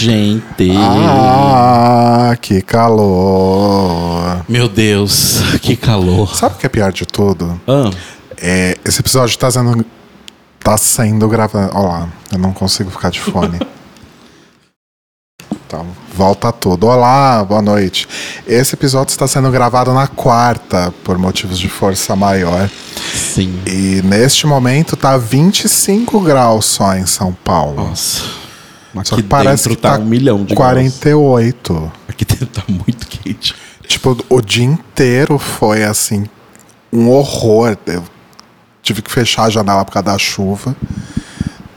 Gente. 0.00 0.70
Ah, 0.76 2.36
que 2.40 2.62
calor. 2.62 4.44
Meu 4.48 4.68
Deus, 4.68 5.40
que 5.60 5.74
calor. 5.76 6.36
Sabe 6.36 6.54
o 6.54 6.58
que 6.58 6.66
é 6.66 6.68
pior 6.68 6.92
de 6.92 7.04
tudo? 7.04 7.60
Ah, 7.66 7.90
É, 8.40 8.78
esse 8.84 9.00
episódio 9.00 9.36
tá 9.36 9.50
sendo. 9.50 9.84
Tá 10.60 10.76
sendo 10.76 11.26
gravado. 11.28 11.76
Olha 11.76 11.88
lá, 11.88 12.08
eu 12.30 12.38
não 12.38 12.52
consigo 12.52 12.90
ficar 12.90 13.10
de 13.10 13.18
fone. 13.20 13.58
então, 15.66 15.84
volta 16.14 16.52
tudo. 16.52 16.86
Olá, 16.86 17.42
boa 17.42 17.60
noite. 17.60 18.06
Esse 18.46 18.76
episódio 18.76 19.10
está 19.10 19.26
sendo 19.26 19.50
gravado 19.50 19.92
na 19.92 20.06
quarta, 20.06 20.94
por 21.02 21.18
motivos 21.18 21.58
de 21.58 21.68
força 21.68 22.14
maior. 22.14 22.70
sim. 23.12 23.60
E 23.66 24.00
neste 24.04 24.46
momento 24.46 24.96
tá 24.96 25.16
25 25.16 26.20
graus 26.20 26.66
só 26.66 26.94
em 26.94 27.04
São 27.06 27.32
Paulo. 27.32 27.88
Nossa. 27.88 28.22
Só 28.94 29.14
Aqui 29.14 29.22
que 29.22 29.28
parece 29.28 29.68
que 29.68 29.76
tá 29.76 29.96
tá 29.96 30.02
um 30.02 30.04
milhão 30.06 30.44
de 30.44 30.54
48. 30.54 31.72
graus. 31.74 31.90
Aqui 32.08 32.24
dentro 32.24 32.46
tá 32.46 32.62
muito 32.68 33.06
quente. 33.06 33.54
Tipo, 33.86 34.16
o 34.28 34.40
dia 34.40 34.64
inteiro 34.64 35.38
foi 35.38 35.84
assim, 35.84 36.26
um 36.92 37.08
horror. 37.10 37.76
Eu 37.86 38.02
tive 38.82 39.02
que 39.02 39.10
fechar 39.10 39.44
a 39.44 39.50
janela 39.50 39.84
por 39.84 39.92
causa 39.92 40.06
da 40.06 40.18
chuva. 40.18 40.74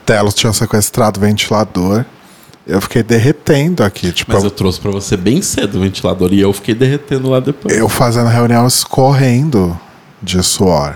Telos 0.05 0.33
tinha 0.33 0.51
sequestrado 0.53 1.19
o 1.19 1.21
ventilador. 1.21 2.05
Eu 2.65 2.79
fiquei 2.81 3.03
derretendo 3.03 3.83
aqui. 3.83 4.11
Tipo, 4.11 4.33
Mas 4.33 4.43
eu 4.43 4.51
trouxe 4.51 4.79
pra 4.79 4.91
você 4.91 5.17
bem 5.17 5.41
cedo 5.41 5.77
o 5.77 5.81
ventilador 5.81 6.31
e 6.33 6.39
eu 6.39 6.53
fiquei 6.53 6.75
derretendo 6.75 7.29
lá 7.29 7.39
depois. 7.39 7.75
eu 7.75 7.89
fazendo 7.89 8.27
reunião 8.27 8.65
escorrendo 8.67 9.77
de 10.21 10.41
suor. 10.43 10.95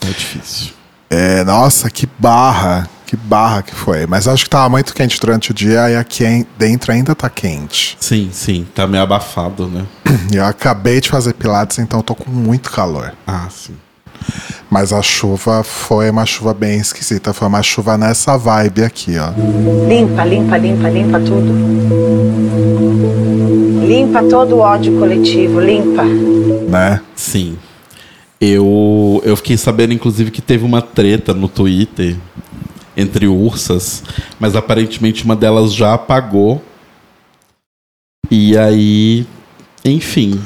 É 0.00 0.08
difícil. 0.08 0.72
É, 1.10 1.44
nossa, 1.44 1.90
que 1.90 2.08
barra. 2.18 2.88
Que 3.12 3.16
barra 3.18 3.60
que 3.60 3.74
foi. 3.74 4.06
Mas 4.06 4.26
acho 4.26 4.44
que 4.44 4.48
tava 4.48 4.70
muito 4.70 4.94
quente 4.94 5.20
durante 5.20 5.50
o 5.50 5.54
dia 5.54 5.90
e 5.90 5.96
aqui 5.96 6.46
dentro 6.56 6.92
ainda 6.92 7.14
tá 7.14 7.28
quente. 7.28 7.94
Sim, 8.00 8.30
sim. 8.32 8.66
Tá 8.74 8.86
meio 8.86 9.02
abafado, 9.02 9.66
né? 9.66 9.84
E 10.32 10.36
eu 10.40 10.44
acabei 10.46 10.98
de 10.98 11.10
fazer 11.10 11.34
pilates, 11.34 11.78
então 11.78 11.98
eu 11.98 12.02
tô 12.02 12.14
com 12.14 12.30
muito 12.30 12.70
calor. 12.70 13.12
Ah, 13.26 13.48
sim. 13.50 13.74
Mas 14.70 14.94
a 14.94 15.02
chuva 15.02 15.62
foi 15.62 16.08
uma 16.08 16.24
chuva 16.24 16.54
bem 16.54 16.78
esquisita. 16.78 17.34
Foi 17.34 17.48
uma 17.48 17.62
chuva 17.62 17.98
nessa 17.98 18.38
vibe 18.38 18.82
aqui, 18.82 19.18
ó. 19.18 19.28
Limpa, 19.86 20.24
limpa, 20.24 20.56
limpa, 20.56 20.88
limpa 20.88 21.20
tudo. 21.20 21.52
Limpa 23.86 24.22
todo 24.22 24.54
o 24.54 24.58
ódio 24.60 24.98
coletivo, 24.98 25.60
limpa. 25.60 26.02
Né? 26.02 26.98
Sim. 27.14 27.58
Eu, 28.40 29.22
eu 29.22 29.36
fiquei 29.36 29.58
sabendo, 29.58 29.92
inclusive, 29.92 30.30
que 30.30 30.40
teve 30.40 30.64
uma 30.64 30.80
treta 30.80 31.34
no 31.34 31.46
Twitter 31.46 32.16
entre 32.96 33.26
ursas, 33.26 34.02
mas 34.38 34.54
aparentemente 34.56 35.24
uma 35.24 35.34
delas 35.36 35.72
já 35.72 35.94
apagou. 35.94 36.62
E 38.30 38.56
aí, 38.56 39.26
enfim, 39.84 40.40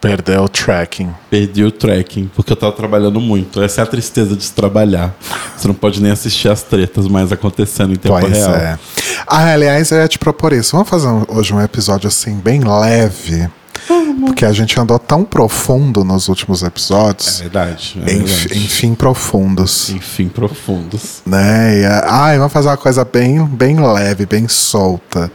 Perdeu 0.00 0.44
o 0.44 0.48
tracking. 0.48 1.12
perdi 1.28 1.64
o 1.64 1.72
tracking, 1.72 2.30
porque 2.34 2.52
eu 2.52 2.56
tava 2.56 2.70
trabalhando 2.72 3.20
muito. 3.20 3.60
Essa 3.60 3.80
é 3.80 3.84
a 3.84 3.86
tristeza 3.86 4.36
de 4.36 4.44
se 4.44 4.52
trabalhar. 4.52 5.12
Você 5.56 5.66
não 5.66 5.74
pode 5.74 6.00
nem 6.00 6.12
assistir 6.12 6.48
as 6.48 6.62
tretas 6.62 7.08
mais 7.08 7.32
acontecendo 7.32 7.92
em 7.92 7.96
tempo 7.96 8.16
Pois 8.20 8.32
real. 8.36 8.54
é. 8.54 8.78
Ah, 9.26 9.52
aliás, 9.52 9.90
eu 9.90 9.98
ia 9.98 10.06
te 10.06 10.16
propor 10.16 10.52
isso. 10.52 10.70
Vamos 10.76 10.88
fazer 10.88 11.08
um- 11.08 11.24
hoje 11.28 11.52
um 11.52 11.60
episódio 11.60 12.06
assim, 12.06 12.36
bem 12.36 12.60
leve. 12.62 13.48
Porque 14.26 14.44
a 14.44 14.52
gente 14.52 14.78
andou 14.78 14.98
tão 14.98 15.24
profundo 15.24 16.04
nos 16.04 16.28
últimos 16.28 16.62
É 16.62 16.66
episódios. 16.66 17.40
verdade. 17.40 18.00
É 18.06 18.12
Enf- 18.14 18.26
verdade. 18.44 18.64
enfim, 18.64 18.94
profundos. 18.94 19.90
Enfim, 19.90 20.28
profundos. 20.28 21.22
Né? 21.26 21.80
E, 21.80 21.84
ah, 21.86 22.34
vamos 22.36 22.52
fazer 22.52 22.68
uma 22.68 22.76
coisa 22.76 23.04
bem, 23.04 23.44
bem 23.44 23.80
leve, 23.80 24.26
bem 24.26 24.48
solta. 24.48 25.30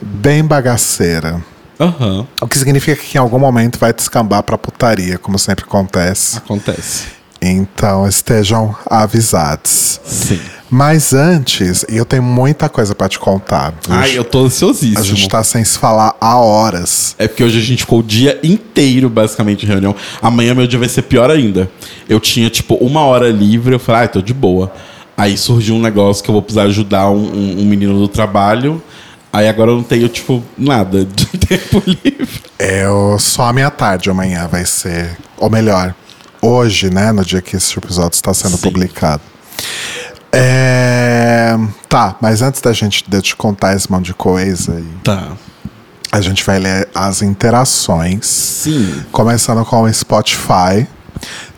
Bem 0.00 0.44
bagaceira. 0.44 1.42
Aham, 1.78 2.26
O 2.40 2.46
que 2.48 2.58
significa 2.58 3.00
que 3.02 3.18
em 3.18 3.20
algum 3.20 3.38
momento 3.38 3.78
vai 3.78 3.92
descambar 3.92 4.42
pra 4.42 4.56
putaria, 4.56 5.18
como 5.18 5.38
sempre 5.38 5.64
acontece. 5.64 6.38
acontece. 6.38 7.15
Então 7.52 8.06
estejam 8.06 8.74
avisados. 8.88 10.00
Sim. 10.04 10.40
Mas 10.68 11.12
antes, 11.12 11.84
eu 11.88 12.04
tenho 12.04 12.22
muita 12.24 12.68
coisa 12.68 12.92
pra 12.94 13.08
te 13.08 13.18
contar. 13.20 13.72
Ai, 13.88 14.18
eu 14.18 14.24
tô 14.24 14.44
ansiosíssimo. 14.46 14.98
A 14.98 15.02
gente 15.02 15.28
tá 15.28 15.42
sem 15.44 15.62
se 15.64 15.78
falar 15.78 16.16
há 16.20 16.36
horas. 16.38 17.14
É 17.18 17.28
porque 17.28 17.44
hoje 17.44 17.58
a 17.58 17.62
gente 17.62 17.80
ficou 17.84 18.00
o 18.00 18.02
dia 18.02 18.40
inteiro, 18.42 19.08
basicamente, 19.08 19.64
em 19.64 19.68
reunião. 19.68 19.94
Amanhã 20.20 20.54
meu 20.54 20.66
dia 20.66 20.78
vai 20.78 20.88
ser 20.88 21.02
pior 21.02 21.30
ainda. 21.30 21.70
Eu 22.08 22.18
tinha, 22.18 22.50
tipo, 22.50 22.74
uma 22.76 23.02
hora 23.02 23.28
livre, 23.30 23.74
eu 23.74 23.78
falei, 23.78 24.02
ai, 24.02 24.08
tô 24.08 24.20
de 24.20 24.34
boa. 24.34 24.72
Aí 25.16 25.38
surgiu 25.38 25.76
um 25.76 25.80
negócio 25.80 26.22
que 26.24 26.28
eu 26.30 26.32
vou 26.32 26.42
precisar 26.42 26.64
ajudar 26.64 27.10
um, 27.10 27.16
um- 27.32 27.60
um 27.60 27.64
menino 27.64 27.96
do 27.98 28.08
trabalho. 28.08 28.82
Aí 29.32 29.48
agora 29.48 29.70
eu 29.70 29.76
não 29.76 29.84
tenho, 29.84 30.08
tipo, 30.08 30.42
nada 30.58 31.04
de 31.06 31.26
tempo 31.26 31.80
livre. 31.86 32.28
Eu, 32.58 33.16
só 33.20 33.44
a 33.44 33.52
minha 33.52 33.70
tarde 33.70 34.10
amanhã 34.10 34.48
vai 34.50 34.64
ser. 34.66 35.16
Ou 35.38 35.48
melhor, 35.48 35.94
hoje, 36.46 36.90
né? 36.90 37.12
No 37.12 37.24
dia 37.24 37.40
que 37.42 37.56
esse 37.56 37.76
episódio 37.78 38.14
está 38.14 38.32
sendo 38.34 38.56
Sim. 38.56 38.62
publicado. 38.62 39.22
É, 40.32 41.56
Tá, 41.88 42.16
mas 42.20 42.42
antes 42.42 42.60
da 42.60 42.72
gente 42.72 43.04
de 43.08 43.22
te 43.22 43.34
contar 43.36 43.74
esse 43.74 43.90
monte 43.90 44.06
de 44.06 44.14
coisa, 44.14 44.74
aí, 44.74 44.86
Tá. 45.02 45.32
a 46.12 46.20
gente 46.20 46.44
vai 46.44 46.58
ler 46.58 46.88
as 46.94 47.22
interações. 47.22 48.26
Sim. 48.26 49.02
Começando 49.10 49.64
com 49.64 49.82
o 49.82 49.92
Spotify. 49.92 50.86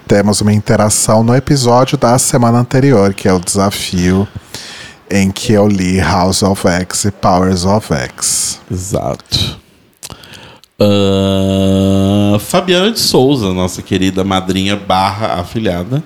Temos 0.06 0.40
uma 0.40 0.52
interação 0.52 1.22
no 1.24 1.34
episódio 1.34 1.98
da 1.98 2.18
semana 2.18 2.58
anterior, 2.58 3.12
que 3.12 3.26
é 3.28 3.32
o 3.32 3.40
desafio 3.40 4.26
em 5.10 5.30
que 5.30 5.52
eu 5.52 5.66
li 5.66 5.98
House 6.00 6.42
of 6.42 6.66
X 6.68 7.04
e 7.06 7.10
Powers 7.10 7.64
of 7.64 7.92
X. 7.92 8.60
Exato. 8.70 9.58
Ah, 10.80 12.38
Fabiana 12.38 12.92
de 12.92 13.00
Souza, 13.00 13.52
nossa 13.52 13.82
querida 13.82 14.22
madrinha 14.22 14.76
barra 14.76 15.40
afilhada, 15.40 16.04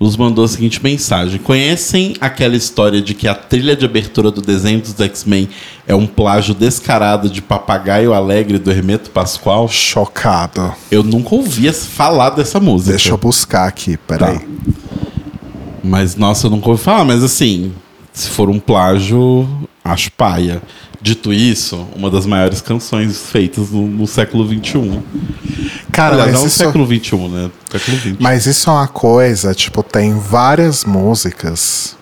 nos 0.00 0.16
mandou 0.16 0.42
a 0.42 0.48
seguinte 0.48 0.82
mensagem. 0.82 1.38
Conhecem 1.38 2.16
aquela 2.18 2.56
história 2.56 3.02
de 3.02 3.12
que 3.12 3.28
a 3.28 3.34
trilha 3.34 3.76
de 3.76 3.84
abertura 3.84 4.30
do 4.30 4.40
desenho 4.40 4.80
dos 4.80 4.98
X-Men 4.98 5.50
é 5.86 5.94
um 5.94 6.06
plágio 6.06 6.54
descarado 6.54 7.28
de 7.28 7.42
Papagaio 7.42 8.14
Alegre 8.14 8.58
do 8.58 8.70
Hermeto 8.70 9.10
Pascoal? 9.10 9.68
Chocado. 9.68 10.72
Eu 10.90 11.02
nunca 11.02 11.34
ouvia 11.34 11.70
falar 11.74 12.30
dessa 12.30 12.58
música. 12.58 12.92
Deixa 12.92 13.10
eu 13.10 13.18
buscar 13.18 13.68
aqui, 13.68 13.98
peraí. 13.98 14.38
Tá. 14.38 14.46
Mas, 15.84 16.16
nossa, 16.16 16.46
eu 16.46 16.50
nunca 16.50 16.70
ouvi 16.70 16.82
falar. 16.82 17.04
Mas, 17.04 17.22
assim, 17.22 17.74
se 18.14 18.30
for 18.30 18.48
um 18.48 18.58
plágio, 18.58 19.46
acho 19.84 20.10
paia. 20.12 20.62
Dito 21.02 21.32
isso, 21.32 21.88
uma 21.96 22.10
das 22.10 22.26
maiores 22.26 22.60
canções 22.60 23.18
feitas 23.30 23.70
no, 23.70 23.86
no 23.86 24.06
século 24.06 24.46
XXI. 24.46 25.00
Cara, 25.90 26.14
Aliás, 26.14 26.32
não 26.32 26.40
no 26.42 26.46
isso, 26.46 26.58
século 26.58 26.86
XXI, 26.86 27.16
né? 27.28 27.50
Século 27.70 27.96
XX. 27.98 28.16
mas 28.20 28.46
isso 28.46 28.68
é 28.68 28.72
uma 28.72 28.88
coisa, 28.88 29.54
tipo, 29.54 29.82
tem 29.82 30.18
várias 30.18 30.84
músicas 30.84 31.96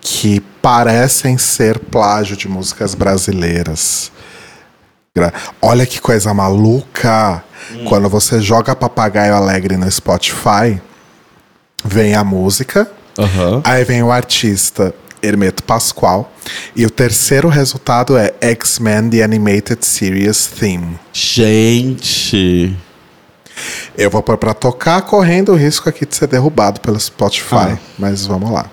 que 0.00 0.40
parecem 0.60 1.38
ser 1.38 1.78
plágio 1.78 2.36
de 2.36 2.48
músicas 2.48 2.94
brasileiras. 2.94 4.10
Olha 5.60 5.86
que 5.86 6.00
coisa 6.00 6.32
maluca. 6.34 7.44
Quando 7.88 8.08
você 8.08 8.40
joga 8.40 8.74
Papagaio 8.74 9.34
Alegre 9.34 9.76
no 9.76 9.90
Spotify, 9.90 10.80
vem 11.84 12.14
a 12.14 12.24
música, 12.24 12.90
Aham. 13.18 13.60
aí 13.64 13.84
vem 13.84 14.02
o 14.02 14.10
artista 14.10 14.94
Hermeto 15.22 15.62
Pascoal, 15.62 16.32
e 16.74 16.84
o 16.86 16.90
terceiro 16.90 17.48
resultado 17.48 18.16
é 18.16 18.34
X-Men 18.40 19.10
The 19.10 19.22
Animated 19.22 19.84
Series 19.84 20.46
Theme. 20.46 20.98
Gente. 21.12 22.76
Eu 23.96 24.10
vou 24.10 24.22
pôr 24.22 24.38
pra 24.38 24.54
tocar, 24.54 25.02
correndo 25.02 25.52
o 25.52 25.56
risco 25.56 25.88
aqui 25.88 26.06
de 26.06 26.16
ser 26.16 26.26
derrubado 26.26 26.80
pelo 26.80 26.98
Spotify. 26.98 27.74
Ah. 27.74 27.78
Mas 27.98 28.26
vamos 28.26 28.50
lá. 28.50 28.70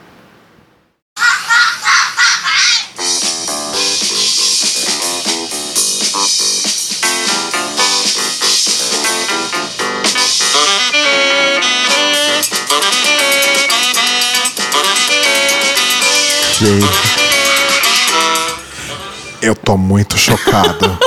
Eu 19.41 19.55
tô 19.55 19.77
muito 19.77 20.17
chocado. 20.17 20.97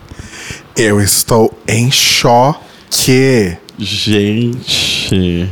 Eu 0.74 1.00
estou 1.00 1.52
em 1.68 1.90
choque. 1.90 3.56
Gente. 3.78 5.50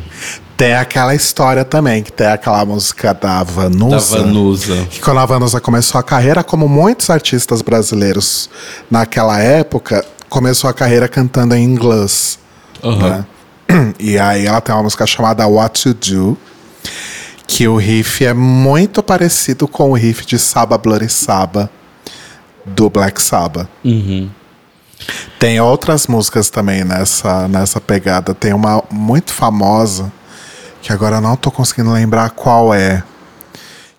Tem 0.57 0.75
aquela 0.75 1.15
história 1.15 1.65
também, 1.65 2.03
que 2.03 2.13
tem 2.13 2.27
aquela 2.27 2.65
música 2.65 3.13
da 3.13 3.39
Da 3.39 3.43
Vanusa. 3.43 4.19
Vanusa. 4.19 4.87
Que 4.91 5.01
quando 5.01 5.19
a 5.21 5.27
Vanusa 5.27 5.61
começou 5.61 5.99
a 5.99 6.03
carreira, 6.03 6.43
como 6.45 6.69
muitos 6.69 7.11
artistas 7.11 7.61
brasileiros 7.61 8.49
naquela 8.91 9.41
época, 9.41 10.05
começou 10.29 10.71
a 10.71 10.75
carreira 10.75 11.09
cantando 11.09 11.55
em 11.55 11.65
inglês. 11.65 12.39
Aham. 12.83 13.09
né? 13.09 13.25
E 13.99 14.19
aí 14.19 14.47
ela 14.47 14.61
tem 14.61 14.75
uma 14.75 14.85
música 14.85 15.07
chamada 15.07 15.47
What 15.47 15.83
to 15.83 15.95
Do, 15.95 16.39
que 17.47 17.69
o 17.69 17.77
riff 17.77 18.25
é 18.25 18.35
muito 18.35 19.03
parecido 19.03 19.69
com 19.69 19.91
o 19.91 19.95
riff 19.95 20.25
de 20.27 20.39
Saba 20.39 20.79
Bloody 20.79 21.09
Saba, 21.09 21.71
do 22.65 22.89
Black 22.89 23.21
Sabbath. 23.23 23.69
Tem 25.39 25.61
outras 25.61 26.07
músicas 26.07 26.49
também 26.49 26.85
nessa, 26.85 27.47
nessa 27.49 27.81
pegada. 27.81 28.35
Tem 28.35 28.55
uma 28.55 28.83
muito 28.91 29.33
famosa, 29.33 30.11
que 30.81 30.93
agora 30.93 31.21
não 31.21 31.37
tô 31.37 31.51
conseguindo 31.51 31.93
lembrar 31.93 32.31
qual 32.31 32.73
é. 32.73 33.03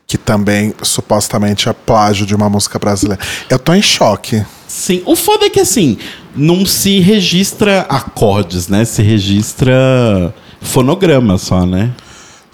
Que 0.07 0.17
também 0.17 0.73
supostamente 0.83 1.67
é 1.67 1.73
plágio 1.73 2.25
de 2.25 2.35
uma 2.35 2.49
música 2.49 2.77
brasileira. 2.77 3.21
Eu 3.49 3.57
tô 3.57 3.73
em 3.73 3.81
choque. 3.81 4.43
Sim, 4.67 5.01
o 5.05 5.15
foda 5.15 5.45
é 5.45 5.49
que 5.49 5.59
assim, 5.59 5.97
não 6.35 6.65
se 6.65 6.99
registra 6.99 7.81
acordes, 7.89 8.67
né? 8.67 8.85
Se 8.85 9.01
registra 9.01 10.33
fonograma 10.61 11.37
só, 11.37 11.65
né? 11.65 11.91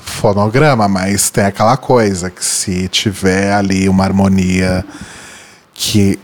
Fonograma, 0.04 0.88
mas 0.88 1.30
tem 1.30 1.46
aquela 1.46 1.78
coisa 1.78 2.30
que 2.30 2.44
se 2.44 2.88
tiver 2.88 3.54
ali 3.54 3.88
uma 3.88 4.04
harmonia 4.04 4.86
que 5.74 6.20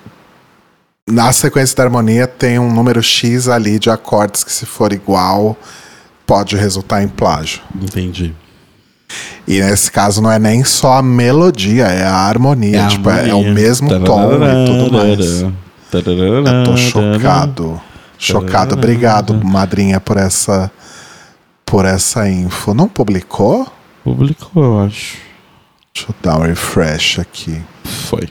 na 1.10 1.32
sequência 1.32 1.76
da 1.78 1.84
harmonia 1.84 2.28
tem 2.28 2.60
um 2.60 2.72
número 2.72 3.02
X 3.02 3.48
ali 3.48 3.80
de 3.80 3.90
acordes 3.90 4.44
que 4.44 4.52
se 4.52 4.66
for 4.66 4.92
igual 4.92 5.56
pode 6.26 6.56
resultar 6.58 7.02
em 7.02 7.08
plágio. 7.08 7.62
Entendi. 7.82 8.36
E 9.48 9.62
nesse 9.62 9.90
caso 9.90 10.22
não 10.22 10.30
é 10.30 10.38
nem 10.38 10.66
só 10.66 10.98
a 10.98 11.02
melodia, 11.02 11.86
é 11.86 12.04
a 12.06 12.14
harmonia, 12.14 12.86
a 12.86 12.88
tipo, 12.90 13.10
é- 13.10 13.14
é, 13.14 13.20
harmonia. 13.30 13.52
o 13.52 13.54
mesmo 13.54 13.88
tom 14.04 14.32
e 14.34 14.66
tudo 14.66 14.92
mais. 14.92 15.46
Tararara, 15.90 16.58
Eu 16.60 16.64
tô 16.66 16.76
chocado. 16.78 17.82
Chocado. 18.20 18.76
Obrigado, 18.76 19.34
madrinha, 19.46 20.02
por 20.02 20.18
essa 20.18 20.70
por 21.68 21.86
essa 21.86 22.28
info. 22.28 22.74
Não 22.74 22.88
publicou? 22.88 23.68
Publicou, 24.04 24.64
eu 24.64 24.80
acho. 24.80 25.18
Deixa 25.94 26.10
eu 26.10 26.16
dar 26.24 26.40
um 26.40 26.44
refresh 26.44 27.20
aqui. 27.20 27.62
Foi. 27.84 28.30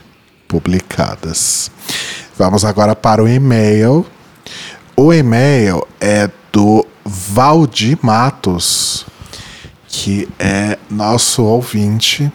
Publicadas. 0.49 1.71
Vamos 2.37 2.65
agora 2.65 2.97
para 2.97 3.23
o 3.23 3.29
e-mail. 3.29 4.07
O 4.97 5.13
e-mail 5.13 5.87
é 6.01 6.31
do 6.51 6.87
Valdir 7.05 7.99
Matos, 8.01 9.05
que 9.87 10.29
é 10.39 10.79
nosso 10.89 11.43
ouvinte 11.45 12.33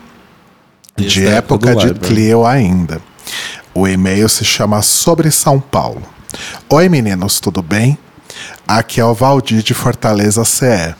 Desde 0.96 1.22
de 1.22 1.28
época 1.28 1.76
de. 1.76 1.94
Clio 1.96 2.46
ainda. 2.46 3.02
O 3.74 3.88
e-mail 3.88 4.30
se 4.30 4.46
chama 4.46 4.82
Sobre 4.82 5.32
São 5.32 5.60
Paulo. 5.60 6.04
Oi 6.70 6.90
meninos, 6.90 7.40
tudo 7.40 7.62
bem? 7.62 7.98
Aqui 8.68 9.00
é 9.02 9.06
o 9.06 9.14
Valdir 9.14 9.62
de 9.64 9.74
Fortaleza 9.74 10.44
CE. 10.46 10.96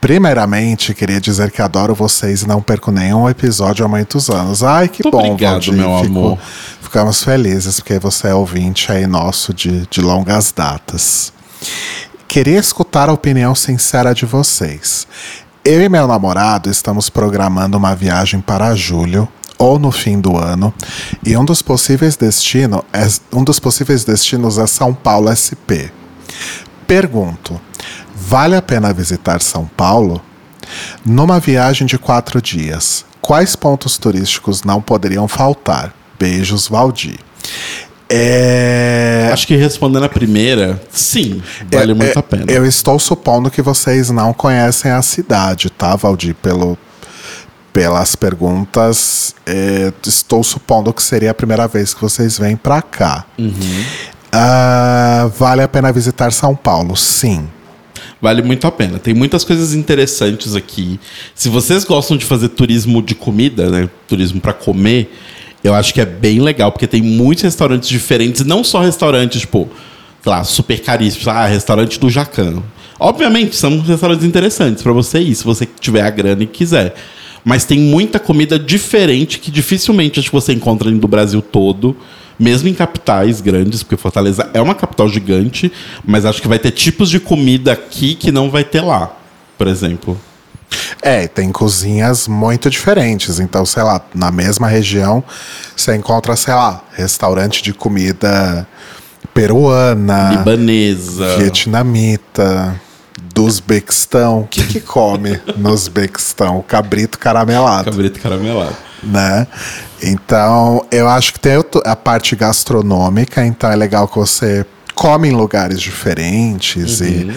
Primeiramente, 0.00 0.92
queria 0.92 1.18
dizer 1.20 1.50
que 1.50 1.62
adoro 1.62 1.94
vocês 1.94 2.42
e 2.42 2.46
não 2.48 2.60
perco 2.60 2.90
nenhum 2.90 3.28
episódio 3.28 3.86
há 3.86 3.88
muitos 3.88 4.28
anos. 4.28 4.62
Ai, 4.62 4.86
que 4.88 5.02
Muito 5.02 5.16
bom, 5.16 5.24
obrigado, 5.30 5.52
Valdir. 5.54 5.72
meu 5.72 5.98
Fico- 5.98 6.06
amor. 6.18 6.38
Ficamos 6.82 7.24
felizes 7.24 7.80
porque 7.80 7.98
você 7.98 8.28
é 8.28 8.34
ouvinte 8.34 8.92
aí 8.92 9.06
nosso 9.06 9.54
de, 9.54 9.86
de 9.88 10.00
longas 10.02 10.52
datas. 10.52 11.32
Queria 12.28 12.58
escutar 12.58 13.08
a 13.08 13.12
opinião 13.12 13.54
sincera 13.54 14.14
de 14.14 14.26
vocês. 14.26 15.06
Eu 15.64 15.80
e 15.82 15.88
meu 15.88 16.06
namorado 16.06 16.68
estamos 16.70 17.08
programando 17.08 17.78
uma 17.78 17.94
viagem 17.96 18.40
para 18.40 18.74
julho 18.74 19.26
ou 19.56 19.78
no 19.78 19.90
fim 19.90 20.20
do 20.20 20.36
ano, 20.36 20.74
e 21.24 21.36
um 21.36 21.44
dos 21.44 21.62
possíveis 21.62 22.16
destino 22.16 22.84
é 22.92 23.06
um 23.32 23.42
dos 23.44 23.58
possíveis 23.60 24.04
destinos 24.04 24.58
é 24.58 24.66
São 24.66 24.92
Paulo 24.92 25.30
SP. 25.32 25.88
Pergunto: 26.86 27.60
vale 28.14 28.56
a 28.56 28.62
pena 28.62 28.92
visitar 28.92 29.40
São 29.40 29.66
Paulo? 29.66 30.22
Numa 31.04 31.38
viagem 31.38 31.86
de 31.86 31.98
quatro 31.98 32.40
dias, 32.40 33.04
quais 33.20 33.54
pontos 33.54 33.98
turísticos 33.98 34.62
não 34.62 34.80
poderiam 34.80 35.28
faltar? 35.28 35.94
Beijos, 36.18 36.68
Valdir. 36.68 37.18
É... 38.08 39.30
Acho 39.32 39.46
que 39.46 39.56
respondendo 39.56 40.04
a 40.04 40.08
primeira, 40.08 40.80
sim, 40.90 41.42
vale 41.70 41.92
É, 41.92 41.94
muito 41.94 42.16
é, 42.16 42.18
a 42.18 42.22
pena. 42.22 42.44
Eu 42.48 42.64
estou 42.64 42.98
supondo 42.98 43.50
que 43.50 43.62
vocês 43.62 44.10
não 44.10 44.32
conhecem 44.32 44.90
a 44.90 45.02
cidade, 45.02 45.70
tá, 45.70 45.96
Valdir? 45.96 46.34
Pelo, 46.34 46.78
pelas 47.72 48.14
perguntas, 48.14 49.34
é, 49.46 49.92
estou 50.06 50.44
supondo 50.44 50.92
que 50.92 51.02
seria 51.02 51.30
a 51.30 51.34
primeira 51.34 51.66
vez 51.66 51.92
que 51.92 52.00
vocês 52.00 52.38
vêm 52.38 52.56
pra 52.56 52.80
cá. 52.82 53.24
Uhum. 53.38 53.84
Ah, 54.36 55.30
vale 55.38 55.62
a 55.62 55.68
pena 55.68 55.92
visitar 55.92 56.32
São 56.32 56.56
Paulo? 56.56 56.96
Sim. 56.96 57.48
Vale 58.20 58.42
muito 58.42 58.66
a 58.66 58.72
pena. 58.72 58.98
Tem 58.98 59.14
muitas 59.14 59.44
coisas 59.44 59.74
interessantes 59.74 60.56
aqui. 60.56 60.98
Se 61.36 61.48
vocês 61.48 61.84
gostam 61.84 62.16
de 62.16 62.24
fazer 62.24 62.48
turismo 62.48 63.00
de 63.00 63.14
comida, 63.14 63.70
né? 63.70 63.88
Turismo 64.08 64.40
para 64.40 64.52
comer, 64.52 65.14
eu 65.62 65.72
acho 65.72 65.94
que 65.94 66.00
é 66.00 66.04
bem 66.04 66.40
legal, 66.40 66.72
porque 66.72 66.88
tem 66.88 67.00
muitos 67.00 67.44
restaurantes 67.44 67.88
diferentes, 67.88 68.44
não 68.44 68.64
só 68.64 68.80
restaurantes, 68.80 69.42
tipo, 69.42 69.68
sei 70.20 70.32
lá, 70.32 70.42
super 70.42 70.82
caríssimos, 70.82 71.28
ah, 71.28 71.46
restaurante 71.46 72.00
do 72.00 72.10
Jacan. 72.10 72.60
Obviamente, 72.98 73.54
são 73.54 73.78
restaurantes 73.78 74.24
interessantes 74.24 74.82
para 74.82 74.92
você 74.92 75.20
ir, 75.20 75.34
se 75.36 75.44
você 75.44 75.64
tiver 75.78 76.02
a 76.02 76.10
grana 76.10 76.42
e 76.42 76.46
quiser. 76.46 76.96
Mas 77.44 77.64
tem 77.64 77.78
muita 77.78 78.18
comida 78.18 78.58
diferente 78.58 79.38
que 79.38 79.52
dificilmente 79.52 80.18
acho 80.18 80.30
que 80.30 80.34
você 80.34 80.52
encontra 80.52 80.90
do 80.90 81.06
Brasil 81.06 81.40
todo, 81.40 81.96
mesmo 82.38 82.68
em 82.68 82.74
capitais 82.74 83.40
grandes, 83.40 83.82
porque 83.82 83.96
Fortaleza 83.96 84.48
é 84.52 84.60
uma 84.60 84.74
capital 84.74 85.08
gigante, 85.08 85.72
mas 86.04 86.24
acho 86.24 86.42
que 86.42 86.48
vai 86.48 86.58
ter 86.58 86.70
tipos 86.70 87.10
de 87.10 87.20
comida 87.20 87.72
aqui 87.72 88.14
que 88.14 88.32
não 88.32 88.50
vai 88.50 88.64
ter 88.64 88.80
lá, 88.80 89.12
por 89.56 89.66
exemplo. 89.66 90.18
É, 91.00 91.26
tem 91.28 91.52
cozinhas 91.52 92.26
muito 92.26 92.68
diferentes. 92.68 93.38
Então, 93.38 93.64
sei 93.64 93.82
lá, 93.82 94.00
na 94.14 94.30
mesma 94.30 94.66
região 94.66 95.22
você 95.76 95.94
encontra, 95.94 96.34
sei 96.36 96.54
lá, 96.54 96.82
restaurante 96.92 97.62
de 97.62 97.72
comida 97.72 98.66
peruana, 99.32 100.30
Libanesa. 100.38 101.36
vietnamita, 101.36 102.80
do 103.34 103.44
Uzbequistão. 103.44 104.42
O 104.42 104.46
que, 104.46 104.62
que 104.64 104.80
come 104.80 105.40
no 105.56 105.72
Uzbequistão? 105.72 106.62
Cabrito 106.66 107.18
caramelado, 107.18 107.90
Cabrito 107.90 108.20
caramelado. 108.20 108.76
né? 109.02 109.46
Então, 110.00 110.86
eu 110.90 111.08
acho 111.08 111.32
que 111.32 111.40
tem 111.40 111.52
a 111.84 111.96
parte 111.96 112.36
gastronômica, 112.36 113.44
então 113.44 113.70
é 113.70 113.76
legal 113.76 114.06
que 114.06 114.16
você 114.16 114.64
come 114.94 115.28
em 115.28 115.32
lugares 115.32 115.80
diferentes 115.80 117.00
e, 117.00 117.28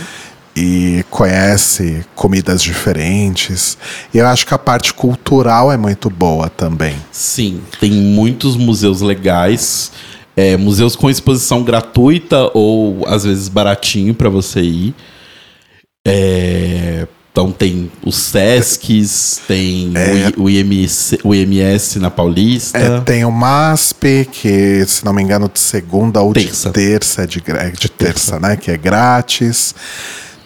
e 0.55 1.03
conhece 1.09 2.05
comidas 2.13 2.61
diferentes. 2.61 3.77
E 4.13 4.19
eu 4.19 4.27
acho 4.27 4.45
que 4.45 4.53
a 4.53 4.57
parte 4.59 4.93
cultural 4.93 5.71
é 5.71 5.77
muito 5.77 6.09
boa 6.09 6.49
também. 6.49 6.95
Sim, 7.11 7.61
tem 7.79 7.91
muitos 7.91 8.55
museus 8.55 9.01
legais. 9.01 9.91
é, 10.35 10.55
museus 10.55 10.95
com 10.95 11.09
exposição 11.09 11.63
gratuita 11.63 12.51
ou 12.53 13.03
às 13.07 13.23
vezes 13.23 13.47
baratinho 13.47 14.13
para 14.13 14.29
você 14.29 14.61
ir. 14.61 14.93
É, 16.07 17.05
então 17.31 17.51
tem 17.51 17.91
os 18.03 18.15
Sescs, 18.15 19.41
tem 19.47 19.91
o, 19.93 20.17
I- 20.17 20.33
o 20.37 20.49
IMC, 20.49 21.19
o 21.23 21.35
IMS 21.35 21.97
na 21.99 22.09
Paulista. 22.09 22.77
É, 22.79 22.99
tem 23.01 23.23
o 23.25 23.31
MASP, 23.31 24.27
que, 24.31 24.83
se 24.87 25.05
não 25.05 25.13
me 25.13 25.21
engano, 25.21 25.47
de 25.53 25.59
segunda 25.59 26.19
ou 26.21 26.33
Terça. 26.33 26.69
de 26.69 26.73
terça, 26.73 27.21
é 27.23 27.27
de, 27.27 27.43
é 27.45 27.69
de 27.69 27.89
terça, 27.89 28.39
né? 28.39 28.55
Que 28.55 28.71
é 28.71 28.77
grátis. 28.77 29.75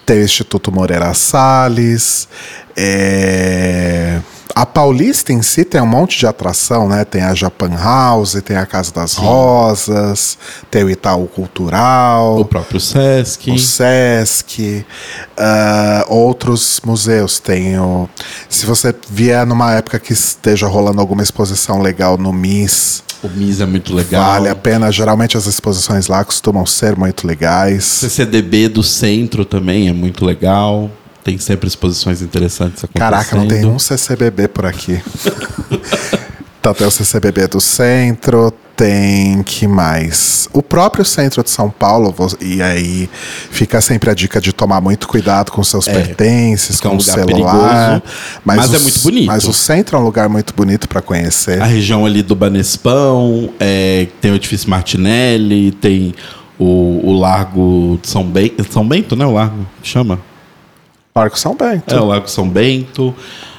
Tem 0.06 0.20
o 0.20 0.24
Instituto 0.26 0.72
Moreira 0.72 1.14
Salles. 1.14 2.28
É, 2.76 4.20
A 4.56 4.66
Paulista 4.66 5.32
em 5.32 5.42
si 5.42 5.64
tem 5.64 5.82
um 5.82 5.86
monte 5.86 6.18
de 6.20 6.28
atração, 6.28 6.88
né? 6.88 7.06
Tem 7.06 7.22
a 7.22 7.34
Japan 7.34 7.72
House, 7.76 8.42
tem 8.44 8.58
a 8.58 8.66
Casa 8.66 8.92
das 8.92 9.16
Rosas, 9.16 10.38
tem 10.70 10.84
o 10.84 10.90
Itaú 10.90 11.28
Cultural. 11.28 12.40
O 12.40 12.46
próprio 12.46 12.80
Sesc. 12.80 13.52
O 13.52 13.58
Sesc, 13.58 14.86
ah, 15.38 16.06
outros 16.08 16.82
museus. 16.86 17.40
Tem 17.40 17.80
o. 17.80 18.10
Se 18.50 18.66
você 18.66 18.94
vier 19.10 19.46
numa 19.46 19.74
época 19.74 20.00
que 20.00 20.14
esteja 20.14 20.68
rolando 20.68 21.00
alguma 21.02 21.24
exposição 21.24 21.82
legal 21.82 22.18
no 22.18 22.32
MIS, 22.34 23.04
O 23.24 23.30
MIS 23.30 23.62
é 23.62 23.66
muito 23.66 23.94
legal. 23.96 24.24
vale 24.34 24.50
a 24.50 24.56
pena. 24.56 24.92
Geralmente 24.92 25.38
as 25.38 25.46
exposições 25.46 26.08
lá 26.08 26.24
costumam 26.24 26.66
ser 26.66 26.96
muito 26.96 27.26
legais. 27.28 27.84
CCDB 27.86 28.68
do 28.70 28.84
centro 28.84 29.46
também 29.46 29.88
é 29.88 29.94
muito 29.94 30.26
legal. 30.26 30.90
Tem 31.24 31.38
sempre 31.38 31.68
exposições 31.68 32.22
interessantes 32.22 32.84
acontecendo. 32.84 33.00
Caraca, 33.12 33.36
não 33.36 33.48
tem 33.48 33.66
um 33.66 33.78
CCBB 33.78 34.48
por 34.48 34.66
aqui. 34.66 35.02
Então 36.60 36.74
tem 36.76 36.88
o 36.88 36.92
CCBB 36.92 37.48
do 37.48 37.62
centro, 37.62 38.52
tem 38.76 39.44
que 39.44 39.68
mais? 39.68 40.50
O 40.52 40.64
próprio 40.64 41.06
centro 41.06 41.44
de 41.44 41.52
São 41.52 41.70
Paulo, 41.70 42.16
e 42.40 42.60
aí 42.64 43.08
fica 43.52 43.80
sempre 43.82 44.10
a 44.10 44.16
dica 44.16 44.42
de 44.42 44.52
tomar 44.52 44.82
muito 44.82 45.08
cuidado 45.08 45.52
com 45.52 45.64
seus 45.64 45.88
pertences, 45.88 46.78
porque 46.82 46.88
é 46.88 46.90
com 46.90 46.96
um 46.96 47.00
o 47.00 47.02
celular. 47.04 47.56
perigoso, 48.02 48.04
mas 48.44 48.74
é 48.74 48.78
os- 48.78 48.82
muito 48.84 49.00
bonito. 49.02 49.28
Mas 49.28 49.44
o 49.48 49.54
centro 49.54 49.98
é 49.98 50.00
um 50.00 50.04
lugar 50.04 50.28
muito 50.28 50.56
bonito 50.56 50.90
para 50.90 51.02
conhecer. 51.04 51.62
A 51.62 51.66
região 51.66 52.04
ali 52.04 52.24
do 52.24 52.36
Banespão, 52.36 53.52
é, 53.60 54.08
tem 54.20 54.32
o 54.32 54.36
edifício 54.36 54.68
Martinelli, 54.68 55.72
tem 55.74 56.16
o, 56.58 57.00
o 57.04 57.20
Largo 57.20 58.00
de 58.02 58.08
São 58.10 58.24
Bento. 58.24 58.66
São 58.72 58.88
Bento, 58.88 59.16
né? 59.16 59.26
O 59.26 59.34
Largo 59.34 59.68
chama? 59.84 60.20
Parque 61.14 61.40
São 61.40 61.56
Bento. 61.56 61.94
É, 61.94 62.00
o 62.00 62.06
Lago 62.06 62.30
São 62.30 62.48
Bento. 62.48 63.14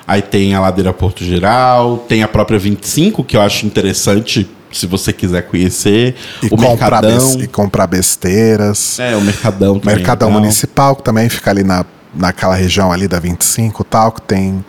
Aí 0.07 0.21
tem 0.23 0.55
a 0.55 0.61
Ladeira 0.61 0.93
Porto 0.93 1.25
Geral, 1.25 1.99
tem 2.09 2.23
a 2.23 2.29
própria 2.29 2.59
25, 2.59 3.23
que 3.23 3.37
eu 3.37 3.41
acho 3.41 3.65
interessante 3.67 4.51
se 4.73 4.87
você 4.87 5.13
quiser 5.13 5.43
conhecer. 5.43 6.17
E, 6.43 6.47
o 6.47 6.51
comprar, 6.57 7.03
Mercadão. 7.03 7.41
e 7.41 7.47
comprar 7.47 7.87
besteiras. 7.87 8.99
É, 8.99 9.15
o 9.17 9.21
Mercadão 9.21 9.79
também. 9.79 9.97
Mercadão 9.97 10.29
é. 10.29 10.33
Municipal, 10.33 10.97
que 10.97 11.03
também 11.03 11.29
fica 11.29 11.51
ali 11.51 11.63
na, 11.63 11.85
naquela 12.15 12.55
região 12.55 12.91
ali 12.91 13.07
da 13.07 13.21
25 13.21 13.83
e 13.83 13.85
tal, 13.85 14.11
que 14.13 14.23
tem 14.23 14.65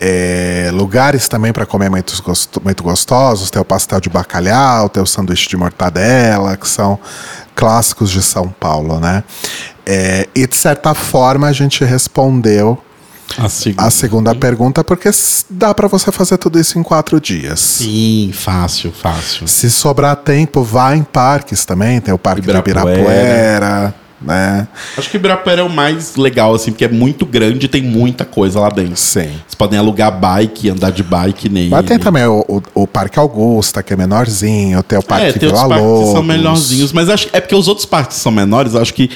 é, 0.00 0.70
lugares 0.72 1.26
também 1.28 1.52
para 1.52 1.66
comer 1.66 1.90
muito, 1.90 2.22
gosto- 2.22 2.60
muito 2.62 2.82
gostosos. 2.84 3.50
Tem 3.50 3.60
o 3.60 3.64
pastel 3.64 4.00
de 4.00 4.08
bacalhau, 4.08 4.88
tem 4.88 5.02
o 5.02 5.06
sanduíche 5.06 5.48
de 5.48 5.56
mortadela, 5.56 6.56
que 6.56 6.68
são 6.68 6.98
clássicos 7.54 8.10
de 8.10 8.22
São 8.22 8.48
Paulo, 8.48 9.00
né? 9.00 9.24
É, 9.90 10.28
e 10.34 10.46
de 10.46 10.54
certa 10.54 10.92
forma 10.92 11.46
a 11.46 11.52
gente 11.52 11.82
respondeu 11.82 12.76
A 13.38 13.48
segunda. 13.48 13.82
a 13.86 13.90
segunda 13.90 14.34
pergunta, 14.34 14.84
porque 14.84 15.08
dá 15.48 15.72
para 15.72 15.88
você 15.88 16.12
fazer 16.12 16.36
tudo 16.36 16.60
isso 16.60 16.78
em 16.78 16.82
quatro 16.82 17.18
dias. 17.18 17.58
Sim, 17.58 18.30
fácil, 18.34 18.92
fácil. 18.92 19.48
Se 19.48 19.70
sobrar 19.70 20.14
tempo, 20.16 20.62
vá 20.62 20.94
em 20.94 21.02
parques 21.02 21.64
também. 21.64 22.00
Tem 22.02 22.12
o 22.12 22.18
Parque 22.18 22.42
do 22.42 22.44
Ibirapuera. 22.44 22.90
Ibirapuera, 22.98 23.94
né? 24.20 24.68
Acho 24.96 25.08
que 25.08 25.16
o 25.16 25.18
Ibirapuera 25.20 25.60
é 25.62 25.64
o 25.64 25.70
mais 25.70 26.16
legal, 26.16 26.54
assim, 26.54 26.70
porque 26.72 26.84
é 26.84 26.88
muito 26.88 27.24
grande 27.24 27.64
e 27.66 27.68
tem 27.68 27.82
muita 27.82 28.24
coisa 28.26 28.60
lá 28.60 28.68
dentro. 28.68 28.96
Sim. 28.96 29.22
Vocês 29.46 29.54
podem 29.56 29.78
alugar 29.78 30.10
bike, 30.18 30.68
andar 30.70 30.90
de 30.90 31.02
bike 31.02 31.48
nele. 31.48 31.70
Mas 31.70 31.86
tem 31.86 31.98
também 31.98 32.24
o, 32.26 32.44
o, 32.48 32.82
o 32.82 32.86
Parque 32.86 33.18
Augusta, 33.18 33.82
que 33.82 33.92
é 33.92 33.96
menorzinho, 33.96 34.82
tem 34.82 34.98
o 34.98 35.02
Parque 35.02 35.26
É, 35.28 35.32
tem 35.32 35.48
Vila 35.48 35.62
que 35.62 35.68
são 35.78 35.78
Lobos. 36.14 36.24
melhorzinhos, 36.26 36.92
mas 36.92 37.08
acho 37.08 37.28
é 37.32 37.40
porque 37.40 37.54
os 37.54 37.68
outros 37.68 37.86
parques 37.86 38.18
são 38.18 38.30
menores, 38.32 38.74
acho 38.74 38.92
que 38.92 39.08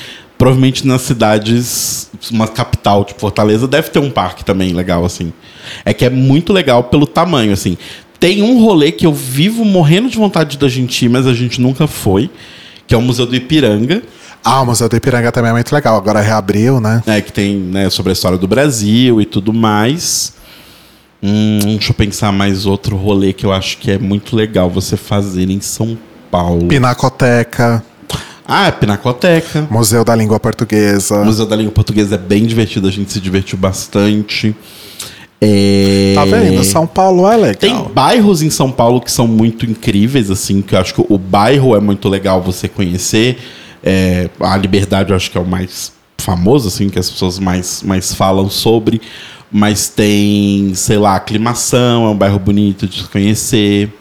provavelmente 0.43 0.85
nas 0.85 1.03
cidades, 1.03 2.11
uma 2.33 2.49
capital, 2.49 3.05
tipo 3.05 3.21
Fortaleza, 3.21 3.69
deve 3.69 3.91
ter 3.91 4.01
um 4.01 4.11
parque 4.11 4.45
também 4.45 4.73
legal, 4.73 5.05
assim. 5.05 5.33
É 5.85 5.95
que 5.95 6.05
é 6.05 6.11
muito 6.11 6.53
legal 6.53 6.83
pelo 6.83 7.07
tamanho, 7.07 7.53
assim. 7.53 7.79
Tem 8.19 8.43
um 8.43 8.61
rolê 8.61 8.91
que 8.91 9.07
eu 9.07 9.15
vivo 9.15 9.65
morrendo 9.65 10.11
de 10.11 10.17
vontade 10.17 10.59
da 10.59 10.69
gente 10.69 11.05
ir, 11.05 11.09
mas 11.09 11.29
a 11.29 11.33
gente 11.33 11.61
nunca 11.61 11.87
foi, 11.87 12.29
que 12.89 12.93
é 12.93 12.99
o 12.99 13.01
Museu 13.01 13.25
do 13.25 13.37
Ipiranga, 13.37 14.03
Ah, 14.43 14.63
o 14.63 14.67
Museu 14.67 14.89
do 14.89 14.97
Ipiranga 14.97 15.31
também 15.31 15.51
é 15.51 15.53
muito 15.53 15.73
legal. 15.73 15.97
Agora 15.97 16.21
reabriu, 16.21 16.81
né? 16.81 17.05
né, 17.07 17.21
que 17.21 17.33
tem 17.33 17.55
né, 17.57 17.89
sobre 17.89 18.11
a 18.11 18.13
história 18.13 18.37
do 18.37 18.49
Brasil 18.49 19.21
e 19.21 19.25
tudo 19.25 19.53
mais. 19.53 20.35
Hum, 21.23 21.61
deixa 21.63 21.93
eu 21.93 21.95
pensar 21.95 22.33
mais 22.33 22.67
outro 22.67 22.97
rolê 22.97 23.33
que 23.33 23.47
eu 23.47 23.53
acho 23.53 23.79
que 23.79 23.93
é 23.93 23.99
muito 23.99 24.35
legal 24.35 24.69
você 24.69 24.97
fazer 24.97 25.49
em 25.49 25.61
São 25.61 25.97
Paulo. 26.33 26.67
Pinacoteca, 26.67 27.85
Ah, 28.47 28.67
é 28.67 28.71
Pinacoteca. 28.71 29.67
Museu 29.71 30.05
da 30.05 30.15
Língua 30.15 30.39
Portuguesa. 30.41 31.25
Museu 31.25 31.47
da 31.47 31.57
Língua 31.57 31.73
Portuguesa 31.73 32.17
é 32.17 32.19
bem 32.19 32.45
divertido, 32.45 32.89
a 32.89 32.91
gente 32.91 33.13
se 33.13 33.21
divertiu 33.21 33.57
bastante. 33.57 34.55
É... 35.41 36.13
Tá 36.15 36.25
vendo? 36.25 36.63
São 36.63 36.87
Paulo 36.87 37.27
é 37.27 37.37
legal. 37.37 37.55
Tem 37.57 37.85
bairros 37.93 38.43
em 38.43 38.51
São 38.51 38.71
Paulo 38.71 39.01
que 39.01 39.11
são 39.11 39.27
muito 39.27 39.67
incríveis, 39.67 40.31
assim, 40.31 40.63
que 40.63 40.75
eu 40.75 40.79
acho 40.79 40.95
que 40.95 41.05
o 41.09 41.19
bairro 41.19 41.75
é 41.77 41.81
muito 41.81 42.09
legal 42.09 42.41
você 42.41 42.69
conhecer. 42.69 43.39
É, 43.83 44.31
a 44.39 44.57
Liberdade 44.57 45.11
eu 45.11 45.17
acho 45.17 45.31
que 45.31 45.37
é 45.37 45.41
o 45.41 45.47
mais 45.47 45.93
famoso, 46.19 46.69
assim, 46.69 46.89
que 46.89 46.99
as 46.99 47.11
pessoas 47.11 47.41
mais, 47.41 47.83
mais 47.83 48.15
falam 48.15 48.49
sobre. 48.49 49.01
Mas 49.51 49.89
tem, 49.89 50.73
sei 50.75 50.97
lá, 50.97 51.17
Aclimação, 51.17 52.07
é 52.07 52.09
um 52.09 52.17
bairro 52.17 52.39
bonito 52.39 52.87
de 52.87 53.03
se 53.03 53.09
conhecer. 53.09 53.93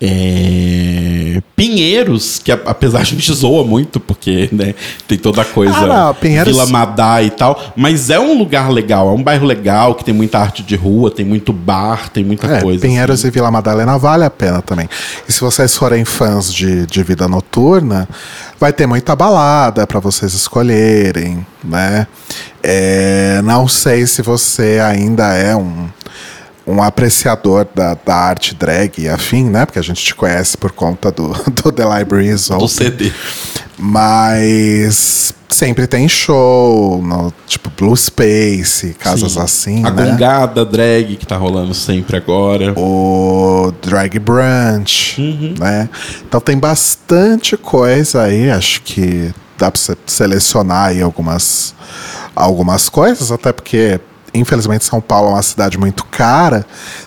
É, 0.00 1.42
Pinheiros, 1.56 2.38
que 2.42 2.52
apesar 2.52 3.00
a 3.00 3.04
gente 3.04 3.30
zoa 3.34 3.64
muito, 3.64 3.98
porque 3.98 4.48
né, 4.52 4.74
tem 5.08 5.18
toda 5.18 5.42
a 5.42 5.44
coisa 5.44 5.76
Ah, 5.76 5.86
não, 6.06 6.14
Pinheiros- 6.14 6.52
Vila 6.52 6.66
Madá 6.66 7.20
e 7.22 7.30
tal, 7.30 7.72
mas 7.76 8.08
é 8.10 8.18
um 8.18 8.38
lugar 8.38 8.70
legal, 8.70 9.08
é 9.08 9.12
um 9.12 9.22
bairro 9.22 9.44
legal, 9.46 9.94
que 9.94 10.04
tem 10.04 10.14
muita 10.14 10.38
arte 10.38 10.62
de 10.62 10.76
rua, 10.76 11.10
tem 11.10 11.24
muito 11.26 11.52
bar, 11.52 12.08
tem 12.10 12.24
muita 12.24 12.46
É, 12.46 12.60
coisa. 12.62 12.80
Pinheiros 12.80 13.24
e 13.24 13.30
Vila 13.30 13.50
Madalena 13.50 13.98
vale 13.98 14.24
a 14.24 14.30
pena 14.30 14.62
também. 14.62 14.88
E 15.28 15.32
se 15.32 15.40
vocês 15.40 15.76
forem 15.76 16.04
fãs 16.04 16.52
de, 16.52 16.86
de 16.86 17.02
vida 17.02 17.26
noturna, 17.26 18.08
vai 18.58 18.72
ter 18.72 18.86
muita 18.86 19.16
balada 19.16 19.86
para 19.86 19.98
vocês 20.00 20.32
escolherem, 20.32 21.44
né? 21.64 22.06
É, 22.62 23.40
não 23.44 23.66
sei 23.66 24.06
se 24.06 24.22
você 24.22 24.80
ainda 24.84 25.34
é 25.34 25.56
um, 25.56 25.88
um 26.68 26.82
apreciador 26.82 27.66
da, 27.74 27.94
da 28.04 28.14
arte 28.14 28.54
drag 28.54 28.92
e 28.98 29.08
afim, 29.08 29.44
né? 29.44 29.64
Porque 29.64 29.78
a 29.78 29.82
gente 29.82 30.04
te 30.04 30.14
conhece 30.14 30.56
por 30.56 30.70
conta 30.70 31.10
do, 31.10 31.28
do 31.50 31.72
The 31.72 31.84
Libraries 31.98 32.48
do 32.48 32.56
Open. 32.56 32.68
CD. 32.68 33.12
Mas 33.78 35.32
sempre 35.48 35.86
tem 35.86 36.06
show, 36.08 37.00
no, 37.02 37.32
tipo 37.46 37.70
Blue 37.76 37.96
Space, 37.96 38.94
casas 38.98 39.32
Sim. 39.32 39.40
assim, 39.40 39.84
A 39.84 39.90
né? 39.90 40.04
gongada 40.10 40.64
drag 40.64 41.16
que 41.16 41.26
tá 41.26 41.36
rolando 41.36 41.72
sempre 41.74 42.16
agora. 42.16 42.74
o 42.78 43.72
Drag 43.82 44.18
Brunch, 44.18 45.18
Uhum. 45.18 45.54
né? 45.58 45.88
Então 46.26 46.40
tem 46.40 46.58
bastante 46.58 47.56
coisa 47.56 48.22
aí, 48.22 48.50
acho 48.50 48.82
que 48.82 49.32
dá 49.56 49.70
pra 49.70 49.80
você 49.80 49.96
selecionar 50.06 50.88
aí 50.88 51.00
algumas, 51.02 51.74
algumas 52.36 52.88
coisas, 52.88 53.32
até 53.32 53.52
porque, 53.52 53.98
infelizmente, 54.38 54.84
São 54.84 55.00
Paulo 55.00 55.28
é 55.30 55.32
uma 55.34 55.42
cidade 55.42 55.76
muito 55.78 56.04
cara, 56.06 56.64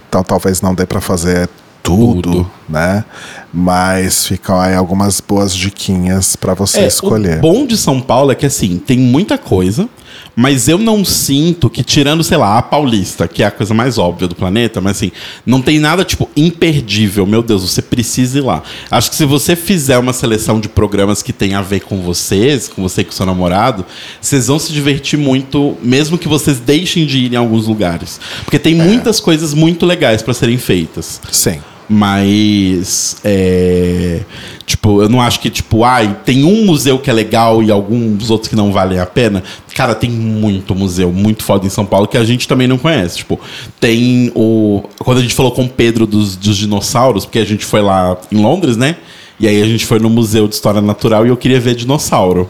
então 0.07 0.23
talvez 0.23 0.61
não 0.61 0.73
dê 0.75 0.85
pra 0.85 1.01
fazer 1.01 1.49
tudo, 1.83 2.21
Tudo. 2.21 2.51
né? 2.69 3.03
Mas 3.51 4.27
ficam 4.27 4.59
aí 4.61 4.75
algumas 4.75 5.19
boas 5.19 5.53
diquinhas 5.55 6.35
pra 6.35 6.53
você 6.53 6.81
É, 6.81 6.87
escolher. 6.87 7.39
O 7.39 7.41
bom 7.41 7.65
de 7.65 7.75
São 7.75 7.99
Paulo 7.99 8.31
é 8.31 8.35
que 8.35 8.45
assim, 8.45 8.77
tem 8.77 8.99
muita 8.99 9.35
coisa, 9.37 9.89
mas 10.35 10.67
eu 10.67 10.77
não 10.77 11.03
sinto 11.03 11.69
que, 11.69 11.83
tirando, 11.83 12.23
sei 12.23 12.37
lá, 12.37 12.57
a 12.57 12.61
Paulista, 12.61 13.27
que 13.27 13.43
é 13.43 13.45
a 13.45 13.51
coisa 13.51 13.73
mais 13.73 13.97
óbvia 13.97 14.27
do 14.27 14.35
planeta, 14.35 14.79
mas 14.79 14.97
assim, 14.97 15.11
não 15.45 15.61
tem 15.61 15.79
nada, 15.79 16.03
tipo, 16.03 16.29
imperdível. 16.35 17.25
Meu 17.25 17.43
Deus, 17.43 17.61
você 17.61 17.81
precisa 17.81 18.37
ir 18.37 18.41
lá. 18.41 18.63
Acho 18.89 19.09
que 19.09 19.15
se 19.15 19.25
você 19.25 19.55
fizer 19.55 19.97
uma 19.97 20.13
seleção 20.13 20.59
de 20.59 20.69
programas 20.69 21.21
que 21.21 21.33
tem 21.33 21.53
a 21.53 21.61
ver 21.61 21.81
com 21.81 22.01
vocês, 22.01 22.67
com 22.67 22.81
você 22.81 23.01
e 23.01 23.05
com 23.05 23.11
seu 23.11 23.25
namorado, 23.25 23.85
vocês 24.19 24.47
vão 24.47 24.59
se 24.59 24.71
divertir 24.71 25.19
muito, 25.19 25.77
mesmo 25.81 26.17
que 26.17 26.27
vocês 26.27 26.59
deixem 26.59 27.05
de 27.05 27.19
ir 27.19 27.33
em 27.33 27.37
alguns 27.37 27.67
lugares. 27.67 28.19
Porque 28.43 28.59
tem 28.59 28.75
muitas 28.75 29.19
coisas 29.19 29.53
muito 29.53 29.85
legais 29.85 30.21
para 30.21 30.33
serem 30.33 30.57
feitas. 30.57 31.21
Sim. 31.31 31.59
Mas. 31.89 33.17
É, 33.23 34.21
tipo, 34.65 35.01
eu 35.01 35.09
não 35.09 35.21
acho 35.21 35.39
que, 35.39 35.49
tipo, 35.49 35.83
ai, 35.83 36.17
tem 36.25 36.43
um 36.43 36.65
museu 36.65 36.97
que 36.99 37.09
é 37.09 37.13
legal 37.13 37.61
e 37.61 37.71
alguns 37.71 38.29
outros 38.29 38.49
que 38.49 38.55
não 38.55 38.71
valem 38.71 38.99
a 38.99 39.05
pena. 39.05 39.43
Cara, 39.75 39.93
tem 39.93 40.09
muito 40.09 40.73
museu, 40.73 41.11
muito 41.11 41.43
foda 41.43 41.65
em 41.65 41.69
São 41.69 41.85
Paulo 41.85 42.07
que 42.07 42.17
a 42.17 42.23
gente 42.23 42.47
também 42.47 42.67
não 42.67 42.77
conhece. 42.77 43.17
Tipo, 43.17 43.39
tem 43.79 44.31
o. 44.35 44.83
Quando 44.99 45.19
a 45.19 45.21
gente 45.21 45.33
falou 45.33 45.51
com 45.51 45.63
o 45.63 45.69
Pedro 45.69 46.05
dos, 46.05 46.35
dos 46.35 46.57
dinossauros, 46.57 47.25
porque 47.25 47.39
a 47.39 47.45
gente 47.45 47.65
foi 47.65 47.81
lá 47.81 48.17
em 48.31 48.37
Londres, 48.37 48.77
né? 48.77 48.97
E 49.39 49.47
aí 49.47 49.61
a 49.61 49.65
gente 49.65 49.85
foi 49.85 49.99
no 49.99 50.09
Museu 50.09 50.47
de 50.47 50.53
História 50.53 50.81
Natural 50.81 51.25
e 51.25 51.29
eu 51.29 51.37
queria 51.37 51.59
ver 51.59 51.75
dinossauro. 51.75 52.49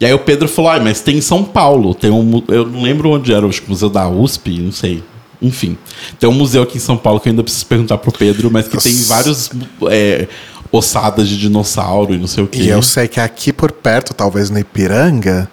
E 0.00 0.06
aí 0.06 0.12
o 0.12 0.18
Pedro 0.18 0.48
falou, 0.48 0.70
ai, 0.70 0.80
mas 0.80 1.00
tem 1.00 1.18
em 1.18 1.20
São 1.20 1.44
Paulo. 1.44 1.94
Tem 1.94 2.10
um. 2.10 2.42
Eu 2.48 2.66
não 2.66 2.82
lembro 2.82 3.10
onde 3.10 3.32
era, 3.32 3.46
acho 3.46 3.62
que 3.62 3.68
o 3.68 3.70
Museu 3.70 3.88
da 3.88 4.08
USP, 4.08 4.58
não 4.58 4.72
sei. 4.72 5.02
Enfim. 5.46 5.76
Tem 6.18 6.28
um 6.28 6.32
museu 6.32 6.62
aqui 6.62 6.78
em 6.78 6.80
São 6.80 6.96
Paulo 6.96 7.20
que 7.20 7.28
eu 7.28 7.30
ainda 7.30 7.42
preciso 7.42 7.66
perguntar 7.66 7.98
pro 7.98 8.10
Pedro, 8.12 8.50
mas 8.50 8.66
que 8.66 8.76
tem 8.78 8.92
Nossa. 8.92 9.08
vários 9.08 9.50
é, 9.90 10.26
ossadas 10.72 11.28
de 11.28 11.38
dinossauro 11.38 12.14
e 12.14 12.18
não 12.18 12.26
sei 12.26 12.44
o 12.44 12.46
quê. 12.48 12.62
E 12.62 12.68
eu 12.68 12.82
sei 12.82 13.06
que 13.08 13.20
aqui 13.20 13.52
por 13.52 13.70
perto, 13.72 14.14
talvez 14.14 14.50
no 14.50 14.58
Ipiranga, 14.58 15.48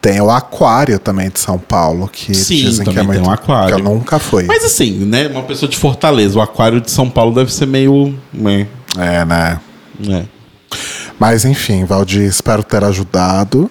tem 0.00 0.20
o 0.20 0.30
aquário 0.30 0.98
também 0.98 1.28
de 1.30 1.38
São 1.40 1.58
Paulo, 1.58 2.08
que 2.08 2.34
Sim, 2.34 2.56
dizem 2.56 2.84
que 2.84 2.90
é 2.90 2.94
também 2.94 3.16
tem 3.16 3.24
muito. 3.24 3.28
um 3.28 3.32
aquário. 3.32 3.74
Que 3.76 3.80
eu 3.80 3.84
nunca 3.84 4.18
fui. 4.18 4.44
Mas 4.44 4.64
assim, 4.64 4.92
né? 5.04 5.26
Uma 5.28 5.42
pessoa 5.42 5.68
de 5.68 5.76
Fortaleza, 5.76 6.38
o 6.38 6.40
aquário 6.42 6.80
de 6.80 6.90
São 6.90 7.10
Paulo 7.10 7.34
deve 7.34 7.52
ser 7.52 7.66
meio. 7.66 8.16
né, 8.32 8.66
É, 8.96 9.24
né? 9.24 9.60
né. 9.98 10.26
Mas 11.18 11.44
enfim, 11.44 11.84
Valdir, 11.84 12.22
espero 12.22 12.62
ter 12.62 12.84
ajudado. 12.84 13.70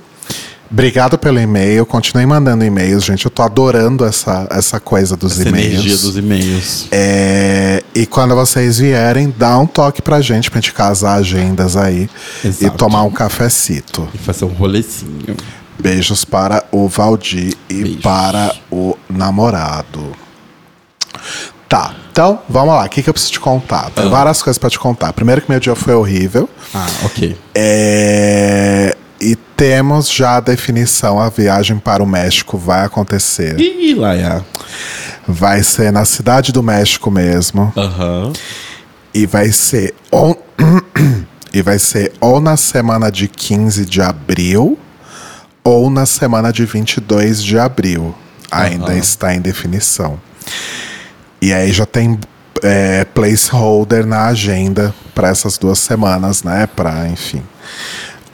Obrigado 0.71 1.17
pelo 1.17 1.39
e-mail. 1.39 1.85
Continue 1.85 2.25
mandando 2.25 2.65
e-mails, 2.65 3.03
gente. 3.05 3.25
Eu 3.25 3.31
tô 3.31 3.41
adorando 3.43 4.03
essa, 4.03 4.47
essa 4.49 4.79
coisa 4.79 5.15
dos 5.15 5.39
Essa 5.39 5.47
energia 5.49 5.79
e-mails. 5.79 6.01
dos 6.01 6.17
e-mails. 6.17 6.87
É, 6.91 7.83
e 7.93 8.05
quando 8.05 8.35
vocês 8.35 8.79
vierem, 8.79 9.33
dá 9.37 9.57
um 9.59 9.67
toque 9.67 10.01
pra 10.01 10.21
gente, 10.21 10.49
pra 10.49 10.59
gente 10.59 10.73
casar 10.73 11.15
agendas 11.15 11.77
aí 11.77 12.09
Exato. 12.43 12.65
e 12.65 12.77
tomar 12.77 13.03
um 13.03 13.11
cafecito. 13.11 14.07
E 14.13 14.17
fazer 14.17 14.45
um 14.45 14.49
rolecinho. 14.53 15.35
Beijos 15.79 16.25
para 16.25 16.63
o 16.71 16.87
Valdir 16.87 17.53
e 17.69 17.73
Beijos. 17.83 18.01
para 18.01 18.55
o 18.71 18.97
namorado. 19.09 20.11
Tá, 21.67 21.95
então 22.11 22.39
vamos 22.47 22.73
lá. 22.75 22.85
O 22.85 22.89
que, 22.89 23.01
que 23.03 23.09
eu 23.09 23.13
preciso 23.13 23.33
te 23.33 23.39
contar? 23.39 23.89
Tem 23.89 24.07
várias 24.09 24.41
coisas 24.41 24.57
pra 24.57 24.69
te 24.69 24.77
contar. 24.79 25.11
Primeiro 25.13 25.41
que 25.41 25.49
meu 25.49 25.59
dia 25.59 25.75
foi 25.75 25.93
horrível. 25.95 26.47
Ah, 26.73 26.85
ok. 27.03 27.35
É, 27.55 28.54
temos 29.55 30.09
já 30.11 30.37
a 30.37 30.39
definição: 30.39 31.19
a 31.19 31.29
viagem 31.29 31.77
para 31.77 32.03
o 32.03 32.07
México 32.07 32.57
vai 32.57 32.85
acontecer. 32.85 33.59
Ih, 33.59 33.95
Laia. 33.95 34.45
Vai 35.27 35.63
ser 35.63 35.91
na 35.91 36.05
cidade 36.05 36.51
do 36.51 36.61
México 36.61 37.09
mesmo. 37.09 37.73
Aham. 37.75 38.31
E 39.13 39.25
vai 39.25 39.51
ser 39.51 39.95
ou, 40.11 40.39
e 41.53 41.61
vai 41.61 41.79
ser 41.79 42.13
ou 42.19 42.39
na 42.39 42.57
semana 42.57 43.11
de 43.11 43.27
15 43.27 43.85
de 43.85 44.01
abril 44.01 44.77
ou 45.63 45.89
na 45.89 46.05
semana 46.05 46.51
de 46.51 46.65
22 46.65 47.41
de 47.41 47.57
abril. 47.57 48.13
Ainda 48.51 48.91
Aham. 48.91 48.97
está 48.97 49.33
em 49.33 49.41
definição. 49.41 50.19
E 51.41 51.51
aí 51.51 51.71
já 51.71 51.85
tem 51.85 52.19
é, 52.61 53.03
placeholder 53.05 54.05
na 54.05 54.27
agenda 54.27 54.93
para 55.13 55.29
essas 55.29 55.57
duas 55.57 55.79
semanas, 55.79 56.43
né? 56.43 56.67
Para, 56.67 57.07
enfim. 57.07 57.43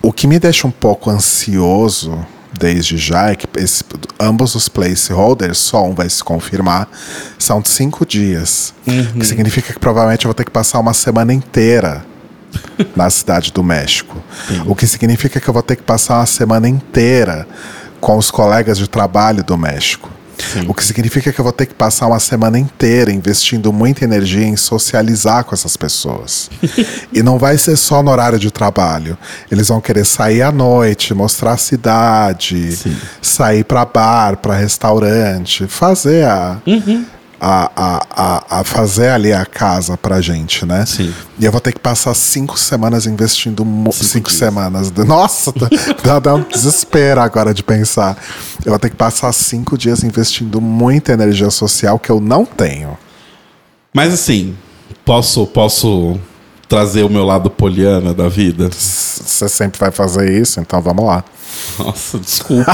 O 0.02 0.12
que 0.12 0.26
me 0.28 0.40
deixa 0.40 0.68
um 0.68 0.72
pouco 0.72 1.10
ansioso 1.10 2.26
desde 2.58 2.98
já 2.98 3.30
é 3.30 3.36
que 3.36 3.48
esse, 3.60 3.84
ambos 4.20 4.56
os 4.56 4.68
placeholders, 4.68 5.58
só 5.58 5.86
um 5.86 5.94
vai 5.94 6.10
se 6.10 6.24
confirmar, 6.24 6.90
são 7.38 7.62
de 7.62 7.70
cinco 7.70 8.06
dias. 8.06 8.74
O 9.16 9.20
que 9.20 9.26
significa 9.26 9.74
que 9.74 9.80
provavelmente 9.80 10.26
eu 10.26 10.30
vou 10.30 10.34
ter 10.34 10.44
que 10.44 10.52
passar 10.52 10.80
uma 10.80 10.94
semana 10.94 11.34
inteira 11.34 12.06
na 12.96 13.10
cidade 13.10 13.52
do 13.52 13.64
México. 13.64 14.18
O 14.66 14.76
que 14.76 14.88
significa 14.88 15.40
que 15.40 15.48
eu 15.48 15.54
vou 15.54 15.64
ter 15.64 15.76
que 15.76 15.84
passar 15.84 16.16
uma 16.18 16.26
semana 16.26 16.68
inteira 16.68 17.48
com 18.00 18.18
os 18.18 18.32
colegas 18.32 18.78
de 18.78 18.90
trabalho 18.90 19.44
do 19.44 19.58
México. 19.58 20.10
O 20.68 20.74
que 20.74 20.84
significa 20.84 21.32
que 21.32 21.40
eu 21.40 21.44
vou 21.44 21.54
ter 21.54 21.66
que 21.66 21.74
passar 21.74 22.08
uma 22.08 22.20
semana 22.20 22.58
inteira 22.58 23.12
investindo 23.12 23.72
muita 23.72 24.04
energia 24.04 24.46
em 24.46 24.56
socializar 24.56 25.44
com 25.44 25.56
essas 25.56 25.78
pessoas. 25.78 26.50
e 27.12 27.22
não 27.24 27.38
vai 27.38 27.58
ser 27.58 27.76
só 27.78 28.02
no 28.02 28.12
horário 28.12 28.40
de 28.40 28.52
trabalho. 28.52 29.18
Eles 29.52 29.68
vão 29.68 29.82
querer 29.82 30.06
sair 30.06 30.42
à 30.42 30.52
noite, 30.52 31.14
mostrar 31.14 31.54
a 31.54 31.58
cidade, 31.58 32.78
sair 33.22 33.64
para 33.64 33.86
bar, 33.86 34.38
para 34.38 34.56
restaurante, 34.56 35.68
fazer 35.68 36.26
a, 36.26 36.58
a, 37.44 37.72
a, 37.76 38.06
a, 38.12 38.60
a 38.60 38.64
fazer 38.64 39.10
ali 39.10 39.34
a 39.34 39.44
casa 39.48 39.98
pra 39.98 40.22
gente, 40.22 40.64
né? 40.64 40.86
Sim. 40.86 41.12
E 41.40 41.44
eu 41.46 41.52
vou 41.52 41.60
ter 41.60 41.72
que 41.74 41.80
passar 41.80 42.14
cinco 42.14 42.58
semanas 42.60 43.08
investindo 43.08 43.66
cinco, 43.92 44.30
dias. 44.30 44.38
semanas. 44.40 44.92
Nossa, 44.92 45.52
dá, 45.52 45.68
dá- 46.04 46.20
dá 46.20 46.36
um 46.36 46.44
desespero 46.44 47.20
agora 47.20 47.52
de 47.52 47.64
pensar. 47.64 48.16
Eu 48.64 48.70
vou 48.72 48.78
ter 48.80 48.92
que 48.92 48.96
passar 48.96 49.34
cinco 49.34 49.76
dias 49.76 50.04
investindo 50.04 50.62
muita 50.62 51.14
energia 51.14 51.50
social 51.50 51.98
que 51.98 52.12
eu 52.12 52.22
não 52.22 52.46
tenho. 52.46 52.96
Mas 53.92 54.14
assim, 54.14 54.56
posso, 55.04 55.48
posso 55.48 56.20
trazer 56.72 57.04
o 57.04 57.10
meu 57.10 57.26
lado 57.26 57.50
poliana 57.50 58.14
da 58.14 58.30
vida? 58.30 58.70
Você 58.72 59.50
sempre 59.50 59.78
vai 59.78 59.92
fazer 59.92 60.42
isso, 60.42 60.58
então 60.62 60.82
vamos 60.82 61.04
lá. 61.04 61.22
Nossa, 61.78 62.18
desculpa. 62.18 62.74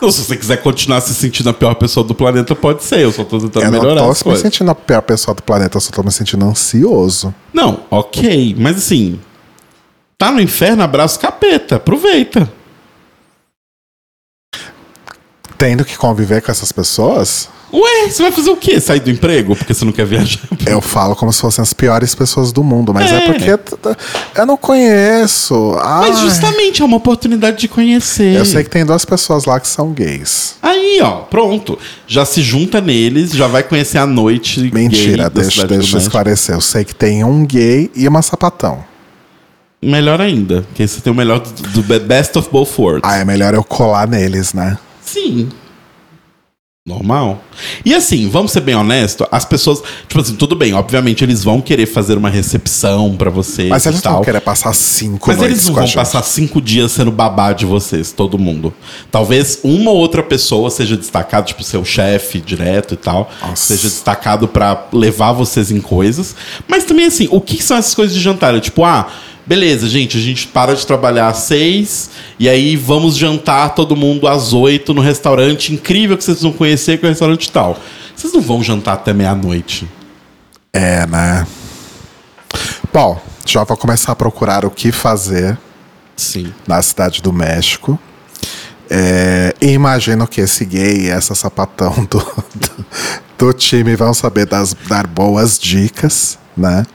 Não, 0.00 0.10
se 0.10 0.24
você 0.24 0.34
quiser 0.38 0.56
continuar 0.62 1.02
se 1.02 1.14
sentindo 1.14 1.50
a 1.50 1.52
pior 1.52 1.74
pessoa 1.74 2.02
do 2.02 2.14
planeta, 2.14 2.56
pode 2.56 2.82
ser. 2.82 3.00
Eu 3.00 3.12
só 3.12 3.22
tô 3.22 3.38
tentando 3.38 3.62
Eu 3.62 3.70
não 3.72 3.78
melhorar 3.78 4.04
tô 4.04 4.10
as 4.10 4.18
me 4.20 4.24
coisas. 4.24 4.40
sentindo 4.40 4.70
a 4.70 4.74
pior 4.74 5.02
pessoa 5.02 5.34
do 5.34 5.42
planeta, 5.42 5.76
eu 5.76 5.82
só 5.82 5.90
tô 5.92 6.02
me 6.02 6.10
sentindo 6.10 6.46
ansioso. 6.46 7.34
Não, 7.52 7.84
ok. 7.90 8.56
Mas 8.58 8.78
assim, 8.78 9.20
tá 10.16 10.32
no 10.32 10.40
inferno, 10.40 10.82
abraço 10.82 11.20
capeta. 11.20 11.76
Aproveita. 11.76 12.50
Tendo 15.58 15.84
que 15.84 15.94
conviver 15.98 16.40
com 16.40 16.50
essas 16.50 16.72
pessoas, 16.72 17.50
Ué, 17.72 18.08
você 18.10 18.22
vai 18.22 18.32
fazer 18.32 18.50
o 18.50 18.56
quê? 18.56 18.80
Sair 18.80 18.98
do 19.00 19.10
emprego 19.10 19.54
porque 19.54 19.72
você 19.72 19.84
não 19.84 19.92
quer 19.92 20.04
viajar? 20.04 20.40
eu 20.66 20.80
falo 20.80 21.14
como 21.14 21.32
se 21.32 21.40
fossem 21.40 21.62
as 21.62 21.72
piores 21.72 22.14
pessoas 22.14 22.50
do 22.52 22.64
mundo, 22.64 22.92
mas 22.92 23.12
é, 23.12 23.16
É. 23.16 23.20
porque 23.26 23.58
eu 24.40 24.46
não 24.46 24.56
conheço. 24.56 25.74
Mas 25.76 26.16
Ai. 26.16 26.22
justamente 26.24 26.82
é 26.82 26.84
uma 26.84 26.96
oportunidade 26.96 27.58
de 27.58 27.68
conhecer. 27.68 28.36
Eu 28.36 28.44
sei 28.44 28.64
que 28.64 28.70
tem 28.70 28.84
duas 28.84 29.04
pessoas 29.04 29.44
lá 29.44 29.60
que 29.60 29.68
são 29.68 29.92
gays. 29.92 30.56
Aí, 30.60 31.00
ó, 31.02 31.18
pronto. 31.22 31.78
Já 32.06 32.24
se 32.24 32.42
junta 32.42 32.80
neles, 32.80 33.30
já 33.30 33.46
vai 33.46 33.62
conhecer 33.62 33.98
a 33.98 34.06
noite. 34.06 34.70
Mentira, 34.74 35.30
deixa, 35.30 35.66
deixa 35.66 35.96
eu 35.96 36.00
esclarecer. 36.00 36.54
Eu 36.56 36.60
sei 36.60 36.84
que 36.84 36.94
tem 36.94 37.22
um 37.24 37.44
gay 37.46 37.90
e 37.94 38.06
uma 38.08 38.22
sapatão. 38.22 38.84
Melhor 39.82 40.20
ainda, 40.20 40.66
que 40.74 40.82
aí 40.82 40.88
você 40.88 41.00
tem 41.00 41.10
o 41.10 41.16
melhor 41.16 41.38
do, 41.40 41.50
do 41.68 41.82
be- 41.82 42.00
best 42.00 42.36
of 42.36 42.50
both 42.50 42.70
worlds. 42.78 43.00
Ah, 43.08 43.16
é 43.18 43.24
melhor 43.24 43.54
eu 43.54 43.64
colar 43.64 44.06
neles, 44.06 44.52
né? 44.52 44.76
Sim. 45.02 45.48
Normal. 46.88 47.44
E 47.84 47.94
assim, 47.94 48.26
vamos 48.30 48.52
ser 48.52 48.60
bem 48.62 48.74
honestos, 48.74 49.26
as 49.30 49.44
pessoas, 49.44 49.82
tipo 50.08 50.18
assim, 50.18 50.34
tudo 50.34 50.56
bem, 50.56 50.72
obviamente 50.72 51.22
eles 51.22 51.44
vão 51.44 51.60
querer 51.60 51.84
fazer 51.84 52.16
uma 52.16 52.30
recepção 52.30 53.14
pra 53.18 53.28
vocês 53.28 53.68
Mas 53.68 53.84
eles 53.84 53.96
não 53.98 54.02
tal. 54.02 54.14
vão 54.14 54.24
querer 54.24 54.40
passar 54.40 54.72
cinco 54.72 55.28
Mas 55.28 55.42
eles 55.42 55.66
não 55.66 55.74
vão 55.74 55.90
passar 55.90 56.22
cinco 56.22 56.58
dias 56.58 56.92
sendo 56.92 57.10
babá 57.10 57.52
de 57.52 57.66
vocês, 57.66 58.12
todo 58.12 58.38
mundo. 58.38 58.72
Talvez 59.10 59.60
uma 59.62 59.90
ou 59.90 59.98
outra 59.98 60.22
pessoa 60.22 60.70
seja 60.70 60.96
destacado, 60.96 61.44
tipo 61.48 61.62
seu 61.62 61.84
chefe 61.84 62.40
direto 62.40 62.94
e 62.94 62.96
tal, 62.96 63.30
Nossa. 63.42 63.74
seja 63.74 63.86
destacado 63.86 64.48
pra 64.48 64.88
levar 64.90 65.32
vocês 65.32 65.70
em 65.70 65.82
coisas. 65.82 66.34
Mas 66.66 66.84
também 66.84 67.04
assim, 67.04 67.28
o 67.30 67.42
que 67.42 67.62
são 67.62 67.76
essas 67.76 67.94
coisas 67.94 68.16
de 68.16 68.22
jantar? 68.22 68.54
É 68.54 68.60
tipo, 68.60 68.82
ah, 68.86 69.06
beleza, 69.50 69.88
gente, 69.88 70.16
a 70.16 70.20
gente 70.20 70.46
para 70.46 70.76
de 70.76 70.86
trabalhar 70.86 71.26
às 71.26 71.38
seis 71.38 72.08
e 72.38 72.48
aí 72.48 72.76
vamos 72.76 73.16
jantar 73.16 73.74
todo 73.74 73.96
mundo 73.96 74.28
às 74.28 74.52
oito 74.52 74.94
no 74.94 75.00
restaurante 75.00 75.74
incrível 75.74 76.16
que 76.16 76.22
vocês 76.22 76.40
vão 76.40 76.52
conhecer, 76.52 76.98
que 76.98 77.04
é 77.04 77.08
o 77.08 77.10
restaurante 77.10 77.50
tal. 77.50 77.76
Vocês 78.14 78.32
não 78.32 78.40
vão 78.40 78.62
jantar 78.62 78.94
até 78.94 79.12
meia-noite. 79.12 79.90
É, 80.72 81.04
né? 81.04 81.44
Bom, 82.92 83.20
já 83.44 83.64
vou 83.64 83.76
começar 83.76 84.12
a 84.12 84.14
procurar 84.14 84.64
o 84.64 84.70
que 84.70 84.92
fazer 84.92 85.58
Sim. 86.14 86.54
na 86.64 86.80
cidade 86.80 87.20
do 87.20 87.32
México. 87.32 87.98
É, 88.88 89.52
imagino 89.60 90.28
que 90.28 90.40
esse 90.40 90.64
gay 90.64 91.06
e 91.06 91.08
essa 91.08 91.34
sapatão 91.34 92.06
do, 92.08 92.18
do, 92.54 92.86
do 93.36 93.52
time 93.52 93.96
vão 93.96 94.14
saber 94.14 94.46
das, 94.46 94.76
dar 94.86 95.08
boas 95.08 95.58
dicas, 95.58 96.38
né? 96.56 96.86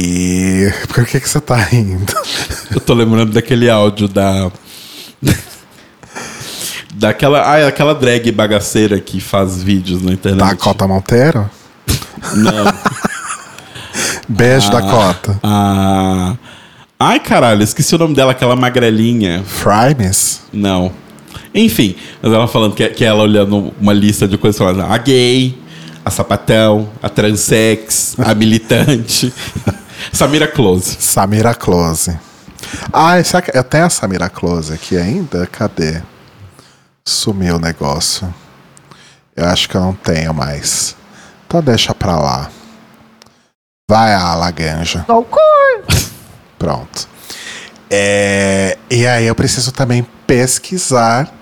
E 0.00 0.72
por 0.94 1.04
que, 1.04 1.18
que 1.18 1.28
você 1.28 1.40
tá 1.40 1.56
rindo? 1.56 2.14
Eu 2.70 2.80
tô 2.80 2.94
lembrando 2.94 3.32
daquele 3.32 3.68
áudio 3.68 4.06
da. 4.06 4.48
Daquela. 6.94 7.40
Ah, 7.40 7.66
aquela 7.66 7.94
drag 7.94 8.30
bagaceira 8.30 9.00
que 9.00 9.20
faz 9.20 9.60
vídeos 9.60 10.00
na 10.00 10.12
internet. 10.12 10.38
Dakota 10.40 10.86
Monteiro? 10.86 11.50
Não. 12.34 12.64
Beijo, 14.28 14.70
Dakota. 14.70 15.38
Ah. 15.42 16.36
Ai, 17.00 17.18
caralho, 17.18 17.62
esqueci 17.62 17.94
o 17.94 17.98
nome 17.98 18.14
dela, 18.14 18.32
aquela 18.32 18.54
magrelinha. 18.54 19.42
Frimes? 19.44 20.42
Não. 20.52 20.92
Enfim, 21.54 21.96
mas 22.22 22.32
ela 22.32 22.46
falando 22.46 22.74
que, 22.74 22.88
que 22.88 23.04
ela 23.04 23.22
olhando 23.22 23.72
uma 23.80 23.92
lista 23.92 24.28
de 24.28 24.36
coisas 24.38 24.58
falando 24.58 24.82
a 24.82 24.98
gay, 24.98 25.58
a 26.04 26.10
sapatão, 26.10 26.88
a 27.02 27.08
transex, 27.08 28.16
a 28.18 28.34
militante. 28.34 29.32
Samira 30.12 30.48
Close. 30.48 30.96
Samira 31.00 31.54
Close. 31.54 32.18
Ah, 32.92 33.22
será 33.22 33.42
que 33.42 33.56
eu 33.56 33.64
tenho 33.64 33.86
a 33.86 33.90
Samira 33.90 34.28
Close 34.28 34.72
aqui 34.72 34.96
ainda? 34.96 35.46
Cadê? 35.46 36.02
Sumiu 37.06 37.56
o 37.56 37.60
negócio. 37.60 38.32
Eu 39.36 39.46
acho 39.46 39.68
que 39.68 39.76
eu 39.76 39.80
não 39.80 39.94
tenho 39.94 40.34
mais. 40.34 40.96
Então 41.46 41.62
deixa 41.62 41.94
pra 41.94 42.18
lá. 42.18 42.50
Vai 43.90 44.12
a 44.12 44.34
Laganja. 44.34 45.04
Pronto. 46.58 47.08
É, 47.90 48.76
e 48.90 49.06
aí 49.06 49.26
eu 49.26 49.34
preciso 49.34 49.72
também 49.72 50.06
pesquisar 50.26 51.32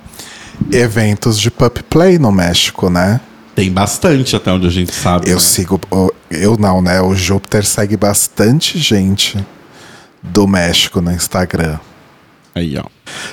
eventos 0.70 1.40
de 1.40 1.50
pup 1.50 1.82
play 1.84 2.18
no 2.18 2.30
México, 2.30 2.88
né? 2.88 3.20
Tem 3.56 3.72
bastante 3.72 4.36
até 4.36 4.52
onde 4.52 4.66
a 4.66 4.70
gente 4.70 4.94
sabe. 4.94 5.30
Eu 5.30 5.36
né? 5.36 5.40
sigo. 5.40 5.80
Eu 6.30 6.58
não, 6.58 6.82
né? 6.82 7.00
O 7.00 7.14
Júpiter 7.14 7.64
segue 7.64 7.96
bastante 7.96 8.78
gente 8.78 9.42
do 10.22 10.46
México 10.46 11.00
no 11.00 11.10
Instagram. 11.10 11.78
Aí, 12.54 12.76
ó. 12.76 12.84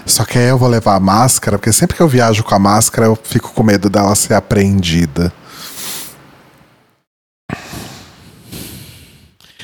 Só 0.05 0.23
que 0.23 0.37
aí 0.37 0.47
eu 0.47 0.57
vou 0.57 0.69
levar 0.69 0.95
a 0.95 0.99
máscara, 0.99 1.57
porque 1.57 1.73
sempre 1.73 1.97
que 1.97 2.01
eu 2.01 2.07
viajo 2.07 2.41
com 2.41 2.55
a 2.55 2.59
máscara, 2.59 3.07
eu 3.07 3.19
fico 3.21 3.51
com 3.51 3.63
medo 3.63 3.89
dela 3.89 4.15
ser 4.15 4.33
apreendida. 4.33 5.33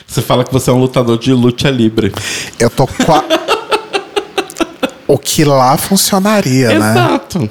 Você 0.06 0.22
fala 0.22 0.44
que 0.44 0.52
você 0.52 0.70
é 0.70 0.74
um 0.74 0.80
lutador 0.80 1.18
de 1.18 1.32
luta 1.32 1.70
livre. 1.70 2.12
Eu 2.60 2.70
tô 2.70 2.86
qua... 2.86 3.24
O 5.08 5.18
que 5.18 5.44
lá 5.44 5.76
funcionaria, 5.76 6.78
né? 6.78 6.92
Exato. 6.92 7.50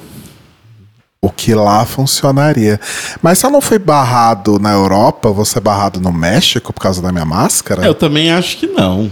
O 1.21 1.29
que 1.29 1.53
lá 1.53 1.85
funcionaria. 1.85 2.79
Mas 3.21 3.39
se 3.39 3.45
eu 3.45 3.49
não 3.49 3.59
fui 3.59 3.77
barrado 3.77 4.57
na 4.57 4.71
Europa, 4.71 5.27
eu 5.27 5.33
vou 5.33 5.43
ser 5.43 5.59
barrado 5.59 5.99
no 5.99 6.13
México 6.13 6.71
por 6.71 6.81
causa 6.81 7.01
da 7.01 7.11
minha 7.11 7.25
máscara? 7.25 7.85
Eu 7.85 7.93
também 7.93 8.31
acho 8.31 8.57
que 8.57 8.67
não. 8.67 9.11